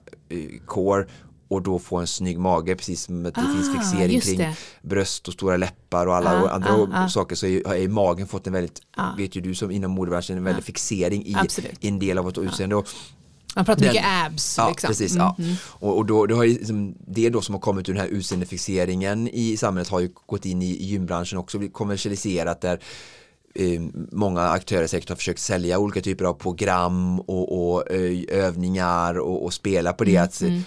core 0.66 1.06
och 1.48 1.62
då 1.62 1.78
få 1.78 1.96
en 1.96 2.06
snygg 2.06 2.38
mage 2.38 2.76
precis 2.76 3.02
som 3.02 3.26
att 3.26 3.34
det 3.34 3.40
ah, 3.40 3.52
finns 3.54 3.72
fixering 3.72 4.20
kring 4.20 4.38
det. 4.38 4.56
bröst 4.82 5.28
och 5.28 5.34
stora 5.34 5.56
läppar 5.56 6.06
och 6.06 6.16
alla 6.16 6.42
ah, 6.42 6.48
andra 6.48 6.70
ah, 6.70 6.88
ah, 6.92 7.08
saker 7.08 7.36
så 7.36 7.46
har 7.46 7.74
ju 7.74 7.88
magen 7.88 8.26
fått 8.26 8.46
en 8.46 8.52
väldigt, 8.52 8.82
ah. 8.96 9.14
vet 9.16 9.36
ju 9.36 9.40
du 9.40 9.54
som 9.54 9.70
inom 9.70 9.90
modebranschen, 9.90 10.36
en 10.36 10.44
väldig 10.44 10.64
fixering 10.64 11.26
i 11.26 11.34
Absolut. 11.34 11.84
en 11.84 11.98
del 11.98 12.18
av 12.18 12.24
vårt 12.24 12.38
utseende. 12.38 12.76
Och 12.76 12.88
man 13.54 13.64
pratar 13.64 13.82
den, 13.82 13.92
mycket 13.92 14.06
abs. 14.06 14.58
Ja, 14.58 14.68
liksom. 14.68 14.88
precis. 14.88 15.14
Mm, 15.14 15.24
ja. 15.26 15.36
Mm. 15.38 15.56
Och, 15.62 15.96
och 15.96 16.06
då, 16.06 16.26
då 16.26 16.36
har 16.36 16.46
liksom, 16.46 16.94
det 17.06 17.30
då 17.30 17.40
som 17.40 17.54
har 17.54 17.60
kommit 17.60 17.88
ur 17.88 17.92
den 17.92 18.02
här 18.02 18.08
utseendefixeringen 18.08 19.28
i 19.28 19.56
samhället 19.56 19.88
har 19.88 20.00
ju 20.00 20.10
gått 20.26 20.44
in 20.44 20.62
i 20.62 20.84
gymbranschen 20.84 21.38
också, 21.38 21.58
blivit 21.58 21.74
kommersialiserat 21.74 22.60
där 22.60 22.80
många 24.12 24.42
aktörer 24.42 24.86
säkert 24.86 25.08
har 25.08 25.16
försökt 25.16 25.40
sälja 25.40 25.78
olika 25.78 26.00
typer 26.00 26.24
av 26.24 26.34
program 26.34 27.20
och, 27.20 27.72
och 27.72 27.92
eh, 27.92 28.20
övningar 28.28 29.18
och, 29.18 29.44
och, 29.44 29.54
spela 29.54 29.92
på 29.92 30.04
det 30.04 30.16
mm, 30.16 30.24
att 30.24 30.40
mm. 30.40 30.62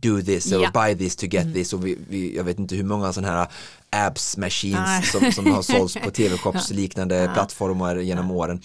do 0.00 0.22
this 0.22 0.52
or 0.52 0.60
yeah. 0.60 0.72
buy 0.72 0.98
this 0.98 1.16
to 1.16 1.26
get 1.26 1.42
mm. 1.42 1.54
this 1.54 1.72
och 1.72 1.86
vi, 1.86 1.98
vi, 2.08 2.36
jag 2.36 2.44
vet 2.44 2.58
inte 2.58 2.76
hur 2.76 2.84
många 2.84 3.12
sådana 3.12 3.32
här 3.32 3.46
abs 3.90 4.36
machines 4.36 5.12
som, 5.12 5.32
som 5.32 5.52
har 5.52 5.62
sålts 5.62 5.94
på 5.94 6.10
tv-shops 6.10 6.70
liknande 6.70 7.30
plattformar 7.34 7.96
genom 7.96 8.30
åren 8.30 8.60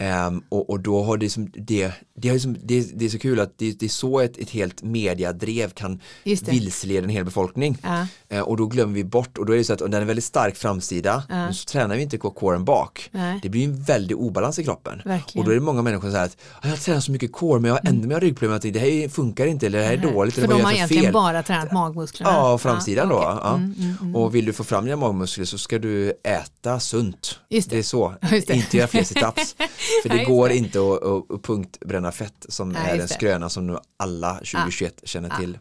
Um, 0.00 0.42
och, 0.48 0.70
och, 0.70 0.80
då 0.80 1.02
har 1.02 1.16
det 1.16 1.30
som 1.30 1.50
det, 1.54 1.92
det, 2.16 2.28
har 2.28 2.38
som, 2.38 2.56
det, 2.62 2.98
det 2.98 3.04
är 3.04 3.08
så 3.08 3.18
kul 3.18 3.40
att 3.40 3.58
det, 3.58 3.80
det 3.80 3.86
är 3.86 3.90
så 3.90 4.20
ett, 4.20 4.38
ett 4.38 4.50
helt 4.50 4.82
mediadrev 4.82 5.70
kan 5.70 6.00
vilseleda 6.24 7.04
en 7.04 7.08
hel 7.08 7.24
befolkning. 7.24 7.78
Ja. 7.82 8.06
Uh, 8.36 8.40
och 8.40 8.56
då 8.56 8.66
glömmer 8.66 8.94
vi 8.94 9.04
bort 9.04 9.38
och 9.38 9.46
då 9.46 9.52
är 9.52 9.56
det 9.56 9.64
så 9.64 9.72
att 9.72 9.78
den 9.78 9.94
är 9.94 10.04
väldigt 10.04 10.24
stark 10.24 10.56
framsida 10.56 11.22
Ja. 11.28 11.52
så 11.52 11.64
tränar 11.64 11.96
vi 11.96 12.02
inte 12.02 12.18
coren 12.18 12.64
bak. 12.64 13.08
Nej. 13.12 13.38
Det 13.42 13.48
blir 13.48 13.64
en 13.64 13.82
väldig 13.82 14.16
obalans 14.16 14.58
i 14.58 14.64
kroppen. 14.64 15.02
Verkligen. 15.04 15.42
Och 15.42 15.44
då 15.44 15.50
är 15.50 15.54
det 15.54 15.60
många 15.64 15.82
människor 15.82 16.02
som 16.02 16.12
säger 16.12 16.24
att 16.24 16.36
"Ah, 16.60 16.68
jag 16.68 16.80
tränar 16.80 17.00
så 17.00 17.12
mycket 17.12 17.32
core 17.32 17.60
men 17.60 17.68
jag 17.68 17.74
har 17.82 17.88
ändå 17.90 18.08
med 18.08 18.22
ryggproblem 18.22 18.56
att 18.56 18.62
det 18.62 18.78
här 18.78 19.08
funkar 19.08 19.46
inte 19.46 19.66
eller 19.66 19.78
det 19.78 19.84
här 19.84 19.92
är 19.92 20.12
dåligt. 20.12 20.34
För 20.34 20.48
de 20.48 20.60
har 20.60 20.72
egentligen 20.72 21.04
fel? 21.04 21.12
bara 21.12 21.42
tränat 21.42 21.72
magmusklerna. 21.72 22.30
Ja, 22.32 22.58
framsidan 22.58 23.12
okej. 23.12 23.26
då. 23.42 23.48
Mm, 23.48 23.74
mm, 23.78 23.96
mm. 24.00 24.16
Och 24.16 24.34
vill 24.34 24.44
du 24.44 24.52
få 24.52 24.64
fram 24.64 24.84
dina 24.84 24.96
magmuskler 24.96 25.44
så 25.44 25.58
ska 25.58 25.78
du 25.78 26.12
äta 26.22 26.80
sunt. 26.80 27.38
Just 27.48 27.70
det. 27.70 27.78
är 27.78 27.82
så, 27.82 28.14
inte 28.52 28.76
göra 28.76 28.88
fler 28.88 29.02
situps. 29.14 29.56
För 30.02 30.08
det 30.08 30.16
Ja, 30.22 30.28
går 30.28 30.50
inte 30.50 30.78
att, 30.80 31.42
punktbränna 31.42 32.12
fett 32.12 32.46
som 32.48 32.72
Ja, 32.72 32.78
är 32.78 32.96
det. 32.98 33.08
skröna 33.08 33.48
som 33.50 33.66
nu 33.66 33.78
alla 33.96 34.34
2021 34.34 35.00
känner 35.04 35.30
till. 35.40 35.58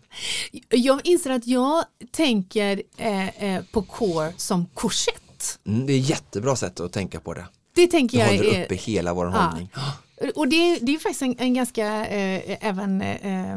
Jag 0.70 1.02
inser 1.08 1.30
att 1.30 1.48
jag 1.48 1.84
tänker 2.12 2.82
eh, 2.98 3.44
eh, 3.56 3.64
på 3.72 3.82
core 3.82 4.34
som 4.38 4.66
korsett. 4.74 5.60
Mm, 5.68 5.86
det 5.88 5.94
är 5.94 6.00
ett 6.00 6.10
jättebra 6.10 6.56
sätt 6.56 6.80
att 6.80 6.94
tänka 6.94 7.20
på 7.20 7.34
det. 7.34 7.46
Det 7.76 7.88
tänker 7.88 8.18
Det 8.18 8.24
jag 8.24 8.38
håller 8.38 8.54
är, 8.60 8.66
uppe 8.66 8.76
hela 8.76 9.14
vår 9.14 9.26
Ja. 9.26 9.32
hållning. 9.32 9.70
Och 10.36 10.48
det, 10.48 10.56
är- 10.56 10.80
det 10.82 10.96
är 10.96 11.00
faktiskt 11.00 11.22
en, 11.22 11.36
en 11.40 11.54
ganska 11.54 12.06
eh, 12.08 12.58
även 12.68 13.02
eh, 13.02 13.52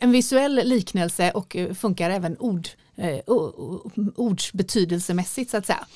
en 0.00 0.10
visuell 0.12 0.60
liknelse 0.64 1.30
och 1.30 1.56
eh, 1.56 1.74
funkar 1.74 2.10
även 2.10 2.36
ord, 2.38 2.68
eh, 3.00 3.20
ordsbetydelsemässigt 4.16 5.50
så 5.50 5.56
att 5.56 5.66
säga. 5.66 5.86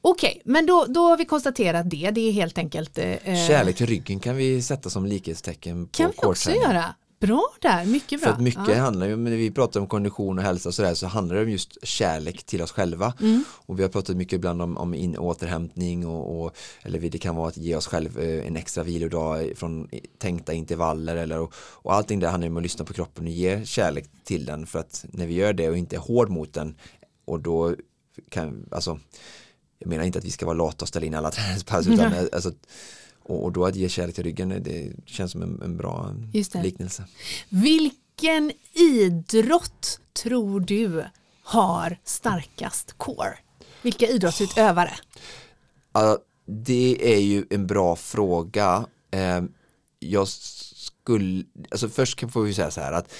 Okej, 0.00 0.42
men 0.44 0.66
då, 0.66 0.86
då 0.88 1.00
har 1.08 1.16
vi 1.16 1.24
konstaterat 1.24 1.90
det. 1.90 2.10
Det 2.10 2.20
är 2.20 2.32
helt 2.32 2.58
enkelt 2.58 2.98
eh, 2.98 3.16
Kärlek 3.48 3.76
till 3.76 3.86
ryggen 3.86 4.20
kan 4.20 4.36
vi 4.36 4.62
sätta 4.62 4.90
som 4.90 5.06
likhetstecken 5.06 5.86
på 5.86 5.92
kan 5.92 6.12
vi 6.22 6.26
också 6.26 6.50
göra. 6.50 6.94
Bra 7.20 7.48
där, 7.60 7.84
mycket 7.84 8.20
bra. 8.20 8.28
För 8.28 8.34
att 8.34 8.40
mycket 8.40 8.68
Ja. 8.68 8.74
handlar 8.74 9.06
ju 9.06 9.14
om, 9.14 9.24
när 9.24 9.30
vi 9.30 9.50
pratar 9.50 9.80
om 9.80 9.86
kondition 9.86 10.38
och 10.38 10.44
hälsa 10.44 10.68
och 10.68 10.74
sådär 10.74 10.94
så 10.94 11.06
handlar 11.06 11.36
det 11.36 11.42
om 11.42 11.50
just 11.50 11.78
kärlek 11.82 12.44
till 12.44 12.62
oss 12.62 12.72
själva. 12.72 13.14
Mm. 13.20 13.44
Och 13.50 13.78
vi 13.78 13.82
har 13.82 13.90
pratat 13.90 14.16
mycket 14.16 14.32
ibland 14.32 14.62
om, 14.62 14.76
om 14.76 14.94
in, 14.94 15.18
återhämtning 15.18 16.06
och, 16.06 16.44
och 16.44 16.56
eller 16.82 16.98
det 16.98 17.18
kan 17.18 17.36
vara 17.36 17.48
att 17.48 17.56
ge 17.56 17.74
oss 17.76 17.86
själv 17.86 18.18
eh, 18.18 18.46
en 18.46 18.56
extra 18.56 18.84
vilodag 18.84 19.52
från 19.56 19.88
tänkta 20.18 20.52
intervaller 20.52 21.16
eller 21.16 21.38
och, 21.38 21.54
och 21.56 21.94
allting 21.94 22.20
det 22.20 22.28
handlar 22.28 22.48
om 22.48 22.56
att 22.56 22.62
lyssna 22.62 22.84
på 22.84 22.92
kroppen 22.92 23.24
och 23.24 23.30
ge 23.30 23.64
kärlek 23.64 24.10
till 24.24 24.44
den 24.44 24.66
för 24.66 24.78
att 24.78 25.04
när 25.08 25.26
vi 25.26 25.34
gör 25.34 25.52
det 25.52 25.68
och 25.68 25.76
inte 25.76 25.96
är 25.96 26.00
hård 26.00 26.30
mot 26.30 26.52
den 26.52 26.74
och 27.24 27.40
då 27.40 27.74
kan, 28.28 28.68
alltså 28.70 28.98
jag 29.78 29.88
menar 29.88 30.04
inte 30.04 30.18
att 30.18 30.24
vi 30.24 30.30
ska 30.30 30.46
vara 30.46 30.56
lata 30.56 30.84
och 30.84 30.88
ställa 30.88 31.06
in 31.06 31.14
alla 31.14 31.30
träningspass 31.30 31.86
utan 31.86 32.12
alltså, 32.32 32.52
och, 33.28 33.44
och 33.44 33.52
då 33.52 33.66
att 33.66 33.76
ge 33.76 33.88
kärlek 33.88 34.14
till 34.14 34.24
ryggen 34.24 34.48
det 34.48 34.92
känns 35.06 35.32
som 35.32 35.42
en, 35.42 35.62
en 35.62 35.76
bra 35.76 36.14
liknelse. 36.62 37.04
Vilken 37.48 38.52
idrott 38.72 40.00
tror 40.12 40.60
du 40.60 41.04
har 41.42 41.98
starkast 42.04 42.94
core? 42.96 43.38
Vilka 43.82 44.06
idrottsutövare? 44.06 44.92
Ja, 45.92 46.18
det 46.46 47.14
är 47.14 47.20
ju 47.20 47.46
en 47.50 47.66
bra 47.66 47.96
fråga. 47.96 48.86
Eh, 49.10 49.42
jag 49.98 50.28
skulle, 50.28 51.44
alltså 51.70 51.88
först 51.88 52.18
kan 52.18 52.44
vi 52.44 52.54
säga 52.54 52.70
så 52.70 52.80
här 52.80 52.92
att 52.92 53.12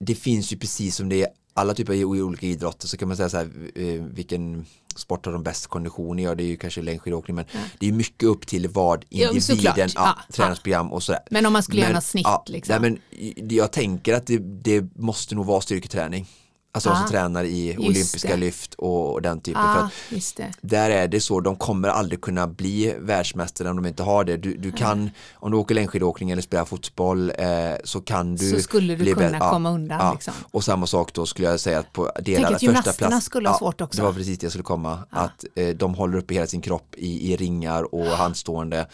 det 0.00 0.14
finns 0.14 0.52
ju 0.52 0.56
precis 0.56 0.96
som 0.96 1.08
det 1.08 1.22
är 1.22 1.28
alla 1.54 1.74
typer 1.74 1.92
av 1.92 2.10
olika 2.10 2.46
idrotter 2.46 2.88
så 2.88 2.96
kan 2.96 3.08
man 3.08 3.16
säga 3.16 3.28
så 3.28 3.36
här 3.36 3.50
eh, 3.74 4.02
vilken 4.02 4.66
sport 4.96 5.26
har 5.26 5.32
de 5.32 5.42
bäst 5.42 5.66
kondition 5.66 6.18
i? 6.18 6.22
Ja, 6.22 6.34
det 6.34 6.42
är 6.42 6.46
ju 6.46 6.56
kanske 6.56 6.82
längdskidåkning 6.82 7.36
men 7.36 7.44
det 7.78 7.88
är 7.88 7.92
mycket 7.92 8.28
upp 8.28 8.46
till 8.46 8.68
vad 8.68 9.04
Ja, 9.08 9.28
individen, 9.28 9.74
ja, 9.76 9.86
Ja, 9.94 10.18
träningsprogram 10.32 10.92
och 10.92 11.02
sådär. 11.02 11.20
Men 11.30 11.46
om 11.46 11.52
man 11.52 11.62
skulle 11.62 11.82
göra 11.82 11.92
något 11.92 12.04
snitt 12.04 12.24
ja, 12.24 12.44
liksom. 12.46 12.82
Nej, 12.82 12.90
men 12.90 13.48
jag 13.50 13.72
tänker 13.72 14.14
att 14.14 14.26
det, 14.26 14.38
det 14.38 14.96
måste 14.96 15.34
nog 15.34 15.46
vara 15.46 15.60
styrketräning. 15.60 16.26
Alltså 16.74 16.88
de 16.90 16.94
Ah, 16.94 16.98
som 17.00 17.08
tränar 17.08 17.44
i 17.44 17.76
olympiska 17.78 18.28
det. 18.28 18.36
lyft 18.36 18.74
och, 18.74 19.22
den 19.22 19.40
typen. 19.40 19.62
För 19.62 19.80
ah, 19.80 19.90
det. 20.36 20.50
där 20.60 20.90
är 20.90 21.08
det 21.08 21.20
så, 21.20 21.40
de 21.40 21.56
kommer 21.56 21.88
aldrig 21.88 22.20
kunna 22.20 22.46
bli 22.46 22.94
världsmästare 22.98 23.70
om 23.70 23.76
de 23.76 23.86
inte 23.86 24.02
har 24.02 24.24
det. 24.24 24.36
Du, 24.36 24.56
du 24.56 24.72
kan, 24.72 25.10
om 25.34 25.50
du 25.50 25.56
åker 25.56 25.74
längdskidåkning 25.74 26.30
eller 26.30 26.42
spelar 26.42 26.64
fotboll 26.64 27.32
eh, 27.38 27.46
så 27.84 28.00
kan 28.00 28.36
du 28.36 28.50
Så 28.50 28.58
skulle 28.62 28.96
du 28.96 29.14
kunna 29.14 29.28
bä- 29.28 29.36
ja, 29.40 29.50
komma 29.50 29.70
undan, 29.70 29.98
ja. 30.00 30.12
liksom. 30.12 30.34
Och 30.50 30.64
samma 30.64 30.86
sak 30.86 31.12
då 31.12 31.26
skulle 31.26 31.48
jag 31.48 31.60
säga 31.60 31.78
att 31.78 31.92
på 31.92 32.06
att 32.06 32.28
första 32.60 32.92
plats. 32.92 33.26
skulle 33.26 33.48
ha 33.48 33.58
svårt 33.58 33.80
också. 33.80 33.96
Det 34.00 34.06
var 34.06 34.12
precis 34.12 34.38
det 34.38 34.44
jag 34.44 34.52
skulle 34.52 34.64
komma. 34.64 34.98
Att 35.10 35.44
eh, 35.54 35.68
de 35.68 35.94
håller 35.94 36.18
uppe 36.18 36.34
hela 36.34 36.46
sin 36.46 36.60
kropp 36.60 36.94
i, 36.96 37.32
i 37.32 37.36
ringar 37.36 37.94
och 37.94 38.06
handstående. 38.06 38.86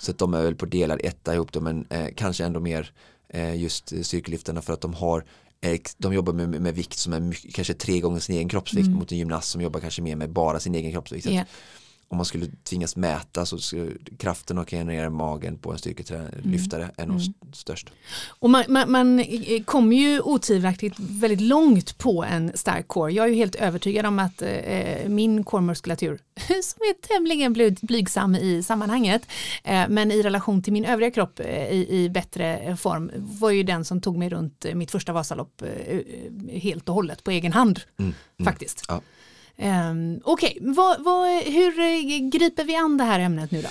Så 0.00 0.10
att 0.10 0.18
de 0.18 0.34
är 0.34 0.42
väl 0.42 0.54
på 0.54 0.66
delad 0.66 1.00
etta 1.04 1.34
ihop 1.34 1.52
dem 1.52 1.64
men 1.64 1.86
eh, 1.90 2.06
kanske 2.16 2.44
ändå 2.44 2.60
mer 2.60 2.92
eh, 3.28 3.56
just 3.56 3.92
eh, 3.92 4.00
styrkelyftarna 4.00 4.62
för 4.62 4.72
att 4.72 4.80
de 4.80 4.94
har 4.94 5.18
eh, 5.18 5.24
de 5.98 6.14
jobbar 6.14 6.32
med, 6.32 6.48
med 6.48 6.74
vikt 6.74 6.98
som 6.98 7.12
är 7.12 7.20
mycket, 7.20 7.54
kanske 7.54 7.74
tre 7.74 8.00
gånger 8.00 8.20
sin 8.20 8.36
egen 8.36 8.48
kroppsvikt 8.48 8.88
mot 8.88 9.12
en 9.12 9.18
gymnast 9.18 9.50
som 9.50 9.60
jobbar 9.60 9.80
kanske 9.80 10.02
mer 10.02 10.16
med 10.16 10.30
bara 10.30 10.60
sin 10.60 10.74
egen 10.74 10.92
kroppsvikt. 10.92 11.26
Ja. 11.26 11.44
Om 12.08 12.16
man 12.16 12.26
skulle 12.26 12.46
tvingas 12.64 12.96
mäta 12.96 13.46
så 13.46 13.58
skulle 13.58 13.92
kraften 14.18 14.58
att 14.58 14.70
generera 14.70 15.10
magen 15.10 15.58
på 15.58 15.72
en 15.72 15.78
styrkelyftare 15.78 16.90
är 16.96 17.06
nog 17.06 17.16
st- 17.20 17.32
störst. 17.52 17.90
Och 18.28 18.50
man, 18.50 18.64
man, 18.68 18.90
man 18.90 19.24
kommer 19.64 19.96
ju 19.96 20.20
otvivelaktigt 20.20 20.96
väldigt 20.98 21.40
långt 21.40 21.98
på 21.98 22.24
en 22.24 22.52
stark 22.54 22.88
core. 22.88 23.12
Jag 23.12 23.24
är 23.24 23.28
ju 23.30 23.34
helt 23.34 23.54
övertygad 23.54 24.06
om 24.06 24.18
att 24.18 24.42
eh, 24.42 25.08
min 25.08 25.44
core-muskulatur, 25.44 26.18
som 26.46 26.80
är 26.82 27.02
tämligen 27.16 27.54
bly- 27.54 27.86
blygsam 27.86 28.34
i 28.34 28.62
sammanhanget, 28.62 29.22
eh, 29.64 29.84
men 29.88 30.12
i 30.12 30.22
relation 30.22 30.62
till 30.62 30.72
min 30.72 30.84
övriga 30.84 31.10
kropp 31.10 31.40
eh, 31.40 31.46
i, 31.70 31.86
i 31.90 32.08
bättre 32.10 32.76
form, 32.76 33.10
var 33.16 33.50
ju 33.50 33.62
den 33.62 33.84
som 33.84 34.00
tog 34.00 34.16
mig 34.18 34.28
runt 34.28 34.66
mitt 34.74 34.90
första 34.90 35.12
Vasalopp 35.12 35.62
eh, 35.62 35.68
eh, 35.68 36.00
helt 36.60 36.88
och 36.88 36.94
hållet 36.94 37.24
på 37.24 37.30
egen 37.30 37.52
hand. 37.52 37.80
Faktiskt. 38.44 38.84
Ja. 38.88 39.00
Um, 39.58 40.20
Okej, 40.24 40.58
vad, 40.60 40.98
hur 41.44 41.78
eh, 41.78 42.28
griper 42.30 42.64
vi 42.64 42.76
an 42.76 42.96
det 42.96 43.04
här 43.04 43.20
ämnet 43.20 43.50
nu 43.50 43.62
då? 43.62 43.68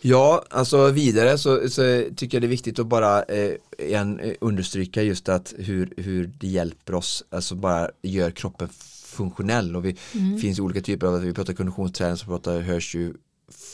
Ja, 0.00 0.44
alltså 0.50 0.90
vidare 0.90 1.38
så, 1.38 1.68
så 1.68 2.04
tycker 2.16 2.36
jag 2.36 2.42
det 2.42 2.46
är 2.46 2.48
viktigt 2.48 2.78
att 2.78 2.86
bara 2.86 3.22
eh, 3.22 3.52
igen, 3.78 4.20
eh, 4.20 4.34
understryka 4.40 5.02
just 5.02 5.28
att 5.28 5.54
hur, 5.58 5.94
hur 5.96 6.30
det 6.40 6.46
hjälper 6.46 6.94
oss, 6.94 7.24
alltså 7.30 7.54
bara 7.54 7.90
gör 8.02 8.30
kroppen 8.30 8.68
funktionell. 9.04 9.76
Och 9.76 9.84
vi 9.84 9.96
finns 10.40 10.58
ju 10.58 10.62
olika 10.62 10.80
typer 10.80 11.06
av, 11.06 11.20
vi 11.20 11.32
pratar 11.32 11.52
konditionsträning 11.52 12.16
så 12.16 12.26
pratar, 12.26 12.60
hörs 12.60 12.94
ju 12.94 13.14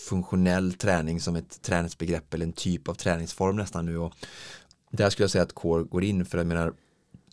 funktionell 0.08 0.72
träning 0.72 1.20
som 1.20 1.36
ett 1.36 1.62
träningsbegrepp 1.62 2.34
eller 2.34 2.46
en 2.46 2.52
typ 2.52 2.88
av 2.88 2.94
träningsform 2.94 3.56
nästan 3.56 3.86
nu. 3.86 3.98
Och 3.98 4.12
där 4.90 5.10
skulle 5.10 5.24
jag 5.24 5.30
säga 5.30 5.44
att 5.44 5.52
core 5.52 5.84
går 5.84 6.04
in 6.04 6.24
för 6.24 6.38
jag 6.38 6.46
menar 6.46 6.72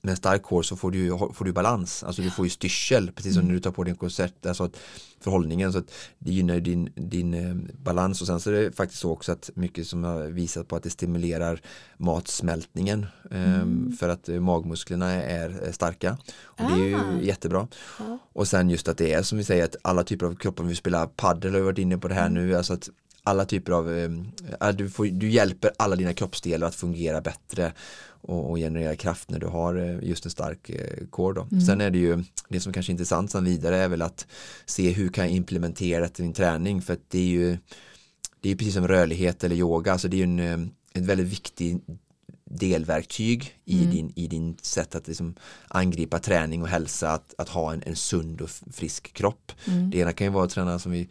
med 0.02 0.12
en 0.12 0.18
stark 0.18 0.44
core 0.44 0.64
så 0.64 0.76
får 0.76 0.92
du, 0.92 1.18
får 1.34 1.46
du 1.46 1.52
balans, 1.52 2.04
alltså 2.04 2.22
du 2.22 2.30
får 2.30 2.46
ju 2.46 2.50
styrsel 2.50 3.12
precis 3.12 3.36
som 3.36 3.46
när 3.46 3.54
du 3.54 3.60
tar 3.60 3.72
på 3.72 3.84
din 3.84 3.96
korsett, 3.96 4.46
alltså 4.46 4.64
att 4.64 4.78
förhållningen. 5.22 5.74
Så 5.74 5.80
att 5.80 5.92
det 6.20 6.32
gynnar 6.32 6.60
din, 6.60 6.90
din 6.96 7.34
eh, 7.34 7.56
balans. 7.84 8.22
Och 8.22 8.28
sen 8.28 8.40
så 8.40 8.50
är 8.50 8.54
det 8.54 8.72
faktiskt 8.72 9.02
så 9.02 9.12
också 9.12 9.32
att 9.32 9.50
mycket 9.54 9.88
som 9.88 10.04
har 10.04 10.24
visat 10.24 10.68
på 10.68 10.76
att 10.76 10.84
det 10.84 10.90
stimulerar 10.90 11.62
matsmältningen 11.98 13.06
eh, 13.32 13.96
för 14.00 14.10
att 14.10 14.30
eh, 14.30 14.40
magmusklerna 14.40 15.12
är, 15.12 15.72
starka. 15.72 16.18
Och 16.44 16.64
det 16.72 16.74
är 16.84 16.88
ju 16.88 16.96
Ah. 16.96 17.22
jättebra. 17.22 17.68
Och 18.34 18.48
sen 18.48 18.70
just 18.70 18.88
att 18.88 18.98
det 18.98 19.14
är 19.14 19.24
som 19.24 19.38
vi 19.38 19.44
säger 19.44 19.64
att 19.66 19.76
alla 19.82 20.04
typer 20.04 20.26
av 20.26 20.36
kroppar, 20.36 20.64
vi 20.64 20.76
spelar 20.76 21.08
paddel 21.08 21.54
har 21.54 21.62
varit 21.62 21.78
inne 21.78 21.98
på 21.98 22.08
det 22.08 22.16
här 22.16 22.30
nu, 22.30 22.56
alltså 22.56 22.74
att 22.74 22.90
alla 23.24 23.46
typer 23.46 23.72
av, 23.72 23.98
eh, 23.98 24.70
du, 24.70 24.90
får, 24.90 25.06
du 25.06 25.30
hjälper 25.30 25.72
alla 25.78 25.96
dina 25.96 26.14
kroppsdelar 26.14 26.68
att 26.68 26.76
fungera 26.76 27.22
bättre 27.22 27.74
och, 28.22 28.50
och 28.50 28.58
generera 28.58 28.96
kraft 28.96 29.30
när 29.30 29.40
du 29.40 29.48
har 29.48 29.76
eh, 29.76 30.10
just 30.10 30.26
en 30.26 30.32
stark 30.32 30.70
eh, 30.70 31.08
core 31.10 31.34
då. 31.34 31.62
Sen 31.66 31.82
är 31.82 31.90
det 31.90 31.98
ju, 31.98 32.24
det 32.50 32.60
som 32.60 32.74
kanske 32.74 32.90
är 32.90 32.94
intressant 32.94 33.32
sen 33.32 33.44
vidare 33.44 33.78
är 33.78 33.88
väl 33.88 34.02
att 34.02 34.28
se 34.66 34.92
hur 34.92 35.10
kan 35.10 35.24
jag 35.24 35.34
implementera 35.34 36.02
det 36.02 36.20
i 36.20 36.24
min 36.24 36.34
träning 36.34 36.82
för 36.82 36.94
att 36.94 37.10
det 37.10 37.20
är 37.20 37.28
ju 37.28 37.58
det 38.42 38.52
är 38.52 38.56
precis 38.56 38.74
som 38.74 38.88
rörlighet 38.88 39.44
eller 39.44 39.56
yoga, 39.56 39.92
alltså 39.92 40.08
det 40.08 40.16
är 40.16 40.28
ju 40.28 40.44
en, 40.44 40.72
ett 40.94 41.06
väldigt 41.06 41.28
viktig 41.28 41.82
delverktyg 42.50 43.56
i, 43.66 43.86
din, 43.86 44.14
i 44.16 44.28
din 44.28 44.58
sätt 44.62 44.96
att 44.96 45.08
liksom 45.08 45.36
angripa 45.68 46.20
träning 46.20 46.62
och 46.62 46.68
hälsa, 46.68 47.12
att, 47.12 47.34
att 47.38 47.50
ha 47.50 47.74
en, 47.74 47.84
en 47.86 47.96
sund 47.96 48.42
och 48.42 48.50
frisk 48.72 49.14
kropp. 49.14 49.52
Det 49.92 49.98
ena 49.98 50.14
kan 50.14 50.28
ju 50.28 50.34
vara 50.34 50.46
att 50.46 50.52
träna 50.52 50.80
som 50.80 50.92
vi 50.92 51.10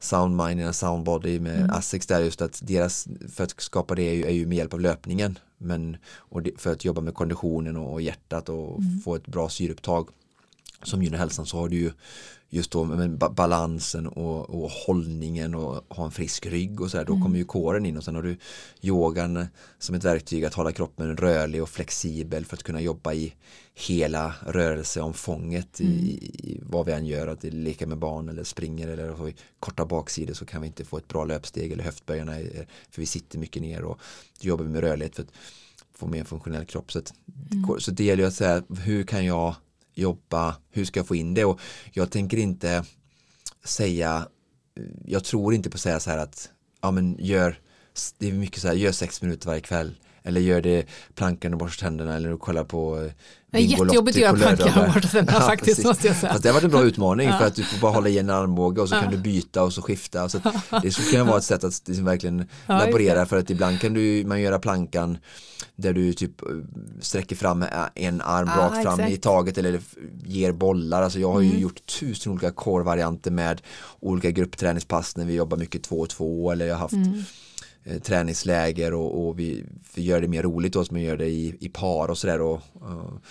Sound 0.00 0.36
Mind 0.36 0.64
and 0.64 0.74
Sound 0.74 1.04
Body 1.04 1.40
med 1.40 1.70
Asics 1.70 2.06
där 2.06 2.20
just 2.20 2.42
att 2.42 2.60
deras, 2.66 3.08
för 3.34 3.44
att 3.44 3.60
skapa 3.60 3.94
det 3.94 4.02
är 4.02 4.14
ju, 4.14 4.24
är 4.24 4.30
ju 4.30 4.46
med 4.46 4.58
hjälp 4.58 4.74
av 4.74 4.80
löpningen. 4.80 5.38
Men 5.58 5.96
och 6.14 6.42
det, 6.42 6.50
för 6.60 6.72
att 6.72 6.84
jobba 6.84 7.00
med 7.00 7.14
konditionen 7.14 7.76
och, 7.76 7.92
och 7.92 8.02
hjärtat 8.02 8.48
och 8.48 8.80
få 9.04 9.14
ett 9.14 9.26
bra 9.26 9.48
syreupptag 9.48 10.08
som 10.82 11.02
gynnar 11.02 11.18
hälsan 11.18 11.46
så 11.46 11.56
har 11.56 11.68
du 11.68 11.76
ju 11.76 11.92
just 12.50 12.70
då 12.70 12.84
med 12.84 13.18
balansen 13.18 14.06
och, 14.06 14.50
och 14.50 14.70
hållningen 14.70 15.54
och 15.54 15.96
ha 15.96 16.04
en 16.04 16.10
frisk 16.10 16.46
rygg 16.46 16.80
och 16.80 16.90
så 16.90 16.96
där, 16.96 17.04
då 17.04 17.12
mm. 17.12 17.22
kommer 17.22 17.38
ju 17.38 17.44
kåren 17.44 17.86
in 17.86 17.96
och 17.96 18.04
sen 18.04 18.14
har 18.14 18.22
du 18.22 18.36
yogan 18.82 19.46
som 19.78 19.94
ett 19.94 20.04
verktyg 20.04 20.44
att 20.44 20.54
hålla 20.54 20.72
kroppen 20.72 21.16
rörlig 21.16 21.62
och 21.62 21.68
flexibel 21.68 22.44
för 22.44 22.56
att 22.56 22.62
kunna 22.62 22.80
jobba 22.80 23.12
i 23.12 23.34
hela 23.74 24.34
rörelseomfånget 24.46 25.80
mm. 25.80 25.92
i, 25.92 26.08
i, 26.22 26.60
vad 26.62 26.86
vi 26.86 26.92
än 26.92 27.06
gör, 27.06 27.26
att 27.26 27.44
leka 27.44 27.86
med 27.86 27.98
barn 27.98 28.28
eller 28.28 28.44
springer 28.44 28.88
eller 28.88 29.08
har 29.08 29.24
vi 29.24 29.36
korta 29.60 29.86
baksidor 29.86 30.34
så 30.34 30.46
kan 30.46 30.60
vi 30.60 30.66
inte 30.66 30.84
få 30.84 30.98
ett 30.98 31.08
bra 31.08 31.24
löpsteg 31.24 31.72
eller 31.72 31.84
höftböjarna 31.84 32.32
för 32.90 33.00
vi 33.00 33.06
sitter 33.06 33.38
mycket 33.38 33.62
ner 33.62 33.84
och 33.84 34.00
jobbar 34.40 34.64
med 34.64 34.80
rörlighet 34.80 35.16
för 35.16 35.22
att 35.22 35.32
få 35.94 36.06
mer 36.06 36.24
funktionell 36.24 36.64
kropp 36.64 36.92
så, 36.92 36.98
att, 36.98 37.14
mm. 37.52 37.80
så 37.80 37.90
det 37.90 38.04
gäller 38.04 38.22
ju 38.22 38.28
att 38.28 38.34
säga 38.34 38.62
hur 38.84 39.02
kan 39.02 39.24
jag 39.24 39.54
jobba, 39.98 40.56
hur 40.70 40.84
ska 40.84 41.00
jag 41.00 41.06
få 41.06 41.16
in 41.16 41.34
det? 41.34 41.44
Och 41.44 41.60
jag 41.92 42.10
tänker 42.10 42.36
inte 42.36 42.84
säga, 43.64 44.28
jag 45.04 45.24
tror 45.24 45.54
inte 45.54 45.70
på 45.70 45.74
att 45.74 45.80
säga 45.80 46.00
så 46.00 46.10
här 46.10 46.18
att 46.18 46.50
ja 46.80 46.90
men 46.90 47.16
gör, 47.18 47.60
det 48.18 48.28
är 48.28 48.32
mycket 48.32 48.62
så 48.62 48.68
här, 48.68 48.74
gör 48.74 48.92
sex 48.92 49.22
minuter 49.22 49.46
varje 49.46 49.60
kväll 49.60 49.94
eller 50.28 50.40
gör 50.40 50.60
det 50.60 50.86
plankan 51.14 51.52
och 51.52 51.58
borstar 51.58 51.86
tänderna 51.86 52.16
eller 52.16 52.36
kolla 52.36 52.64
på 52.64 53.02
eh, 53.02 53.12
det 53.50 53.58
är 53.58 53.62
jättejobbigt 53.62 54.16
att 54.16 54.22
göra 54.22 54.36
plankan 54.36 54.78
och 54.78 54.92
borsta 54.94 55.08
tänderna 55.08 55.38
ja, 55.40 55.46
faktiskt 55.46 55.84
måste 55.84 56.06
jag 56.06 56.16
säga. 56.16 56.32
Fast 56.32 56.42
det 56.42 56.48
har 56.48 56.54
varit 56.54 56.64
en 56.64 56.70
bra 56.70 56.82
utmaning 56.82 57.32
för 57.38 57.46
att 57.46 57.54
du 57.54 57.62
får 57.62 57.80
bara 57.80 57.92
hålla 57.92 58.08
i 58.08 58.18
en 58.18 58.30
armbåge 58.30 58.80
och 58.80 58.88
så 58.88 58.94
kan 58.94 59.10
du 59.10 59.16
byta 59.16 59.62
och 59.62 59.72
så 59.72 59.82
skifta. 59.82 60.28
Så 60.28 60.40
det 60.82 60.90
skulle 60.90 61.10
kunna 61.10 61.24
vara 61.24 61.38
ett 61.38 61.44
sätt 61.44 61.64
att 61.64 61.82
liksom 61.88 62.04
verkligen 62.04 62.46
laborera 62.66 63.26
för 63.26 63.38
att 63.38 63.50
ibland 63.50 63.80
kan 63.80 63.94
du, 63.94 64.24
man 64.26 64.40
göra 64.40 64.58
plankan 64.58 65.18
där 65.76 65.92
du 65.92 66.12
typ 66.12 66.42
eh, 66.42 66.48
sträcker 67.00 67.36
fram 67.36 67.64
en 67.94 68.20
arm 68.20 68.48
ah, 68.48 68.58
rakt 68.58 68.82
fram 68.82 69.00
exakt. 69.00 69.12
i 69.12 69.16
taget 69.16 69.58
eller 69.58 69.80
ger 70.26 70.52
bollar. 70.52 71.02
Alltså 71.02 71.18
jag 71.18 71.32
har 71.32 71.40
ju 71.40 71.48
mm. 71.48 71.62
gjort 71.62 71.86
tusen 72.00 72.32
olika 72.32 72.50
core-varianter 72.50 73.30
med 73.30 73.62
olika 74.00 74.30
gruppträningspass 74.30 75.16
när 75.16 75.24
vi 75.24 75.34
jobbar 75.34 75.56
mycket 75.56 75.82
två 75.82 76.00
och 76.00 76.10
två 76.10 76.50
eller 76.52 76.66
jag 76.66 76.74
har 76.74 76.80
haft 76.80 76.92
mm 76.92 77.24
Eh, 77.84 77.98
träningsläger 77.98 78.94
och, 78.94 79.28
och 79.28 79.38
vi, 79.38 79.64
vi, 79.94 80.02
gör 80.02 80.20
det 80.20 80.28
mer 80.28 80.42
roligt 80.42 80.72
som 80.72 80.96
vi 80.96 81.02
gör 81.02 81.16
det 81.16 81.28
i, 81.28 81.56
i 81.60 81.68
par 81.68 82.08
och 82.08 82.18
sådär 82.18 82.40
och, 82.40 82.60
och 82.74 83.22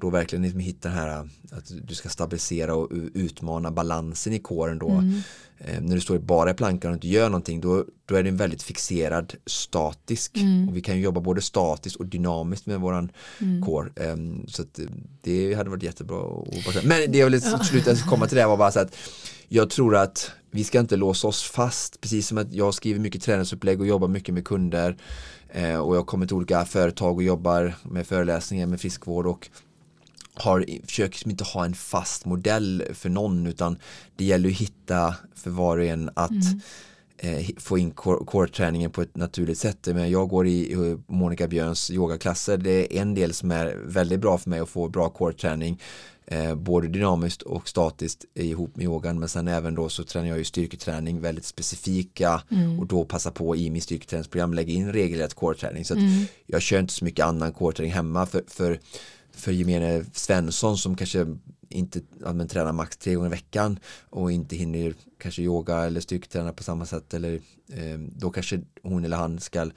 då 0.00 0.10
verkligen 0.10 0.42
liksom 0.42 0.60
hitta 0.60 0.88
den 0.88 0.98
här 0.98 1.28
att 1.52 1.72
du 1.82 1.94
ska 1.94 2.08
stabilisera 2.08 2.74
och 2.74 2.90
utmana 3.14 3.70
balansen 3.70 4.32
i 4.32 4.38
kåren 4.38 4.78
då 4.78 4.90
mm. 4.90 5.20
eh, 5.58 5.80
när 5.80 5.94
du 5.94 6.00
står 6.00 6.18
bara 6.18 6.50
i 6.50 6.54
plankan 6.54 6.90
och 6.90 6.96
inte 6.96 7.08
gör 7.08 7.28
någonting 7.28 7.60
då, 7.60 7.84
då 8.04 8.14
är 8.14 8.22
den 8.22 8.36
väldigt 8.36 8.62
fixerad 8.62 9.34
statisk 9.46 10.36
mm. 10.36 10.68
och 10.68 10.76
vi 10.76 10.80
kan 10.80 10.96
ju 10.96 11.02
jobba 11.02 11.20
både 11.20 11.40
statiskt 11.40 11.96
och 11.96 12.06
dynamiskt 12.06 12.66
med 12.66 12.80
våran 12.80 13.12
mm. 13.40 13.62
kår 13.62 13.92
eh, 13.96 14.16
så 14.48 14.64
det 15.22 15.54
hade 15.54 15.70
varit 15.70 15.82
jättebra 15.82 16.44
men 16.84 17.12
det 17.12 17.18
jag 17.18 17.26
ville 17.26 17.40
sluta 17.64 17.96
komma 17.96 18.26
till 18.26 18.36
det 18.36 18.46
var 18.46 18.56
bara 18.56 18.72
så 18.72 18.80
att 18.80 18.96
jag 19.48 19.70
tror 19.70 19.96
att 19.96 20.32
vi 20.50 20.64
ska 20.64 20.80
inte 20.80 20.96
låsa 20.96 21.28
oss 21.28 21.42
fast, 21.42 22.00
precis 22.00 22.28
som 22.28 22.38
att 22.38 22.52
jag 22.52 22.74
skriver 22.74 23.00
mycket 23.00 23.22
träningsupplägg 23.22 23.80
och 23.80 23.86
jobbar 23.86 24.08
mycket 24.08 24.34
med 24.34 24.44
kunder 24.44 24.96
eh, 25.48 25.78
och 25.78 25.96
jag 25.96 26.06
kommer 26.06 26.26
till 26.26 26.36
olika 26.36 26.64
företag 26.64 27.16
och 27.16 27.22
jobbar 27.22 27.74
med 27.82 28.06
föreläsningar 28.06 28.66
med 28.66 28.80
friskvård 28.80 29.26
och 29.26 29.48
har, 30.34 30.64
försöker 30.86 31.12
liksom 31.12 31.30
inte 31.30 31.44
ha 31.44 31.64
en 31.64 31.74
fast 31.74 32.24
modell 32.24 32.84
för 32.94 33.08
någon 33.08 33.46
utan 33.46 33.78
det 34.16 34.24
gäller 34.24 34.48
att 34.48 34.56
hitta 34.56 35.14
för 35.34 35.50
var 35.50 35.78
och 35.78 35.84
en 35.84 36.10
att 36.14 36.30
mm. 36.30 36.60
eh, 37.18 37.46
få 37.58 37.78
in 37.78 37.90
core-träningen 37.90 38.90
på 38.90 39.02
ett 39.02 39.16
naturligt 39.16 39.58
sätt. 39.58 39.86
Men 39.86 40.10
jag 40.10 40.28
går 40.28 40.46
i, 40.46 40.72
i 40.72 40.98
Monica 41.06 41.48
Björns 41.48 41.90
yogaklasser, 41.90 42.56
det 42.56 42.96
är 42.96 43.02
en 43.02 43.14
del 43.14 43.34
som 43.34 43.50
är 43.50 43.78
väldigt 43.84 44.20
bra 44.20 44.38
för 44.38 44.50
mig 44.50 44.60
att 44.60 44.68
få 44.68 44.88
bra 44.88 45.08
core-träning 45.08 45.80
eh, 46.26 46.54
både 46.54 46.88
dynamiskt 46.88 47.42
och 47.42 47.68
statiskt 47.68 48.24
ihop 48.34 48.76
med 48.76 48.84
yogan 48.84 49.18
men 49.18 49.28
sen 49.28 49.48
även 49.48 49.74
då 49.74 49.88
så 49.88 50.04
tränar 50.04 50.28
jag 50.28 50.38
ju 50.38 50.44
styrketräning 50.44 51.20
väldigt 51.20 51.44
specifika 51.44 52.42
mm. 52.50 52.78
och 52.78 52.86
då 52.86 53.04
passa 53.04 53.30
på 53.30 53.56
i 53.56 53.70
min 53.70 53.82
styrketräningsprogram 53.82 54.54
lägga 54.54 54.72
in 54.72 54.92
regelrätt 54.92 55.34
core-träning 55.34 55.84
så 55.84 55.94
mm. 55.94 56.24
jag 56.46 56.62
kör 56.62 56.78
inte 56.78 56.92
så 56.92 57.04
mycket 57.04 57.24
annan 57.24 57.52
core-träning 57.52 57.92
hemma 57.92 58.26
för, 58.26 58.44
för, 58.46 58.80
för 59.30 59.52
gemene 59.52 60.04
Svensson 60.12 60.78
som 60.78 60.96
kanske 60.96 61.26
inte 61.68 62.00
ja, 62.20 62.46
tränar 62.46 62.72
max 62.72 62.96
tre 62.96 63.14
gånger 63.14 63.28
i 63.28 63.30
veckan 63.30 63.78
och 64.10 64.32
inte 64.32 64.56
hinner 64.56 64.94
kanske 65.18 65.42
yoga 65.42 65.76
eller 65.76 66.00
styrketräna 66.00 66.52
på 66.52 66.62
samma 66.62 66.86
sätt 66.86 67.14
eller 67.14 67.34
eh, 67.72 67.98
då 67.98 68.30
kanske 68.30 68.60
hon 68.82 69.04
eller 69.04 69.16
han 69.16 69.40
ska 69.40 69.70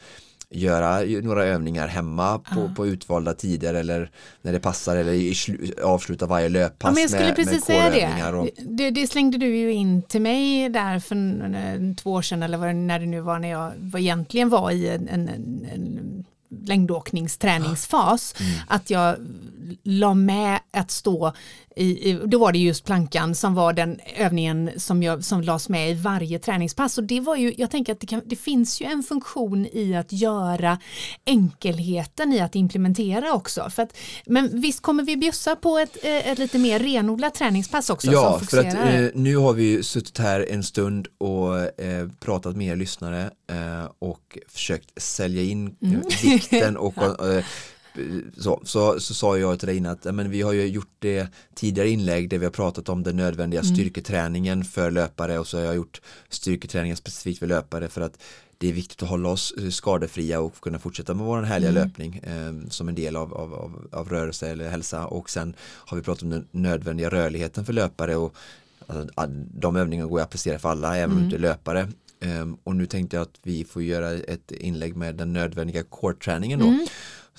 göra 0.51 0.99
några 1.21 1.45
övningar 1.45 1.87
hemma 1.87 2.39
på, 2.39 2.61
ah. 2.61 2.73
på 2.75 2.87
utvalda 2.87 3.33
tider 3.33 3.73
eller 3.73 4.11
när 4.41 4.51
det 4.51 4.59
passar 4.59 4.95
eller 4.95 5.83
avsluta 5.83 6.25
varje 6.25 6.49
löppass 6.49 6.89
ja, 6.89 6.93
men 6.93 7.01
jag 7.01 7.09
skulle 7.09 7.25
med, 7.25 7.35
precis 7.35 7.51
med 7.51 7.63
säga 7.63 7.89
det. 7.89 8.37
Och... 8.37 8.47
det. 8.57 8.89
det. 8.89 9.07
slängde 9.07 9.37
du 9.37 9.57
ju 9.57 9.71
in 9.73 10.01
till 10.01 10.21
mig 10.21 10.69
där 10.69 10.99
för 10.99 11.95
två 11.95 12.11
år 12.11 12.21
sedan 12.21 12.43
eller 12.43 12.57
vad, 12.57 12.75
när 12.75 12.99
det 12.99 13.05
nu 13.05 13.21
var 13.21 13.39
när 13.39 13.49
jag 13.49 13.71
var, 13.77 13.99
egentligen 13.99 14.49
var 14.49 14.71
i 14.71 14.89
en, 14.89 15.07
en, 15.07 15.29
en 15.73 16.25
längdåkningsträningsfas. 16.49 18.35
Mm. 18.39 18.51
Att 18.67 18.89
jag 18.89 19.15
la 19.83 20.13
med 20.13 20.59
att 20.71 20.91
stå 20.91 21.33
i, 21.79 22.19
då 22.25 22.39
var 22.39 22.51
det 22.51 22.59
just 22.59 22.85
plankan 22.85 23.35
som 23.35 23.55
var 23.55 23.73
den 23.73 23.99
övningen 24.17 24.71
som, 24.77 25.03
jag, 25.03 25.23
som 25.23 25.41
lades 25.41 25.69
med 25.69 25.91
i 25.91 25.93
varje 25.93 26.39
träningspass 26.39 26.97
och 26.97 27.03
det 27.03 27.19
var 27.19 27.35
ju, 27.35 27.53
jag 27.57 27.71
tänker 27.71 27.93
att 27.93 27.99
det, 27.99 28.07
kan, 28.07 28.21
det 28.25 28.35
finns 28.35 28.81
ju 28.81 28.85
en 28.85 29.03
funktion 29.03 29.65
i 29.65 29.95
att 29.95 30.11
göra 30.11 30.79
enkelheten 31.25 32.33
i 32.33 32.39
att 32.39 32.55
implementera 32.55 33.33
också. 33.33 33.69
För 33.69 33.83
att, 33.83 33.97
men 34.25 34.61
visst 34.61 34.81
kommer 34.81 35.03
vi 35.03 35.17
bjussa 35.17 35.55
på 35.55 35.77
ett, 35.77 35.97
eh, 36.03 36.31
ett 36.31 36.39
lite 36.39 36.59
mer 36.59 36.79
renodlat 36.79 37.35
träningspass 37.35 37.89
också? 37.89 38.11
Ja, 38.11 38.39
för 38.39 38.57
att 38.57 38.73
eh, 38.73 39.05
nu 39.13 39.37
har 39.37 39.53
vi 39.53 39.83
suttit 39.83 40.17
här 40.17 40.45
en 40.49 40.63
stund 40.63 41.07
och 41.17 41.81
eh, 41.81 42.07
pratat 42.19 42.55
med 42.55 42.67
er 42.67 42.75
lyssnare 42.75 43.21
eh, 43.51 43.91
och 43.99 44.37
försökt 44.47 45.01
sälja 45.01 45.43
in 45.43 45.75
mm. 45.81 46.01
vikten 46.23 46.77
och 46.87 46.93
ja. 46.97 47.41
Så, 48.37 48.61
så, 48.63 48.99
så 48.99 49.13
sa 49.13 49.37
jag 49.37 49.59
till 49.59 49.67
dig 49.67 49.77
innan 49.77 49.91
att 49.91 50.15
men 50.15 50.29
vi 50.29 50.41
har 50.41 50.53
ju 50.53 50.67
gjort 50.67 50.93
det 50.99 51.27
tidigare 51.55 51.89
inlägg 51.89 52.29
där 52.29 52.37
vi 52.37 52.45
har 52.45 52.51
pratat 52.51 52.89
om 52.89 53.03
den 53.03 53.15
nödvändiga 53.15 53.61
mm. 53.61 53.75
styrketräningen 53.75 54.63
för 54.63 54.91
löpare 54.91 55.39
och 55.39 55.47
så 55.47 55.57
har 55.57 55.65
jag 55.65 55.75
gjort 55.75 56.01
styrketräningen 56.29 56.97
specifikt 56.97 57.39
för 57.39 57.47
löpare 57.47 57.87
för 57.87 58.01
att 58.01 58.19
det 58.59 58.69
är 58.69 58.73
viktigt 58.73 59.03
att 59.03 59.09
hålla 59.09 59.29
oss 59.29 59.53
eh, 59.57 59.69
skadefria 59.69 60.39
och 60.39 60.61
kunna 60.61 60.79
fortsätta 60.79 61.13
med 61.13 61.25
vår 61.25 61.41
härliga 61.41 61.69
mm. 61.69 61.83
löpning 61.83 62.15
eh, 62.15 62.69
som 62.69 62.89
en 62.89 62.95
del 62.95 63.15
av, 63.15 63.33
av, 63.33 63.53
av, 63.53 63.87
av, 63.91 64.09
rörelse 64.09 64.49
eller 64.49 64.69
hälsa 64.69 65.05
och 65.05 65.29
sen 65.29 65.53
har 65.61 65.97
vi 65.97 66.03
pratat 66.03 66.23
om 66.23 66.29
den 66.29 66.47
nödvändiga 66.51 67.09
rörligheten 67.09 67.65
för 67.65 67.73
löpare 67.73 68.15
och 68.15 68.35
alltså, 68.87 69.07
de 69.53 69.75
övningarna 69.75 70.09
går 70.09 70.19
att 70.19 70.25
applicera 70.25 70.59
för 70.59 70.69
alla 70.69 70.97
även 70.97 71.11
om 71.11 71.17
mm. 71.17 71.29
du 71.29 71.35
är 71.35 71.39
löpare 71.39 71.87
um, 72.21 72.57
och 72.63 72.75
nu 72.75 72.85
tänkte 72.85 73.15
jag 73.15 73.21
att 73.21 73.39
vi 73.43 73.63
får 73.63 73.83
göra 73.83 74.11
ett 74.11 74.51
inlägg 74.51 74.95
med 74.95 75.15
den 75.15 75.33
nödvändiga 75.33 75.83
core-träningen 75.83 76.59
då 76.59 76.67
mm. 76.67 76.87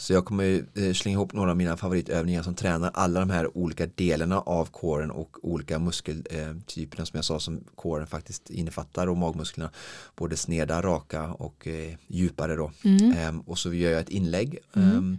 Så 0.00 0.12
jag 0.12 0.24
kommer 0.24 0.64
eh, 0.74 0.92
slänga 0.92 1.14
ihop 1.14 1.32
några 1.32 1.50
av 1.50 1.56
mina 1.56 1.76
favoritövningar 1.76 2.42
som 2.42 2.54
tränar 2.54 2.90
alla 2.94 3.20
de 3.20 3.30
här 3.30 3.56
olika 3.56 3.86
delarna 3.86 4.40
av 4.40 4.66
kåren 4.66 5.10
och 5.10 5.36
olika 5.42 5.78
muskeltyperna 5.78 7.06
som 7.06 7.16
jag 7.16 7.24
sa 7.24 7.40
som 7.40 7.64
kåren 7.74 8.06
faktiskt 8.06 8.50
innefattar 8.50 9.06
och 9.06 9.16
magmusklerna 9.16 9.70
både 10.16 10.36
sneda, 10.36 10.82
raka 10.82 11.32
och 11.32 11.66
eh, 11.66 11.94
djupare 12.06 12.54
då. 12.56 12.72
Mm. 12.84 13.12
Ehm, 13.12 13.40
och 13.40 13.58
så 13.58 13.72
gör 13.72 13.90
jag 13.90 14.00
ett 14.00 14.08
inlägg. 14.08 14.58
Mm. 14.76 15.18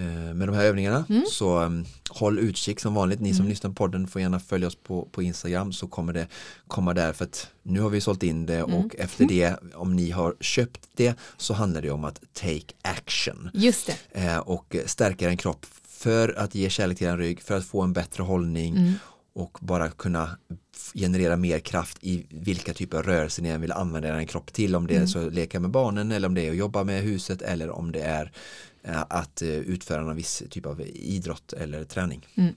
Eh, 0.00 0.34
med 0.34 0.48
de 0.48 0.54
här 0.56 0.64
övningarna. 0.64 1.04
Mm. 1.08 1.24
Så 1.30 1.58
um, 1.58 1.84
håll 2.10 2.38
utkik 2.38 2.80
som 2.80 2.94
vanligt. 2.94 3.20
Ni 3.20 3.32
som 3.34 3.40
mm. 3.40 3.50
lyssnar 3.50 3.70
på 3.70 3.74
podden 3.74 4.06
får 4.06 4.20
gärna 4.20 4.40
följa 4.40 4.68
oss 4.68 4.76
på, 4.76 5.08
på 5.12 5.22
Instagram 5.22 5.72
så 5.72 5.86
kommer 5.86 6.12
det 6.12 6.26
komma 6.66 6.94
där 6.94 7.12
för 7.12 7.24
att 7.24 7.48
nu 7.62 7.80
har 7.80 7.90
vi 7.90 8.00
sålt 8.00 8.22
in 8.22 8.46
det 8.46 8.58
mm. 8.58 8.74
och 8.74 8.96
efter 8.98 9.24
det 9.24 9.56
om 9.74 9.96
ni 9.96 10.10
har 10.10 10.34
köpt 10.40 10.88
det 10.96 11.14
så 11.36 11.54
handlar 11.54 11.82
det 11.82 11.90
om 11.90 12.04
att 12.04 12.20
take 12.32 12.74
action. 12.82 13.50
Just 13.54 13.90
det. 14.12 14.20
Uh, 14.20 14.38
och 14.38 14.76
stärka 14.86 15.28
en 15.28 15.36
kropp 15.36 15.66
för 15.88 16.38
att 16.38 16.54
ge 16.54 16.70
kärlek 16.70 16.98
till 16.98 17.06
en 17.06 17.18
rygg, 17.18 17.42
för 17.42 17.56
att 17.56 17.64
få 17.64 17.82
en 17.82 17.92
bättre 17.92 18.22
hållning 18.22 18.76
mm. 18.76 18.92
och 19.34 19.58
bara 19.60 19.90
kunna 19.90 20.30
generera 20.94 21.36
mer 21.36 21.58
kraft 21.58 21.98
i 22.00 22.26
vilka 22.30 22.74
typer 22.74 22.98
av 22.98 23.02
rörelser 23.02 23.42
ni 23.42 23.48
än 23.48 23.60
vill 23.60 23.72
använda 23.72 24.08
en 24.08 24.26
kropp 24.26 24.52
till 24.52 24.76
om 24.76 24.86
det 24.86 24.94
är 24.94 24.96
mm. 24.96 25.08
så 25.08 25.26
att 25.26 25.34
leka 25.34 25.60
med 25.60 25.70
barnen 25.70 26.12
eller 26.12 26.28
om 26.28 26.34
det 26.34 26.46
är 26.46 26.50
att 26.50 26.56
jobba 26.56 26.84
med 26.84 27.02
huset 27.02 27.42
eller 27.42 27.70
om 27.70 27.92
det 27.92 28.00
är 28.00 28.24
Eh, 28.24 28.69
Eh, 28.82 29.04
att 29.08 29.42
eh, 29.42 29.48
utföra 29.48 30.02
någon 30.02 30.16
viss 30.16 30.42
typ 30.50 30.66
av 30.66 30.80
idrott 30.94 31.52
eller 31.52 31.84
träning. 31.84 32.26
Mm. 32.34 32.54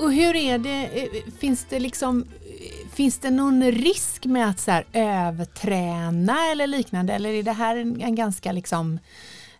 Och 0.00 0.12
hur 0.12 0.36
är 0.36 0.58
det, 0.58 1.02
eh, 1.02 1.32
finns 1.38 1.66
det 1.70 1.80
liksom 1.80 2.26
Finns 2.92 3.18
det 3.18 3.30
någon 3.30 3.72
risk 3.72 4.24
med 4.24 4.48
att 4.48 4.60
så 4.60 4.70
här 4.70 4.86
överträna 4.92 6.50
eller 6.52 6.66
liknande 6.66 7.12
eller 7.12 7.30
är 7.30 7.42
det 7.42 7.52
här 7.52 7.76
en, 7.76 8.00
en 8.00 8.14
ganska 8.14 8.52
liksom 8.52 8.98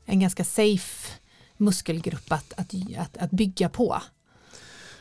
en 0.04 0.20
ganska 0.20 0.44
safe 0.44 1.12
muskelgrupp 1.56 2.32
att, 2.32 2.52
att, 2.56 2.74
att, 2.98 3.16
att 3.16 3.30
bygga 3.30 3.68
på? 3.68 4.02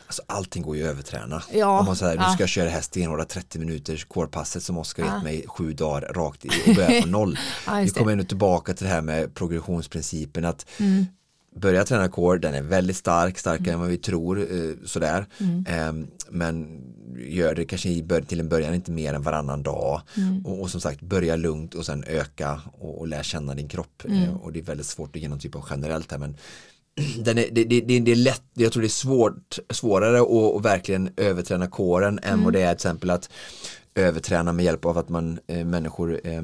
Alltså, 0.08 0.22
allting 0.28 0.64
går 0.64 0.76
ju 0.78 0.84
att 0.84 0.90
överträna. 0.90 1.44
Ja, 1.54 1.80
Om 1.80 1.86
man 1.86 1.96
säger, 1.96 2.16
ja. 2.16 2.28
nu 2.28 2.34
ska 2.34 2.44
jag 2.44 2.50
köra 2.50 2.66
det 2.66 2.72
här 2.72 2.82
stenhårda 2.82 3.26
30 3.26 3.60
minuters 3.60 4.06
kårpasset 4.06 4.64
som 4.64 4.78
Oskar 4.78 5.04
gett 5.04 5.24
mig 5.24 5.46
sju 5.48 5.74
dagar 5.74 6.02
rakt 6.14 6.46
i 6.46 6.50
och 6.68 6.76
börja 6.76 7.02
på 7.02 7.08
noll. 7.08 7.40
Ja, 7.68 7.74
Vi 7.84 7.90
kommer 7.90 8.12
ändå 8.12 8.24
tillbaka 8.24 8.74
till 8.74 8.86
det 8.86 8.92
här 8.92 9.02
med 9.02 9.34
progressionsprincipen 9.36 10.46
att 10.46 10.66
Mm. 10.80 11.06
börja 11.56 11.84
träna 11.84 12.08
core, 12.10 12.40
den 12.40 12.54
är 12.54 12.62
väldigt 12.62 12.98
stark, 12.98 13.38
starkare 13.40 13.74
än 13.74 13.80
vad 13.80 13.90
vi 13.90 13.98
tror 13.98 14.40
eh, 14.40 14.72
sådär. 14.86 15.26
Mm. 15.40 15.66
Ehm, 15.68 16.08
men 16.30 16.82
gör 17.28 17.56
det 17.56 17.66
kanske 17.66 18.04
till 18.28 18.40
en 18.40 18.50
början 18.50 18.74
inte 18.74 18.92
mer 18.92 19.14
än 19.14 19.22
varannan 19.24 19.64
dag 19.64 20.02
Mm. 20.18 20.46
och, 20.46 20.62
och 20.62 20.70
som 20.70 20.82
sagt 20.82 21.02
börja 21.02 21.36
lugnt 21.36 21.74
och 21.76 21.86
sen 21.86 22.04
öka 22.08 22.62
och, 22.80 23.00
och 23.00 23.08
lära 23.08 23.24
känna 23.24 23.56
din 23.56 23.68
kropp 23.68 24.04
Mm. 24.06 24.24
Eh, 24.24 24.36
och 24.36 24.54
det 24.54 24.60
är 24.60 24.64
väldigt 24.64 24.86
svårt 24.88 25.16
att 25.16 25.22
ge 25.22 25.28
någon 25.28 25.40
typ 25.40 25.56
av 25.56 25.66
generellt 25.70 26.12
här 26.12 26.18
men 26.20 26.36
den 27.20 27.38
är, 27.38 27.48
det, 27.52 27.64
det, 27.64 27.82
det, 27.82 28.00
det 28.00 28.12
är 28.12 28.16
lätt, 28.16 28.44
jag 28.54 28.72
tror 28.72 28.82
det 28.82 28.88
är 28.88 28.90
svårt, 28.90 29.60
svårare 29.70 30.20
att, 30.22 30.56
att 30.58 30.66
verkligen 30.66 31.10
överträna 31.18 31.68
kåren 31.68 32.20
än 32.24 32.34
Mm. 32.34 32.44
vad 32.44 32.54
det 32.54 32.62
är 32.62 32.68
till 32.68 32.76
exempel 32.76 33.10
att 33.10 33.30
överträna 33.98 34.52
med 34.54 34.66
hjälp 34.66 34.86
av 34.86 34.98
att 34.98 35.10
man 35.10 35.40
eh, 35.48 35.66
människor 35.66 36.20
eh, 36.24 36.42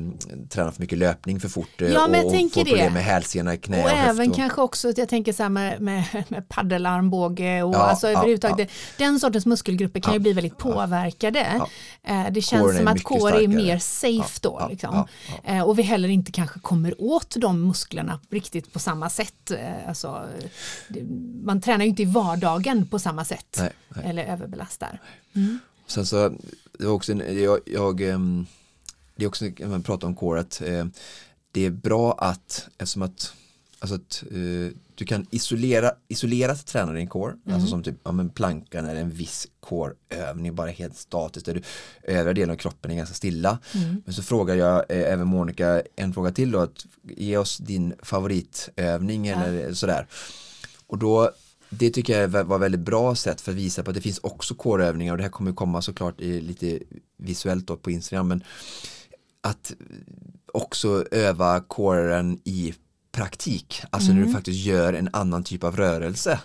tränar 0.50 0.72
för 0.72 0.82
mycket 0.82 0.98
löpning 0.98 1.40
för 1.40 1.50
fort 1.50 1.82
eh, 1.82 1.88
Ja, 1.92 2.04
och, 2.04 2.10
och 2.10 2.32
får 2.32 2.54
problem 2.64 2.78
det. 2.86 2.90
med 2.90 3.04
hälsena, 3.04 3.58
knä 3.58 3.78
Och 3.80 3.84
och, 3.84 3.90
även 3.98 4.30
och, 4.30 4.36
kanske 4.36 4.62
också, 4.62 4.90
att 4.90 4.98
jag 4.98 5.10
tänker 5.10 5.34
så 5.34 5.44
här 5.44 5.50
med, 5.50 5.82
med, 5.82 6.04
med 6.28 6.50
paddelarmbåge 6.50 7.64
och 7.64 7.74
Ja, 7.76 7.78
alltså 7.80 8.08
ja, 8.08 8.12
överhuvudtaget, 8.18 8.70
ja. 8.98 9.06
den 9.06 9.20
sortens 9.20 9.46
muskelgrupper 9.46 10.00
kan 10.00 10.14
ju 10.14 10.20
bli 10.20 10.34
väldigt 10.34 10.58
påverkade. 10.58 11.62
Eh, 12.04 12.26
Det 12.32 12.42
känns 12.42 12.62
Kåren 12.64 12.78
som 12.78 12.88
att 12.88 13.04
kår 13.04 13.32
är 13.36 13.48
mer 13.48 13.78
safe 13.80 14.40
då. 14.42 14.68
liksom. 14.70 15.08
Eh, 15.44 15.62
Och 15.62 15.80
vi 15.80 15.84
heller 15.84 16.10
inte 16.10 16.32
kanske 16.32 16.60
kommer 16.60 17.02
åt 17.02 17.36
de 17.38 17.68
musklerna 17.68 18.20
riktigt 18.30 18.74
på 18.74 18.80
samma 18.80 19.10
sätt. 19.10 19.52
Eh, 19.52 19.58
Alltså, 19.88 20.22
man 21.44 21.62
tränar 21.62 21.84
ju 21.86 21.90
inte 21.90 22.02
i 22.02 22.06
vardagen 22.06 22.88
på 22.88 23.00
samma 23.00 23.26
sätt 23.26 23.58
Nej, 23.60 23.70
nej. 23.90 24.06
eller 24.10 24.24
överbelastar. 24.24 25.00
Sen 25.88 26.06
så, 26.06 26.34
det 26.84 26.88
var 26.88 26.96
också 26.96 27.12
en, 27.12 27.44
jag, 27.44 27.60
jag 27.66 28.02
ehm, 28.02 28.46
det 29.16 29.24
är 29.24 29.28
också, 29.28 29.46
när 29.46 29.68
man 29.68 29.84
pratar 29.84 30.08
om 30.08 30.16
core, 30.16 30.40
att 30.40 30.62
eh, 30.62 30.86
det 31.52 31.66
är 31.66 31.70
bra 31.70 32.12
att, 32.12 32.68
eftersom 32.78 33.02
att, 33.02 33.34
alltså 33.80 33.96
att 33.96 34.24
eh, 34.32 34.78
du 34.96 35.06
kan 35.06 35.26
isolera, 35.32 35.92
isolerat 36.08 36.66
träna 36.66 36.94
din 36.94 37.08
core, 37.08 37.36
alltså 37.50 37.68
som 37.68 37.84
typ, 37.84 37.96
ja 38.04 38.12
men 38.12 38.30
plankan 38.30 38.86
eller 38.86 39.02
en 39.02 39.10
viss 39.10 39.48
core-övning, 39.60 40.56
bara 40.56 40.70
helt 40.70 40.98
statiskt, 40.98 41.46
där 41.46 41.54
du, 41.54 41.62
övriga 42.04 42.34
delen 42.34 42.50
av 42.50 42.56
kroppen 42.56 42.92
är 42.92 42.96
ganska 42.96 43.16
stilla. 43.16 43.60
Men 44.06 44.14
så 44.14 44.24
frågar 44.24 44.56
jag 44.56 44.76
eh, 44.90 45.14
även 45.14 45.28
Monica 45.28 45.82
en 45.96 46.14
fråga 46.14 46.32
till 46.32 46.52
då, 46.52 46.60
att 46.60 46.86
ge 47.04 47.38
oss 47.38 47.58
din 47.58 47.94
favoritövning 48.02 49.28
eller 49.28 49.74
sådär. 49.74 50.08
Och 50.88 50.98
då, 50.98 51.32
det 51.80 51.90
tycker 51.90 52.22
jag 52.22 52.28
var 52.44 52.60
väldigt 52.60 52.82
bra 52.82 53.16
sätt 53.16 53.42
för 53.42 53.52
att 53.52 53.58
visa 53.58 53.84
på 53.84 53.90
att 53.90 53.96
det 53.96 54.02
finns 54.02 54.20
också 54.20 54.56
kårövningar 54.56 55.14
och 55.14 55.18
det 55.18 55.24
här 55.24 55.32
kommer 55.32 55.54
komma 55.54 55.82
såklart 55.82 56.22
i, 56.22 56.42
lite 56.42 56.80
visuellt 57.18 57.68
då 57.68 57.78
på 57.78 57.92
Instagram 57.92 58.28
men 58.28 58.44
att 59.42 59.74
också 60.54 61.06
öva 61.12 61.60
kåren 61.60 62.40
i 62.44 62.74
praktik, 63.12 63.82
alltså 63.90 64.12
när 64.14 64.26
du 64.26 64.32
faktiskt 64.34 64.66
gör 64.66 64.94
en 64.94 65.10
annan 65.14 65.44
typ 65.44 65.64
av 65.64 65.78
rörelse. 65.78 66.40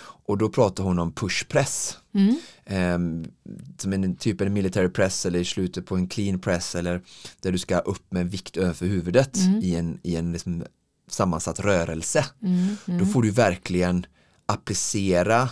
Och 0.00 0.38
då 0.38 0.48
pratar 0.48 0.84
hon 0.84 0.98
om 0.98 1.12
pushpress. 1.12 1.98
Ehm, 2.64 3.24
som 3.78 3.92
en 3.92 4.16
typ 4.16 4.40
av 4.40 4.50
military 4.50 4.88
press 4.88 5.26
eller 5.26 5.38
i 5.38 5.44
slutet 5.44 5.86
på 5.86 5.96
en 5.96 6.08
clean 6.08 6.38
press 6.38 6.74
eller 6.74 7.00
där 7.40 7.52
du 7.52 7.58
ska 7.58 7.78
upp 7.78 8.12
med 8.12 8.30
vikt 8.30 8.56
över 8.56 8.86
huvudet 8.86 9.38
i 9.62 9.76
en, 9.76 9.98
i 10.02 10.16
en 10.16 10.32
liksom 10.32 10.64
sammansatt 11.08 11.60
rörelse. 11.60 12.24
Då 12.84 13.06
får 13.06 13.22
du 13.22 13.30
verkligen 13.30 14.06
applicera 14.46 15.48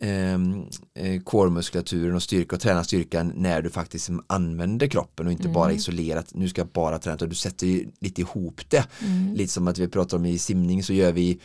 ehm, 0.00 0.64
eh, 0.94 1.22
core-muskulaturen 1.22 2.14
och 2.14 2.22
styrka 2.22 2.56
och 2.56 2.62
träna 2.62 2.84
styrkan 2.84 3.32
när 3.36 3.62
du 3.62 3.70
faktiskt 3.70 4.10
använder 4.26 4.86
kroppen 4.86 5.26
och 5.26 5.32
inte 5.32 5.48
bara 5.48 5.72
isolerat, 5.72 6.34
nu 6.34 6.48
ska 6.48 6.60
jag 6.60 6.68
bara 6.68 6.98
träna, 6.98 7.14
utan 7.14 7.28
du 7.28 7.34
sätter 7.34 7.66
ju 7.66 7.86
lite 8.00 8.20
ihop 8.20 8.60
det. 8.68 8.88
Lite 9.34 9.52
som 9.52 9.68
att 9.68 9.78
vi 9.78 9.88
pratar 9.88 10.16
om 10.16 10.26
i 10.26 10.38
simning 10.38 10.82
så 10.82 10.92
gör 10.92 11.12
vi 11.12 11.40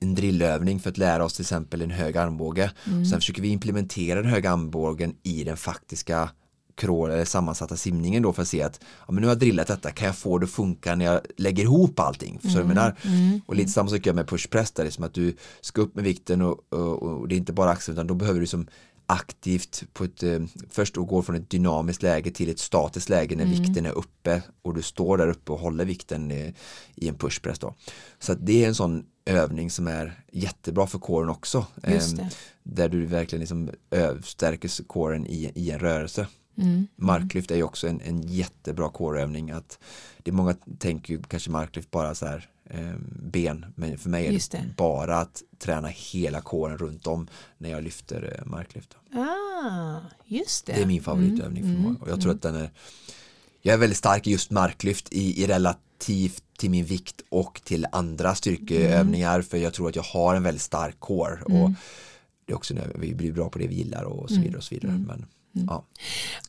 en 0.00 0.14
drillövning 0.14 0.80
för 0.80 0.90
att 0.90 0.98
lära 0.98 1.24
oss 1.24 1.34
till 1.34 1.42
exempel 1.42 1.82
en 1.82 1.90
hög 1.90 2.16
armbåge. 2.16 2.70
Sen 3.10 3.20
försöker 3.20 3.42
vi 3.42 3.48
implementera 3.48 4.22
den 4.22 4.30
höga 4.30 4.50
armbågen 4.50 5.14
i 5.22 5.44
den 5.44 5.56
faktiska 5.56 6.30
crawl 6.78 7.10
eller 7.10 7.24
sammansatta 7.24 7.76
simningen 7.76 8.22
då 8.22 8.32
för 8.32 8.42
att 8.42 8.48
se 8.48 8.62
att 8.62 8.80
ja, 9.06 9.12
men 9.12 9.20
nu 9.20 9.26
har 9.26 9.34
jag 9.34 9.40
drillat 9.40 9.66
detta, 9.66 9.90
kan 9.90 10.06
jag 10.06 10.16
få 10.16 10.38
det 10.38 10.44
att 10.44 10.50
funka 10.50 10.94
när 10.94 11.04
jag 11.04 11.20
lägger 11.36 11.62
ihop 11.62 12.00
allting? 12.00 12.38
Jag 12.42 12.66
menar? 12.66 12.96
Och 13.46 13.56
lite 13.56 13.70
samma 13.70 13.88
sak 13.88 14.06
jag 14.06 14.16
med 14.16 14.28
pushpress 14.28 14.70
där, 14.70 14.84
liksom 14.84 15.04
att 15.04 15.14
du 15.14 15.36
ska 15.60 15.80
upp 15.80 15.94
med 15.94 16.04
vikten 16.04 16.42
och, 16.42 16.72
och, 16.72 17.02
och 17.02 17.28
det 17.28 17.34
är 17.34 17.36
inte 17.36 17.52
bara 17.52 17.70
axeln 17.70 17.96
utan 17.96 18.06
då 18.06 18.14
behöver 18.14 18.40
du 18.40 18.46
som 18.46 18.66
aktivt 19.10 19.84
på 19.92 20.04
ett, 20.04 20.22
eh, 20.22 20.40
först 20.70 20.94
då 20.94 21.04
gå 21.04 21.22
från 21.22 21.36
ett 21.36 21.50
dynamiskt 21.50 22.02
läge 22.02 22.30
till 22.30 22.50
ett 22.50 22.58
statiskt 22.58 23.08
läge 23.08 23.36
när 23.36 23.44
vikten 23.44 23.86
är 23.86 23.92
uppe 23.92 24.42
och 24.62 24.74
du 24.74 24.82
står 24.82 25.18
där 25.18 25.28
uppe 25.28 25.52
och 25.52 25.58
håller 25.58 25.84
vikten 25.84 26.30
eh, 26.30 26.52
i 26.94 27.08
en 27.08 27.14
pushpress 27.14 27.58
då. 27.58 27.74
Så 28.18 28.34
det 28.34 28.64
är 28.64 28.68
en 28.68 28.74
sån 28.74 29.04
övning 29.26 29.70
som 29.70 29.86
är 29.86 30.24
jättebra 30.32 30.86
för 30.86 30.98
kåren 30.98 31.28
också. 31.28 31.66
Det. 32.16 32.30
där 32.62 32.88
du 32.88 33.06
verkligen 33.06 33.40
liksom 33.40 33.70
stärker 34.24 34.84
kåren 34.84 35.26
i, 35.26 35.52
i 35.54 35.70
en 35.70 35.78
rörelse. 35.78 36.26
Mm. 36.58 36.86
Marklyft 36.96 37.50
är 37.50 37.56
ju 37.56 37.62
också 37.62 37.88
en, 37.88 38.00
en 38.00 38.22
jättebra 38.22 38.88
kårövning. 38.88 39.50
Att 39.50 39.78
det 40.22 40.30
är 40.30 40.34
många 40.34 40.54
tänker 40.78 41.14
ju 41.14 41.22
kanske 41.22 41.50
marklyft 41.50 41.90
bara 41.90 42.14
så 42.14 42.26
här 42.26 42.48
eh, 42.64 42.94
ben, 43.22 43.66
men 43.74 43.98
för 43.98 44.10
mig 44.10 44.26
är 44.26 44.32
det, 44.32 44.50
det. 44.50 44.64
bara 44.76 45.16
att 45.16 45.42
träna 45.58 45.88
hela 45.88 46.40
kåren 46.40 46.78
runt 46.78 47.06
om 47.06 47.28
när 47.58 47.70
jag 47.70 47.82
lyfter 47.84 48.38
eh, 48.38 48.50
marklyft. 48.50 48.96
Ah, 49.12 50.00
just 50.24 50.66
det. 50.66 50.72
Det 50.72 50.82
är 50.82 50.86
min 50.86 51.02
favoritövning 51.02 51.62
för 51.62 51.82
många 51.82 51.96
och 52.00 52.08
jag 52.08 52.20
tror 52.20 52.32
att 52.32 52.42
den 52.42 52.54
är 52.54 52.70
jag 53.62 53.74
är 53.74 53.78
väldigt 53.78 53.98
stark 53.98 54.26
i 54.26 54.30
just 54.30 54.50
marklyft 54.50 55.12
i, 55.12 55.42
i 55.42 55.46
relativt 55.46 56.44
till 56.58 56.70
min 56.70 56.84
vikt 56.84 57.22
och 57.28 57.60
till 57.64 57.86
andra 57.92 58.34
styrkeövningar 58.34 59.42
för 59.42 59.58
jag 59.58 59.74
tror 59.74 59.88
att 59.88 59.96
jag 59.96 60.02
har 60.02 60.34
en 60.34 60.42
väldigt 60.42 60.62
stark 60.62 61.00
core 61.00 61.42
och 61.42 61.70
det 62.46 62.52
är 62.52 62.56
också 62.56 62.74
när 62.74 62.92
vi 62.94 63.14
blir 63.14 63.32
bra 63.32 63.48
på 63.48 63.58
det 63.58 63.66
vi 63.66 63.74
gillar 63.74 64.02
och 64.04 64.30
så 64.30 64.40
vidare 64.40 64.56
och 64.56 64.64
så 64.64 64.74
vidare. 64.74 65.04
Men, 65.06 65.26
ja. 65.68 65.84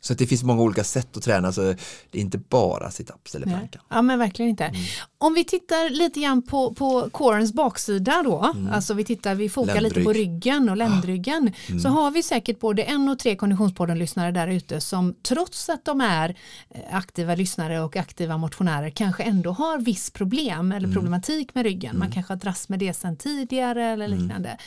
Så 0.01 0.13
det 0.13 0.27
finns 0.27 0.43
många 0.43 0.61
olika 0.61 0.83
sätt 0.83 1.17
att 1.17 1.23
träna 1.23 1.51
så 1.51 1.61
det 1.61 2.17
är 2.17 2.21
inte 2.21 2.37
bara 2.37 2.89
sit-ups 2.89 3.35
eller 3.35 3.45
plankan. 3.47 3.81
Ja 3.89 4.01
men 4.01 4.19
verkligen 4.19 4.49
inte. 4.49 4.63
Mm. 4.65 4.81
Om 5.17 5.33
vi 5.33 5.43
tittar 5.43 5.89
lite 5.89 6.19
grann 6.19 6.41
på, 6.41 6.73
på 6.73 7.09
corens 7.11 7.53
baksida 7.53 8.23
då, 8.23 8.53
alltså 8.71 8.93
vi 8.93 9.03
tittar, 9.03 9.35
vi 9.35 9.49
fokar 9.49 9.81
lite 9.81 10.03
på 10.03 10.09
Mm. 10.09 10.13
Ländrygg. 10.13 10.29
Ah. 10.29 10.33
ryggen 10.33 10.69
och 10.69 10.77
ländryggen, 10.77 11.53
Mm. 11.69 11.79
så 11.79 11.89
har 11.89 12.11
vi 12.11 12.23
säkert 12.23 12.59
både 12.59 12.83
en 12.83 13.09
och 13.09 13.19
tre 13.19 13.35
Konditionspodden-lyssnare 13.35 14.31
där 14.31 14.47
ute 14.47 14.81
som 14.81 15.15
trots 15.23 15.69
att 15.69 15.85
de 15.85 16.01
är 16.01 16.35
eh, 16.69 16.81
aktiva 16.95 17.35
lyssnare 17.35 17.81
och 17.81 17.95
aktiva 17.95 18.37
motionärer 18.37 18.89
kanske 18.89 19.23
ändå 19.23 19.51
har 19.51 19.77
viss 19.79 20.11
problem 20.11 20.59
Mm. 20.59 20.71
eller 20.71 20.93
problematik 20.93 21.55
med 21.55 21.63
ryggen. 21.63 21.97
Man 21.99 22.11
kanske 22.11 22.33
har 22.33 22.37
dras 22.39 22.69
med 22.69 22.79
det 22.79 22.93
sedan 22.93 23.17
tidigare 23.17 23.85
eller 23.85 24.05
Mm. 24.05 24.19
liknande. 24.19 24.57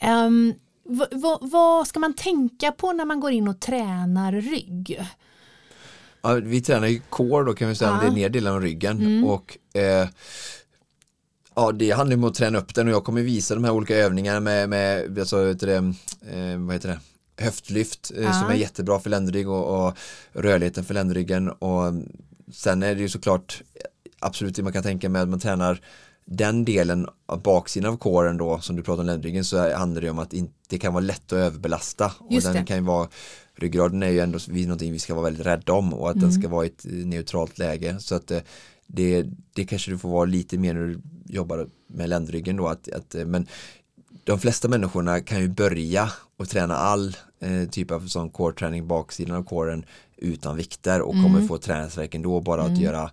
Ehm, 0.00 0.54
vad, 1.40 1.86
ska 1.88 2.00
man 2.00 2.14
tänka 2.14 2.72
på 2.72 2.92
när 2.92 3.04
man 3.04 3.20
går 3.20 3.32
in 3.32 3.48
och 3.48 3.60
tränar 3.60 4.32
rygg? 4.32 5.00
Ja, 6.22 6.34
vi 6.34 6.60
tränar 6.60 6.86
ju 6.86 7.00
core 7.10 7.44
då 7.44 7.54
kan 7.54 7.68
vi 7.68 7.74
säga, 7.74 7.90
Ja. 7.90 8.00
det 8.00 8.06
är 8.06 8.22
neddelen 8.22 8.52
av 8.52 8.60
ryggen. 8.60 9.24
Och 9.24 9.58
eh, 9.80 10.08
Ja 11.54 11.72
det 11.72 11.90
handlar 11.90 12.16
om 12.16 12.24
att 12.24 12.34
träna 12.34 12.58
upp 12.58 12.74
den 12.74 12.86
och 12.88 12.92
jag 12.92 13.04
kommer 13.04 13.22
visa 13.22 13.54
de 13.54 13.64
här 13.64 13.72
olika 13.72 13.96
övningarna 13.96 14.40
med, 14.40 14.68
med 14.68 15.18
alltså, 15.18 15.44
du 15.54 15.66
det, 15.66 15.76
eh, 15.76 16.58
vad 16.58 16.74
heter 16.74 16.88
det, 16.88 17.00
höftlyft 17.44 18.12
eh, 18.16 18.40
som 18.40 18.50
är 18.50 18.54
jättebra 18.54 18.98
för 19.00 19.10
ländrygg 19.10 19.48
och, 19.48 19.86
och 19.86 19.96
rörligheten 20.32 20.84
för 20.84 20.94
ländryggen. 20.94 21.50
Och 21.50 21.92
sen 22.52 22.82
är 22.82 22.94
det 22.94 23.00
ju 23.00 23.08
såklart 23.08 23.62
absolut 24.18 24.54
det 24.56 24.62
man 24.62 24.72
kan 24.72 24.82
tänka 24.82 25.08
med 25.08 25.22
att 25.22 25.28
man 25.28 25.40
tränar 25.40 25.80
den 26.32 26.64
delen 26.64 27.06
av 27.26 27.42
baksidan 27.42 27.92
av 27.92 27.96
kåren 27.96 28.36
då 28.36 28.60
som 28.60 28.76
du 28.76 28.82
pratar 28.82 29.00
om 29.00 29.06
ländryggen 29.06 29.44
så 29.44 29.74
handlar 29.74 30.00
det 30.02 30.10
om 30.10 30.18
att 30.18 30.34
det 30.68 30.78
kan 30.78 30.92
vara 30.94 31.04
lätt 31.04 31.24
att 31.26 31.32
överbelasta 31.32 32.12
och 32.18 32.32
Just 32.32 32.46
den 32.46 32.56
det. 32.56 32.64
kan 32.64 32.76
ju 32.76 32.82
vara 32.82 33.08
ryggraden 33.54 34.02
är 34.02 34.08
ju 34.08 34.20
ändå 34.20 34.38
någonting 34.48 34.92
vi 34.92 34.98
ska 34.98 35.14
vara 35.14 35.24
väldigt 35.24 35.46
rädda 35.46 35.72
om 35.72 35.94
och 35.94 36.10
att 36.10 36.16
Mm. 36.16 36.30
den 36.30 36.40
ska 36.40 36.48
vara 36.48 36.64
i 36.64 36.68
ett 36.68 36.84
neutralt 36.84 37.58
läge 37.58 37.96
så 38.00 38.14
att 38.14 38.30
eh, 38.30 38.40
det, 38.86 39.26
det 39.54 39.64
kanske 39.64 39.90
du 39.90 39.98
får 39.98 40.08
vara 40.08 40.24
lite 40.24 40.58
mer 40.58 40.74
när 40.74 40.80
du 40.86 41.00
jobbar 41.26 41.66
med 41.86 42.08
ländryggen 42.08 42.56
då 42.56 42.68
att, 42.68 42.88
att 42.92 43.14
eh, 43.14 43.24
men 43.24 43.46
de 44.24 44.38
flesta 44.40 44.68
människorna 44.68 45.20
kan 45.20 45.40
ju 45.40 45.48
börja 45.48 46.10
och 46.36 46.48
träna 46.48 46.76
all 46.76 47.16
eh, 47.40 47.68
typ 47.70 47.90
av 47.90 48.06
sån 48.06 48.30
core-träning 48.30 48.86
baksidan 48.86 49.36
av 49.36 49.42
kåren 49.44 49.84
utan 50.16 50.56
vikter 50.56 51.00
och 51.02 51.14
Mm. 51.14 51.24
kommer 51.24 51.46
få 51.46 51.58
träningsvärk 51.58 52.14
ändå 52.14 52.40
bara 52.40 52.62
att 52.62 52.78
göra 52.78 53.10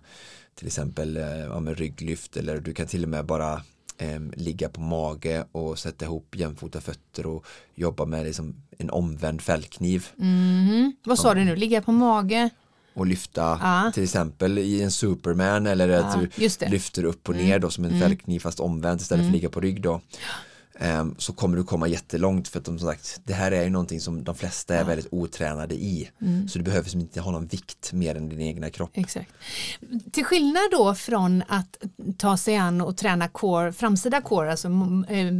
till 0.58 0.66
exempel 0.66 1.16
eh, 1.16 1.22
ja, 1.38 1.60
med 1.60 1.78
rygglyft 1.78 2.36
eller 2.36 2.60
du 2.60 2.74
kan 2.74 2.86
till 2.86 3.02
och 3.02 3.08
med 3.08 3.24
bara 3.26 3.52
eh, 3.98 4.20
ligga 4.36 4.68
på 4.68 4.80
mage 4.80 5.44
och 5.52 5.78
sätta 5.78 6.04
ihop 6.04 6.36
jämfota 6.36 6.80
fötter 6.80 7.26
och 7.26 7.46
jobba 7.74 8.04
med 8.04 8.24
liksom 8.26 8.54
en 8.78 8.90
omvänd 8.90 9.40
fällkniv 9.42 10.06
Mhm. 10.16 10.96
Vad 11.04 11.18
sa 11.18 11.34
du 11.34 11.44
nu, 11.44 11.56
ligga 11.56 11.82
på 11.82 11.92
mage? 11.92 12.50
och 12.94 13.06
lyfta 13.06 13.40
Ja. 13.62 13.90
till 13.94 14.02
exempel 14.04 14.58
i 14.58 14.82
en 14.82 14.90
superman 14.90 15.66
eller 15.66 15.88
att 15.88 16.16
Ja, 16.16 16.26
du. 16.36 16.48
Mm. 16.62 16.72
lyfter 16.72 17.04
upp 17.04 17.28
och 17.28 17.34
ner 17.34 17.58
då 17.58 17.70
som 17.70 17.84
en 17.84 18.00
fällkniv 18.00 18.40
fast 18.40 18.60
omvänt 18.60 19.00
istället 19.00 19.22
för 19.24 19.28
att 19.28 19.34
ligga 19.34 19.48
på 19.48 19.60
rygg 19.60 19.82
då. 19.82 20.00
Ehm, 20.80 21.14
så 21.18 21.32
kommer 21.32 21.56
du 21.56 21.64
komma 21.64 21.88
jättelångt 21.88 22.48
för 22.48 22.58
att 22.58 22.64
de, 22.64 22.78
som 22.78 22.88
sagt, 22.88 23.20
det 23.24 23.32
här 23.32 23.52
är 23.52 23.64
ju 23.64 23.70
någonting 23.70 24.00
som 24.00 24.24
de 24.24 24.34
flesta 24.34 24.74
är 24.74 24.84
väldigt 24.84 25.08
otränade 25.10 25.74
i. 25.74 26.10
Mm. 26.20 26.48
Så 26.48 26.58
du 26.58 26.64
behöver 26.64 26.96
inte 26.96 27.20
ha 27.20 27.30
någon 27.30 27.46
vikt 27.46 27.92
mer 27.92 28.14
än 28.14 28.28
din 28.28 28.40
egna 28.40 28.70
kropp. 28.70 28.90
Exakt. 28.94 29.32
Till 30.12 30.24
skillnad 30.24 30.62
då 30.70 30.94
från 30.94 31.42
att 31.48 31.76
ta 32.18 32.36
sig 32.36 32.56
an 32.56 32.80
och 32.80 32.96
träna 32.96 33.28
core, 33.28 33.72
framsida 33.72 34.20
core, 34.20 34.50
alltså 34.50 34.68
eh, 35.08 35.32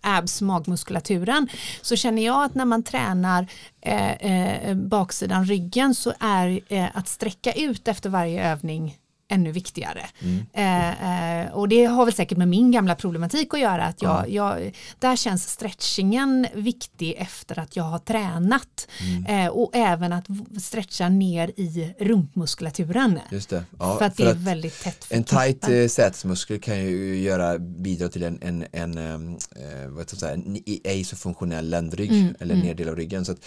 abs, 0.00 0.40
magmuskulaturen, 0.40 1.48
så 1.82 1.96
känner 1.96 2.24
jag 2.24 2.44
att 2.44 2.54
när 2.54 2.64
man 2.64 2.82
tränar 2.82 3.46
eh, 3.80 4.12
eh, 4.12 4.76
baksidan 4.76 5.44
ryggen 5.44 5.94
så 5.94 6.12
är 6.20 6.60
eh, 6.68 6.86
att 6.94 7.08
sträcka 7.08 7.52
ut 7.52 7.88
efter 7.88 8.10
varje 8.10 8.52
övning 8.52 8.98
ännu 9.32 9.52
viktigare. 9.52 10.06
Mm. 10.20 10.46
Eh, 10.52 11.42
eh, 11.42 11.52
och 11.52 11.68
det 11.68 11.84
har 11.84 12.04
väl 12.04 12.14
säkert 12.14 12.38
med 12.38 12.48
min 12.48 12.70
gamla 12.70 12.94
problematik 12.94 13.54
att 13.54 13.60
göra. 13.60 13.84
Att 13.84 14.02
jag, 14.02 14.18
mm. 14.18 14.34
jag 14.34 14.72
där 14.98 15.16
känns 15.16 15.48
stretchingen 15.48 16.46
viktig 16.54 17.14
efter 17.18 17.58
att 17.58 17.76
jag 17.76 17.84
har 17.84 17.98
tränat. 17.98 18.88
Mm. 19.00 19.46
Eh, 19.46 19.52
och 19.52 19.70
även 19.74 20.12
att 20.12 20.26
stretcha 20.62 21.08
ner 21.08 21.48
i 21.56 21.94
rumpmuskulaturen. 21.98 23.20
Just 23.30 23.50
det. 23.50 23.64
Ja, 23.78 23.98
för 23.98 24.04
att 24.04 24.16
för 24.16 24.24
det 24.24 24.30
är 24.30 24.34
väldigt 24.34 24.82
tätt. 24.82 25.06
En 25.10 25.24
tight 25.24 25.68
eh, 25.68 25.86
sätesmuskel 25.88 26.60
kan 26.60 26.84
ju 26.84 27.20
göra, 27.20 27.58
bidra 27.58 28.08
till 28.08 28.22
en, 28.22 28.38
en, 28.42 28.66
en, 28.72 28.98
eh, 28.98 29.88
vad 29.88 30.08
ska 30.08 30.14
jag 30.14 30.20
säga, 30.20 30.32
en 30.32 30.62
ej 30.84 31.04
så 31.04 31.16
funktionell 31.16 31.70
ländrygg 31.70 32.10
mm, 32.10 32.34
eller 32.40 32.54
mm. 32.54 32.66
neddel 32.66 32.88
av 32.88 32.96
ryggen. 32.96 33.24
Så 33.24 33.32
att, 33.32 33.38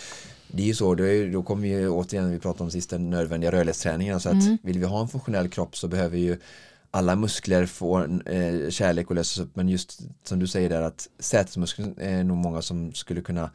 det 0.56 0.64
är 0.64 0.68
ju 0.68 0.76
så, 0.76 0.96
då, 0.96 1.04
då 1.34 1.44
kommer 1.44 1.68
vi 1.68 1.88
återigen, 1.88 2.32
vi 2.32 2.40
pratade 2.40 2.64
om 2.64 2.72
sist, 2.72 2.90
den 2.90 3.10
nödvändiga 3.10 3.52
rörlighetsträningen. 3.52 4.20
Så 4.20 4.30
att 4.30 4.44
mm. 4.44 4.58
vill 4.64 4.80
vi 4.80 4.86
ha 4.86 5.02
en 5.02 5.08
funktionell 5.08 5.50
kropp 5.50 5.78
så 5.78 5.88
behöver 5.88 6.18
ju 6.18 6.38
alla 6.92 7.16
muskler 7.16 7.66
få 7.66 8.00
eh, 8.26 8.70
kärlek 8.70 9.10
och 9.10 9.16
lösas 9.16 9.44
upp. 9.44 9.56
Men 9.56 9.70
just 9.70 10.02
som 10.24 10.40
du 10.40 10.48
säger 10.48 10.70
där 10.70 10.82
att 10.82 11.08
sätesmuskeln 11.20 11.96
är 11.98 12.24
nog 12.24 12.38
många 12.38 12.62
som 12.62 12.94
skulle 12.94 13.22
kunna 13.22 13.50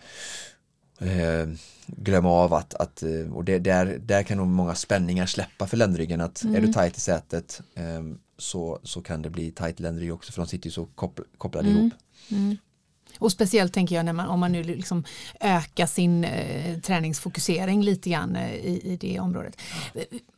eh, 1.01 1.49
glömma 1.87 2.31
av 2.31 2.55
att, 2.55 2.75
att 2.75 3.03
eh, 3.03 3.33
och 3.33 3.45
det, 3.45 3.59
där, 3.59 3.99
där 4.07 4.23
kan 4.23 4.37
nog 4.37 4.47
många 4.47 4.75
spänningar 4.75 5.27
släppa 5.27 5.67
för 5.67 5.77
ländryggen. 5.77 6.21
Att 6.21 6.43
mm. 6.43 6.55
är 6.55 6.59
du 6.59 6.65
mm. 6.65 6.75
tajt 6.75 6.97
i 6.97 7.01
sätet 7.01 7.61
eh, 7.75 8.03
så, 8.39 8.81
så 8.83 9.03
kan 9.03 9.23
det 9.23 9.31
bli 9.31 9.51
tajt 9.51 9.81
ländrygg 9.81 10.15
också 10.15 10.33
för 10.33 10.43
de 10.43 10.49
sitter 10.49 10.67
ju 10.67 10.73
så 10.73 10.87
koppl 10.87 11.23
kopplade 11.39 11.69
mm. 11.69 11.81
ihop. 11.81 11.93
Mm. 12.31 12.57
Och 13.21 13.33
speciellt 13.33 13.73
tänker 13.73 13.97
jag 13.97 14.05
när 14.05 14.13
man, 14.13 14.29
om 14.29 14.41
man 14.41 14.53
nu 14.53 14.63
liksom 14.63 15.05
ökar 15.41 15.87
sin 15.87 16.25
eh, 16.25 16.79
träningsfokusering 16.79 17.83
lite 17.83 18.11
grann 18.11 18.37
eh, 18.37 18.55
i, 18.55 18.81
i 18.85 18.97
det 18.97 19.21
området. 19.21 19.57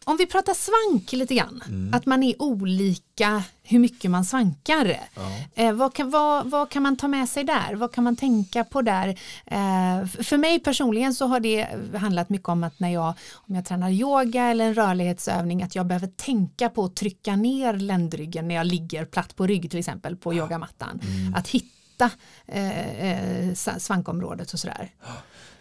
Om 0.04 0.16
vi 0.16 0.26
pratar 0.26 0.54
svank 0.54 1.12
lite 1.12 1.34
grann, 1.34 1.62
mm. 1.66 1.94
att 1.94 2.06
man 2.06 2.22
är 2.22 2.42
olika 2.42 3.42
hur 3.62 3.78
mycket 3.78 4.10
man 4.10 4.24
svankar. 4.24 4.96
Ja. 5.14 5.22
Eh, 5.54 5.72
vad, 5.72 5.94
kan, 5.94 6.10
vad, 6.10 6.50
vad 6.50 6.70
kan 6.70 6.82
man 6.82 6.96
ta 6.96 7.08
med 7.08 7.28
sig 7.28 7.44
där? 7.44 7.74
Vad 7.74 7.92
kan 7.92 8.04
man 8.04 8.16
tänka 8.16 8.64
på 8.64 8.82
där? 8.82 9.08
Eh, 9.46 10.06
för 10.06 10.36
mig 10.36 10.60
personligen 10.60 11.14
så 11.14 11.26
har 11.26 11.40
det 11.40 11.66
handlat 11.94 12.28
mycket 12.28 12.48
om 12.48 12.64
att 12.64 12.80
när 12.80 12.88
jag, 12.88 13.14
om 13.34 13.54
jag 13.54 13.64
tränar 13.64 13.90
yoga 13.90 14.44
eller 14.44 14.64
en 14.64 14.74
rörlighetsövning, 14.74 15.62
att 15.62 15.74
jag 15.74 15.86
behöver 15.86 16.06
tänka 16.06 16.68
på 16.68 16.84
att 16.84 16.96
trycka 16.96 17.36
ner 17.36 17.72
ländryggen 17.72 18.48
när 18.48 18.54
jag 18.54 18.66
ligger 18.66 19.04
platt 19.04 19.36
på 19.36 19.46
rygg 19.46 19.70
till 19.70 19.78
exempel 19.78 20.16
på 20.16 20.34
yogamattan. 20.34 21.00
Mm. 21.02 21.34
Att 21.34 21.48
hitta 21.48 21.81
hitta 22.02 22.10
eh, 22.46 23.48
eh 23.48 23.54
svankområdet 23.78 24.52
och 24.52 24.58
sådär. 24.58 24.90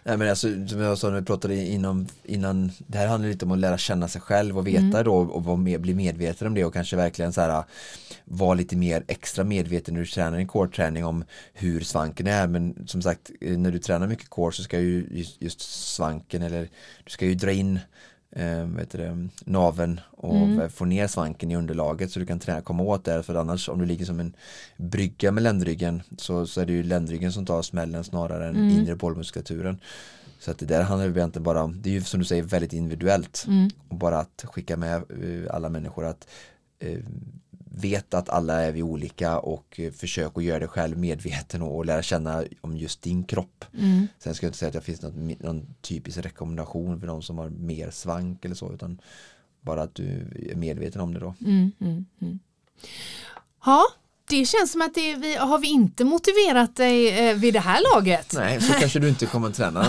Nej 0.04 0.16
men 0.16 0.28
alltså 0.28 0.48
som 0.68 0.80
jag 0.80 0.98
sa 0.98 1.10
när 1.10 1.20
vi 1.20 1.26
pratade 1.26 1.56
inom, 1.56 2.06
innan, 2.24 2.72
det 2.86 2.98
här 2.98 3.06
handlar 3.06 3.28
lite 3.28 3.44
om 3.44 3.52
att 3.52 3.58
lära 3.58 3.78
känna 3.78 4.08
sig 4.08 4.20
själv 4.20 4.58
och 4.58 4.66
veta 4.66 4.80
mm. 4.80 5.04
då 5.04 5.14
och 5.16 5.58
med, 5.58 5.80
bli 5.80 5.94
medveten 5.94 6.46
om 6.46 6.54
det 6.54 6.64
och 6.64 6.72
kanske 6.72 6.96
verkligen 6.96 7.32
så 7.32 7.40
här 7.40 7.64
vara 8.24 8.54
lite 8.54 8.76
mer 8.76 9.04
extra 9.08 9.44
medveten 9.44 9.94
när 9.94 10.00
du 10.00 10.06
tränar 10.06 10.38
en 10.38 10.46
core-träning 10.46 11.04
om 11.04 11.24
hur 11.52 11.80
svanken 11.80 12.26
är 12.26 12.46
men 12.46 12.86
som 12.86 13.02
sagt 13.02 13.30
när 13.40 13.70
du 13.70 13.78
tränar 13.78 14.06
mycket 14.06 14.28
core 14.28 14.52
så 14.52 14.62
ska 14.62 14.80
ju 14.80 15.08
just, 15.10 15.42
just 15.42 15.60
svanken 15.94 16.42
eller 16.42 16.68
du 17.04 17.10
ska 17.10 17.26
ju 17.26 17.34
dra 17.34 17.52
in 17.52 17.80
eh, 18.32 18.64
vet 18.64 18.90
det, 18.90 19.28
naven 19.44 20.00
och 20.10 20.36
mm. 20.36 20.70
få 20.70 20.84
ner 20.84 21.06
svanken 21.06 21.50
i 21.50 21.56
underlaget 21.56 22.10
så 22.10 22.18
du 22.20 22.26
kan 22.26 22.38
träna, 22.38 22.60
komma 22.60 22.82
åt 22.82 23.04
det 23.04 23.22
för 23.22 23.34
annars 23.34 23.68
om 23.68 23.78
du 23.78 23.86
ligger 23.86 24.04
som 24.04 24.20
en 24.20 24.36
brygga 24.76 25.32
med 25.32 25.42
ländryggen 25.42 26.02
så, 26.16 26.46
så 26.46 26.60
är 26.60 26.66
det 26.66 26.72
ju 26.72 26.82
ländryggen 26.82 27.32
som 27.32 27.46
tar 27.46 27.62
smällen 27.62 28.04
snarare 28.04 28.48
än 28.48 28.56
mm. 28.56 28.70
inre 28.70 28.96
bollmuskulaturen 28.96 29.80
så 30.38 30.50
att 30.50 30.58
det 30.58 30.66
där 30.66 30.82
handlar 30.82 31.06
ju 31.06 31.12
egentligen 31.12 31.44
bara 31.44 31.62
om, 31.62 31.82
det 31.82 31.90
är 31.90 31.94
ju 31.94 32.02
som 32.02 32.20
du 32.20 32.26
säger 32.26 32.42
väldigt 32.42 32.72
individuellt 32.72 33.44
mm. 33.48 33.70
och 33.88 33.96
bara 33.96 34.18
att 34.18 34.44
skicka 34.44 34.76
med 34.76 35.02
uh, 35.22 35.46
alla 35.50 35.68
människor 35.68 36.04
att 36.04 36.28
uh, 36.84 36.98
vet 37.74 38.14
att 38.14 38.28
alla 38.28 38.62
är 38.62 38.72
vi 38.72 38.82
olika 38.82 39.38
och 39.38 39.80
eh, 39.80 39.92
försök 39.92 40.32
att 40.34 40.44
göra 40.44 40.58
det 40.58 40.68
själv 40.68 40.98
medveten 40.98 41.62
och, 41.62 41.86
lära 41.86 42.02
känna 42.02 42.44
om 42.60 42.76
just 42.76 43.02
din 43.02 43.24
kropp. 43.24 43.64
Mm. 43.78 44.06
Sen 44.18 44.34
ska 44.34 44.46
jag 44.46 44.48
inte 44.48 44.58
säga 44.58 44.68
att 44.68 44.74
det 44.74 44.80
finns 44.80 45.02
någon, 45.02 45.28
någon 45.28 45.74
typisk 45.80 46.18
rekommendation 46.18 47.00
för 47.00 47.06
de 47.06 47.22
som 47.22 47.38
har 47.38 47.48
mer 47.48 47.90
svank 47.90 48.44
eller 48.44 48.54
så 48.54 48.72
utan 48.72 49.00
bara 49.60 49.82
att 49.82 49.94
du 49.94 50.04
är 50.50 50.54
medveten 50.54 51.00
om 51.00 51.14
det 51.14 51.20
då. 51.20 51.34
Mm, 51.40 51.72
mm, 51.80 52.04
mm. 52.20 52.38
ja, 53.64 53.82
det 54.32 54.46
känns 54.46 54.72
som 54.72 54.82
att 54.82 54.94
det, 54.94 55.14
vi, 55.14 55.36
har 55.36 55.58
vi 55.58 55.68
inte 55.68 56.04
motiverat 56.04 56.76
dig 56.76 57.28
eh, 57.28 57.36
vid 57.36 57.54
det 57.54 57.60
här 57.60 57.94
laget. 57.94 58.32
Nej, 58.36 58.60
så 58.60 58.72
kanske 58.72 58.98
du 58.98 59.08
inte 59.08 59.26
kommer 59.26 59.48
att 59.48 59.54
träna 59.54 59.80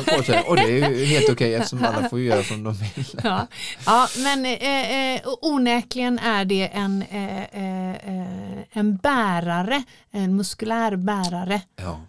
och 0.47 0.56
det 0.56 0.63
är 0.63 0.89
ju 0.89 1.06
helt 1.06 1.23
okej 1.23 1.34
okay, 1.34 1.53
eftersom 1.53 1.84
alla 1.84 2.10
får 2.10 2.19
göra 2.19 2.43
som 2.43 2.63
de 2.63 2.73
vill. 2.73 3.06
Ja, 3.23 3.47
ja 3.86 4.08
men 4.17 4.45
eh, 4.45 5.15
eh, 5.15 5.21
onäkligen 5.41 6.19
är 6.19 6.45
det 6.45 6.67
en, 6.67 7.01
eh, 7.01 7.41
eh, 7.43 8.63
en 8.71 8.97
bärare, 8.97 9.84
en 10.12 10.36
muskulär 10.36 10.95
bärare. 10.95 11.62
Ja. 11.75 11.99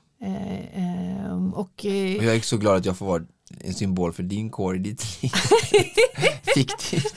och, 1.54 1.60
och 1.60 1.84
jag 1.84 2.36
är 2.36 2.40
så 2.40 2.56
glad 2.56 2.76
att 2.76 2.84
jag 2.84 2.98
får 2.98 3.06
vara 3.06 3.22
en 3.60 3.74
symbol 3.74 4.12
för 4.12 4.22
din 4.22 4.50
kår 4.50 4.76
i 4.76 4.78
ditt 4.78 5.22
liv. 5.22 5.32
Fiktivt. 6.54 7.14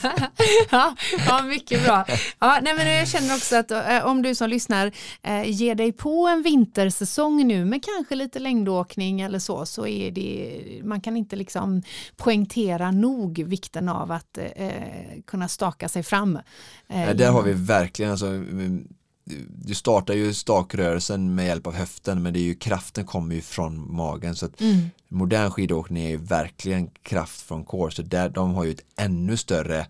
ja, 0.72 0.96
ja, 1.28 1.44
mycket 1.44 1.84
bra. 1.84 2.06
Ja, 2.40 2.60
nej, 2.64 2.74
men 2.78 2.88
jag 2.88 3.08
känner 3.08 3.36
också 3.36 3.56
att 3.56 3.72
äh, 3.72 4.06
om 4.06 4.22
du 4.22 4.36
som 4.36 4.50
lyssnar 4.50 4.92
äh, 5.22 5.50
ger 5.50 5.76
dig 5.76 5.92
på 5.92 6.28
en 6.28 6.42
vintersäsong 6.42 7.48
nu 7.48 7.66
med 7.66 7.84
kanske 7.84 8.16
lite 8.16 8.40
längdåkning 8.40 9.22
eller 9.22 9.40
så, 9.40 9.66
så 9.66 9.88
är 9.88 10.12
det, 10.12 10.82
man 10.84 11.02
kan 11.02 11.18
inte 11.18 11.36
liksom 11.36 11.84
poängtera 12.16 12.92
nog 12.92 13.44
vikten 13.44 13.90
av 13.90 14.12
att 14.12 14.38
äh, 14.38 14.72
kunna 15.26 15.48
staka 15.48 15.90
sig 15.90 16.04
fram. 16.04 16.40
Ja, 16.88 17.14
där 17.14 17.32
har 17.32 17.44
vi 17.44 17.54
verkligen, 17.54 18.12
alltså, 18.12 18.28
du 19.66 19.76
startar 19.76 20.14
ju 20.14 20.34
stakrörelsen 20.34 21.36
med 21.36 21.46
hjälp 21.46 21.68
av 21.68 21.74
höften 21.74 22.24
men 22.24 22.34
det 22.34 22.40
är 22.40 22.44
ju 22.44 22.56
kraften 22.56 23.06
kommer 23.06 23.36
ju 23.36 23.42
från 23.42 23.96
magen 23.96 24.36
så 24.36 24.46
att 24.46 24.62
mm. 24.62 24.90
modern 25.10 25.52
skidåkning 25.52 26.04
är 26.04 26.10
ju 26.10 26.18
verkligen 26.18 26.88
kraft 26.88 27.42
från 27.42 27.64
core 27.64 27.92
så 27.92 28.02
där, 28.02 28.30
de 28.30 28.54
har 28.54 28.64
ju 28.64 28.72
ett 28.72 28.84
ännu 28.96 29.38
större 29.38 29.88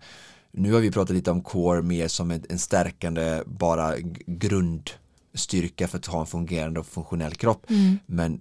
nu 0.52 0.72
har 0.72 0.80
vi 0.80 0.90
pratat 0.90 1.16
lite 1.16 1.30
om 1.30 1.42
core 1.42 1.82
mer 1.82 2.08
som 2.08 2.30
en, 2.30 2.44
en 2.48 2.58
stärkande 2.58 3.42
bara 3.46 3.94
grundstyrka 4.26 5.88
för 5.88 5.98
att 5.98 6.06
ha 6.06 6.20
en 6.20 6.26
fungerande 6.26 6.80
och 6.80 6.86
funktionell 6.86 7.34
kropp 7.34 7.70
mm. 7.70 7.98
men 8.06 8.40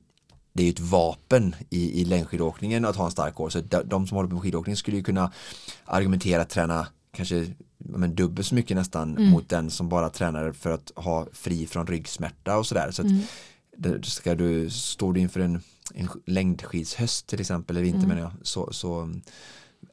det 0.53 0.63
är 0.63 0.65
ju 0.65 0.71
ett 0.71 0.79
vapen 0.79 1.55
i, 1.69 2.01
i 2.01 2.05
längdskidåkningen 2.05 2.85
att 2.85 2.95
ha 2.95 3.05
en 3.05 3.11
stark 3.11 3.35
core 3.35 3.51
så 3.51 3.61
de, 3.61 3.81
de 3.85 4.07
som 4.07 4.15
håller 4.15 4.29
på 4.29 4.35
med 4.35 4.43
skidåkning 4.43 4.75
skulle 4.75 4.97
ju 4.97 5.03
kunna 5.03 5.31
argumentera 5.85 6.45
träna 6.45 6.87
kanske 7.17 7.45
men 7.77 8.15
dubbelt 8.15 8.47
så 8.47 8.55
mycket 8.55 8.77
nästan 8.77 9.17
mm. 9.17 9.29
mot 9.29 9.49
den 9.49 9.71
som 9.71 9.89
bara 9.89 10.09
tränar 10.09 10.51
för 10.51 10.71
att 10.71 10.91
ha 10.95 11.27
fri 11.33 11.67
från 11.67 11.87
ryggsmärta 11.87 12.57
och 12.57 12.67
sådär. 12.67 12.91
Så, 12.91 13.01
mm. 13.01 14.03
ska 14.03 14.35
du, 14.35 14.69
står 14.69 15.13
du 15.13 15.19
inför 15.19 15.39
en, 15.39 15.61
en 15.93 16.09
längdskidshöst 16.25 17.27
till 17.27 17.39
exempel, 17.39 17.75
eller 17.75 17.83
vinter 17.83 18.03
mm. 18.03 18.09
menar 18.09 18.21
jag, 18.21 18.47
så, 18.47 18.73
så 18.73 19.09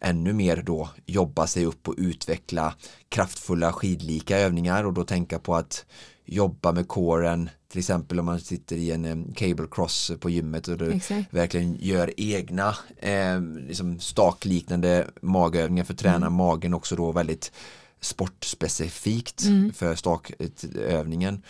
ännu 0.00 0.32
mer 0.32 0.62
då 0.62 0.88
jobba 1.06 1.46
sig 1.46 1.64
upp 1.64 1.88
och 1.88 1.94
utveckla 1.98 2.74
kraftfulla 3.08 3.72
skidlika 3.72 4.38
övningar 4.38 4.84
och 4.84 4.92
då 4.92 5.04
tänka 5.04 5.38
på 5.38 5.54
att 5.54 5.84
jobba 6.24 6.72
med 6.72 6.88
kåren 6.88 7.50
till 7.68 7.78
exempel 7.78 8.20
om 8.20 8.26
man 8.26 8.40
sitter 8.40 8.76
i 8.76 8.90
en 8.90 9.32
cable 9.36 9.66
cross 9.70 10.12
på 10.20 10.30
gymmet 10.30 10.68
och 10.68 10.78
du 10.78 10.92
Exakt. 10.92 11.34
verkligen 11.34 11.76
gör 11.80 12.12
egna 12.16 12.76
eh, 12.96 13.40
liksom 13.40 14.00
stakliknande 14.00 15.06
magövningar 15.22 15.84
för 15.84 15.92
att 15.92 15.98
träna 15.98 16.16
mm. 16.16 16.32
magen 16.32 16.74
också 16.74 16.96
då 16.96 17.12
väldigt 17.12 17.52
sportspecifikt 18.00 19.44
mm. 19.44 19.72
för 19.72 19.94
stakövningen 19.94 21.42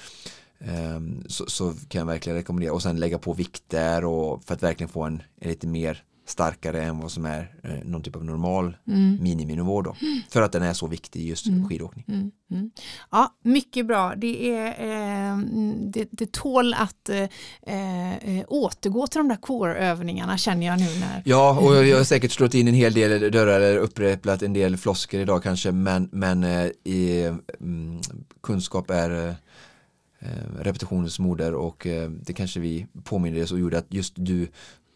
um, 0.58 1.24
så, 1.28 1.46
så, 1.46 1.74
kan 1.88 1.98
jag 1.98 2.06
verkligen 2.06 2.36
rekommendera 2.36 2.72
och 2.72 2.82
sen 2.82 3.00
lägga 3.00 3.18
på 3.18 3.32
vikter 3.32 4.04
och 4.04 4.44
för 4.44 4.54
att 4.54 4.62
verkligen 4.62 4.88
få 4.88 5.02
en, 5.02 5.22
en 5.40 5.48
lite 5.48 5.66
mer 5.66 6.02
starkare 6.26 6.82
än 6.82 6.98
vad 6.98 7.12
som 7.12 7.26
är 7.26 7.54
eh, 7.62 7.70
någon 7.84 8.02
typ 8.02 8.16
av 8.16 8.24
normal 8.24 8.76
mm. 8.86 9.18
miniminivå 9.22 9.82
då. 9.82 9.96
Mm. 10.02 10.20
För 10.28 10.42
att 10.42 10.52
den 10.52 10.62
är 10.62 10.72
så 10.72 10.86
viktig 10.86 11.28
just 11.28 11.46
mm. 11.46 11.68
skidåkning. 11.68 12.04
Mm. 12.08 12.30
Mm. 12.50 12.70
Ja, 13.10 13.34
mycket 13.42 13.86
bra. 13.86 14.14
Det, 14.16 14.50
är, 14.50 14.66
eh, 14.68 15.38
det, 15.76 16.08
det 16.10 16.32
tål 16.32 16.74
att 16.74 17.08
eh, 17.08 18.12
eh, 18.14 18.44
återgå 18.48 19.06
till 19.06 19.18
de 19.18 19.28
där 19.28 19.36
core-övningarna 19.36 20.38
känner 20.38 20.66
jag 20.66 20.78
nu. 20.78 21.00
När... 21.00 21.22
Ja, 21.24 21.58
och 21.60 21.86
jag 21.86 21.96
har 21.96 22.04
säkert 22.14 22.32
slått 22.32 22.54
in 22.54 22.68
en 22.68 22.74
hel 22.74 22.92
del 22.92 23.32
dörrar 23.32 23.60
eller 23.60 23.76
upprepat 23.76 24.42
en 24.42 24.52
del 24.52 24.76
flosker 24.76 25.20
idag 25.20 25.42
kanske 25.42 25.72
men, 25.72 26.08
men 26.12 26.44
eh, 26.44 26.66
i, 26.84 27.32
mm, 27.60 28.00
kunskap 28.42 28.90
är 28.90 29.34
repetitionens 30.58 31.18
moder 31.18 31.54
och 31.54 31.86
det 32.26 32.32
kanske 32.32 32.60
vi 32.60 32.86
påminner 33.04 33.42
oss 33.42 33.52
och 33.52 33.58
gjorde 33.58 33.78
att 33.78 33.86
just 33.88 34.12
du 34.16 34.48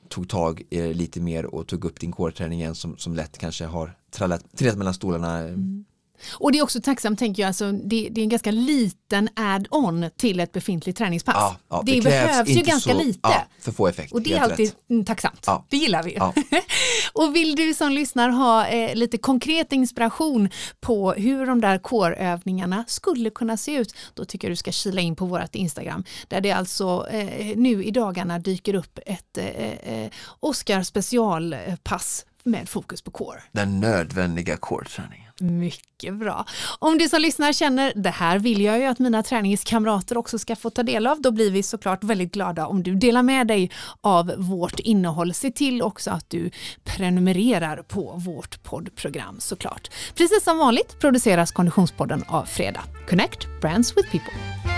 tog 0.08 0.28
tag 0.28 0.62
eh, 0.70 0.92
lite 0.92 1.20
mer 1.20 1.46
och 1.46 1.66
tog 1.66 1.84
upp 1.84 2.00
din 2.00 2.12
core 2.12 2.54
igen 2.54 2.74
som, 2.74 2.96
som 2.96 3.14
lätt 3.14 3.38
kanske 3.38 3.64
har 3.64 3.96
trallat, 4.10 4.44
trillat 4.56 4.78
mellan 4.78 4.94
stolarna. 4.94 5.38
Eh, 5.38 5.48
mm. 5.48 5.84
Och 6.32 6.52
det 6.52 6.58
är 6.58 6.62
också 6.62 6.80
tacksamt, 6.80 7.18
tänker 7.18 7.42
jag, 7.42 7.48
alltså, 7.48 7.72
det, 7.72 8.08
det 8.10 8.20
är 8.20 8.22
en 8.22 8.28
ganska 8.28 8.50
liten 8.50 9.28
add-on 9.34 10.10
till 10.16 10.40
ett 10.40 10.52
befintligt 10.52 10.98
träningspass. 10.98 11.36
Ja, 11.36 11.56
ja, 11.68 11.82
det, 11.86 11.92
det 11.92 12.00
behövs 12.00 12.48
ju 12.48 12.62
ganska 12.62 12.92
så, 12.92 12.98
lite. 12.98 13.20
Ja, 13.22 13.46
för 13.60 13.72
få 13.72 13.86
effekt. 13.86 14.12
Och 14.12 14.22
det 14.22 14.32
är 14.32 14.40
alltid 14.40 14.72
rätt. 14.88 15.06
tacksamt. 15.06 15.46
Det 15.68 15.76
gillar 15.76 16.02
vi. 16.02 16.18
och 17.12 17.36
vill 17.36 17.56
du 17.56 17.74
som 17.74 17.92
lyssnar 17.92 18.28
ha 18.28 18.66
eh, 18.66 18.94
lite 18.94 19.18
konkret 19.18 19.72
inspiration 19.72 20.48
på 20.80 21.12
hur 21.12 21.46
de 21.46 21.60
där 21.60 21.78
core-övningarna 21.78 22.84
skulle 22.88 23.30
kunna 23.30 23.56
se 23.56 23.74
ut, 23.74 23.94
då 24.14 24.24
tycker 24.24 24.48
jag 24.48 24.52
du 24.52 24.56
ska 24.56 24.72
kila 24.72 25.00
in 25.00 25.16
på 25.16 25.24
vårt 25.24 25.54
Instagram, 25.54 26.04
där 26.28 26.40
det 26.40 26.50
alltså 26.50 27.06
eh, 27.10 27.56
nu 27.56 27.84
i 27.84 27.90
dagarna 27.90 28.38
dyker 28.38 28.74
upp 28.74 28.98
ett 29.06 29.38
eh, 29.38 29.44
eh 29.44 30.10
Oscar 30.40 30.82
specialpass 30.82 32.24
med 32.44 32.68
fokus 32.68 33.02
på 33.02 33.10
core. 33.10 33.42
Den 33.52 33.80
nödvändiga 33.80 34.56
core-träningen. 34.56 35.27
Mycket 35.40 36.14
bra. 36.14 36.44
Om 36.78 36.98
du 36.98 37.08
som 37.08 37.20
lyssnar 37.20 37.52
känner 37.52 37.92
det 37.96 38.10
här 38.10 38.38
vill 38.38 38.60
jag 38.60 38.78
ju 38.78 38.84
att 38.84 38.98
mina 38.98 39.22
träningskamrater 39.22 40.16
också 40.16 40.38
ska 40.38 40.56
få 40.56 40.70
ta 40.70 40.82
del 40.82 41.06
av, 41.06 41.22
då 41.22 41.30
blir 41.30 41.50
vi 41.50 41.62
såklart 41.62 42.04
väldigt 42.04 42.32
glada 42.32 42.66
om 42.66 42.82
du 42.82 42.94
delar 42.94 43.22
med 43.22 43.46
dig 43.46 43.70
av 44.00 44.32
vårt 44.36 44.80
innehåll. 44.80 45.34
Se 45.34 45.50
till 45.50 45.82
också 45.82 46.10
att 46.10 46.30
du 46.30 46.50
prenumererar 46.84 47.76
på 47.76 48.14
vårt 48.16 48.62
poddprogram 48.62 49.36
såklart. 49.40 49.90
Precis 50.14 50.44
som 50.44 50.58
vanligt 50.58 51.00
produceras 51.00 51.52
Konditionspodden 51.52 52.24
av 52.28 52.44
Fredag. 52.44 52.82
Connect 53.08 53.46
Brands 53.60 53.96
with 53.96 54.10
People. 54.10 54.77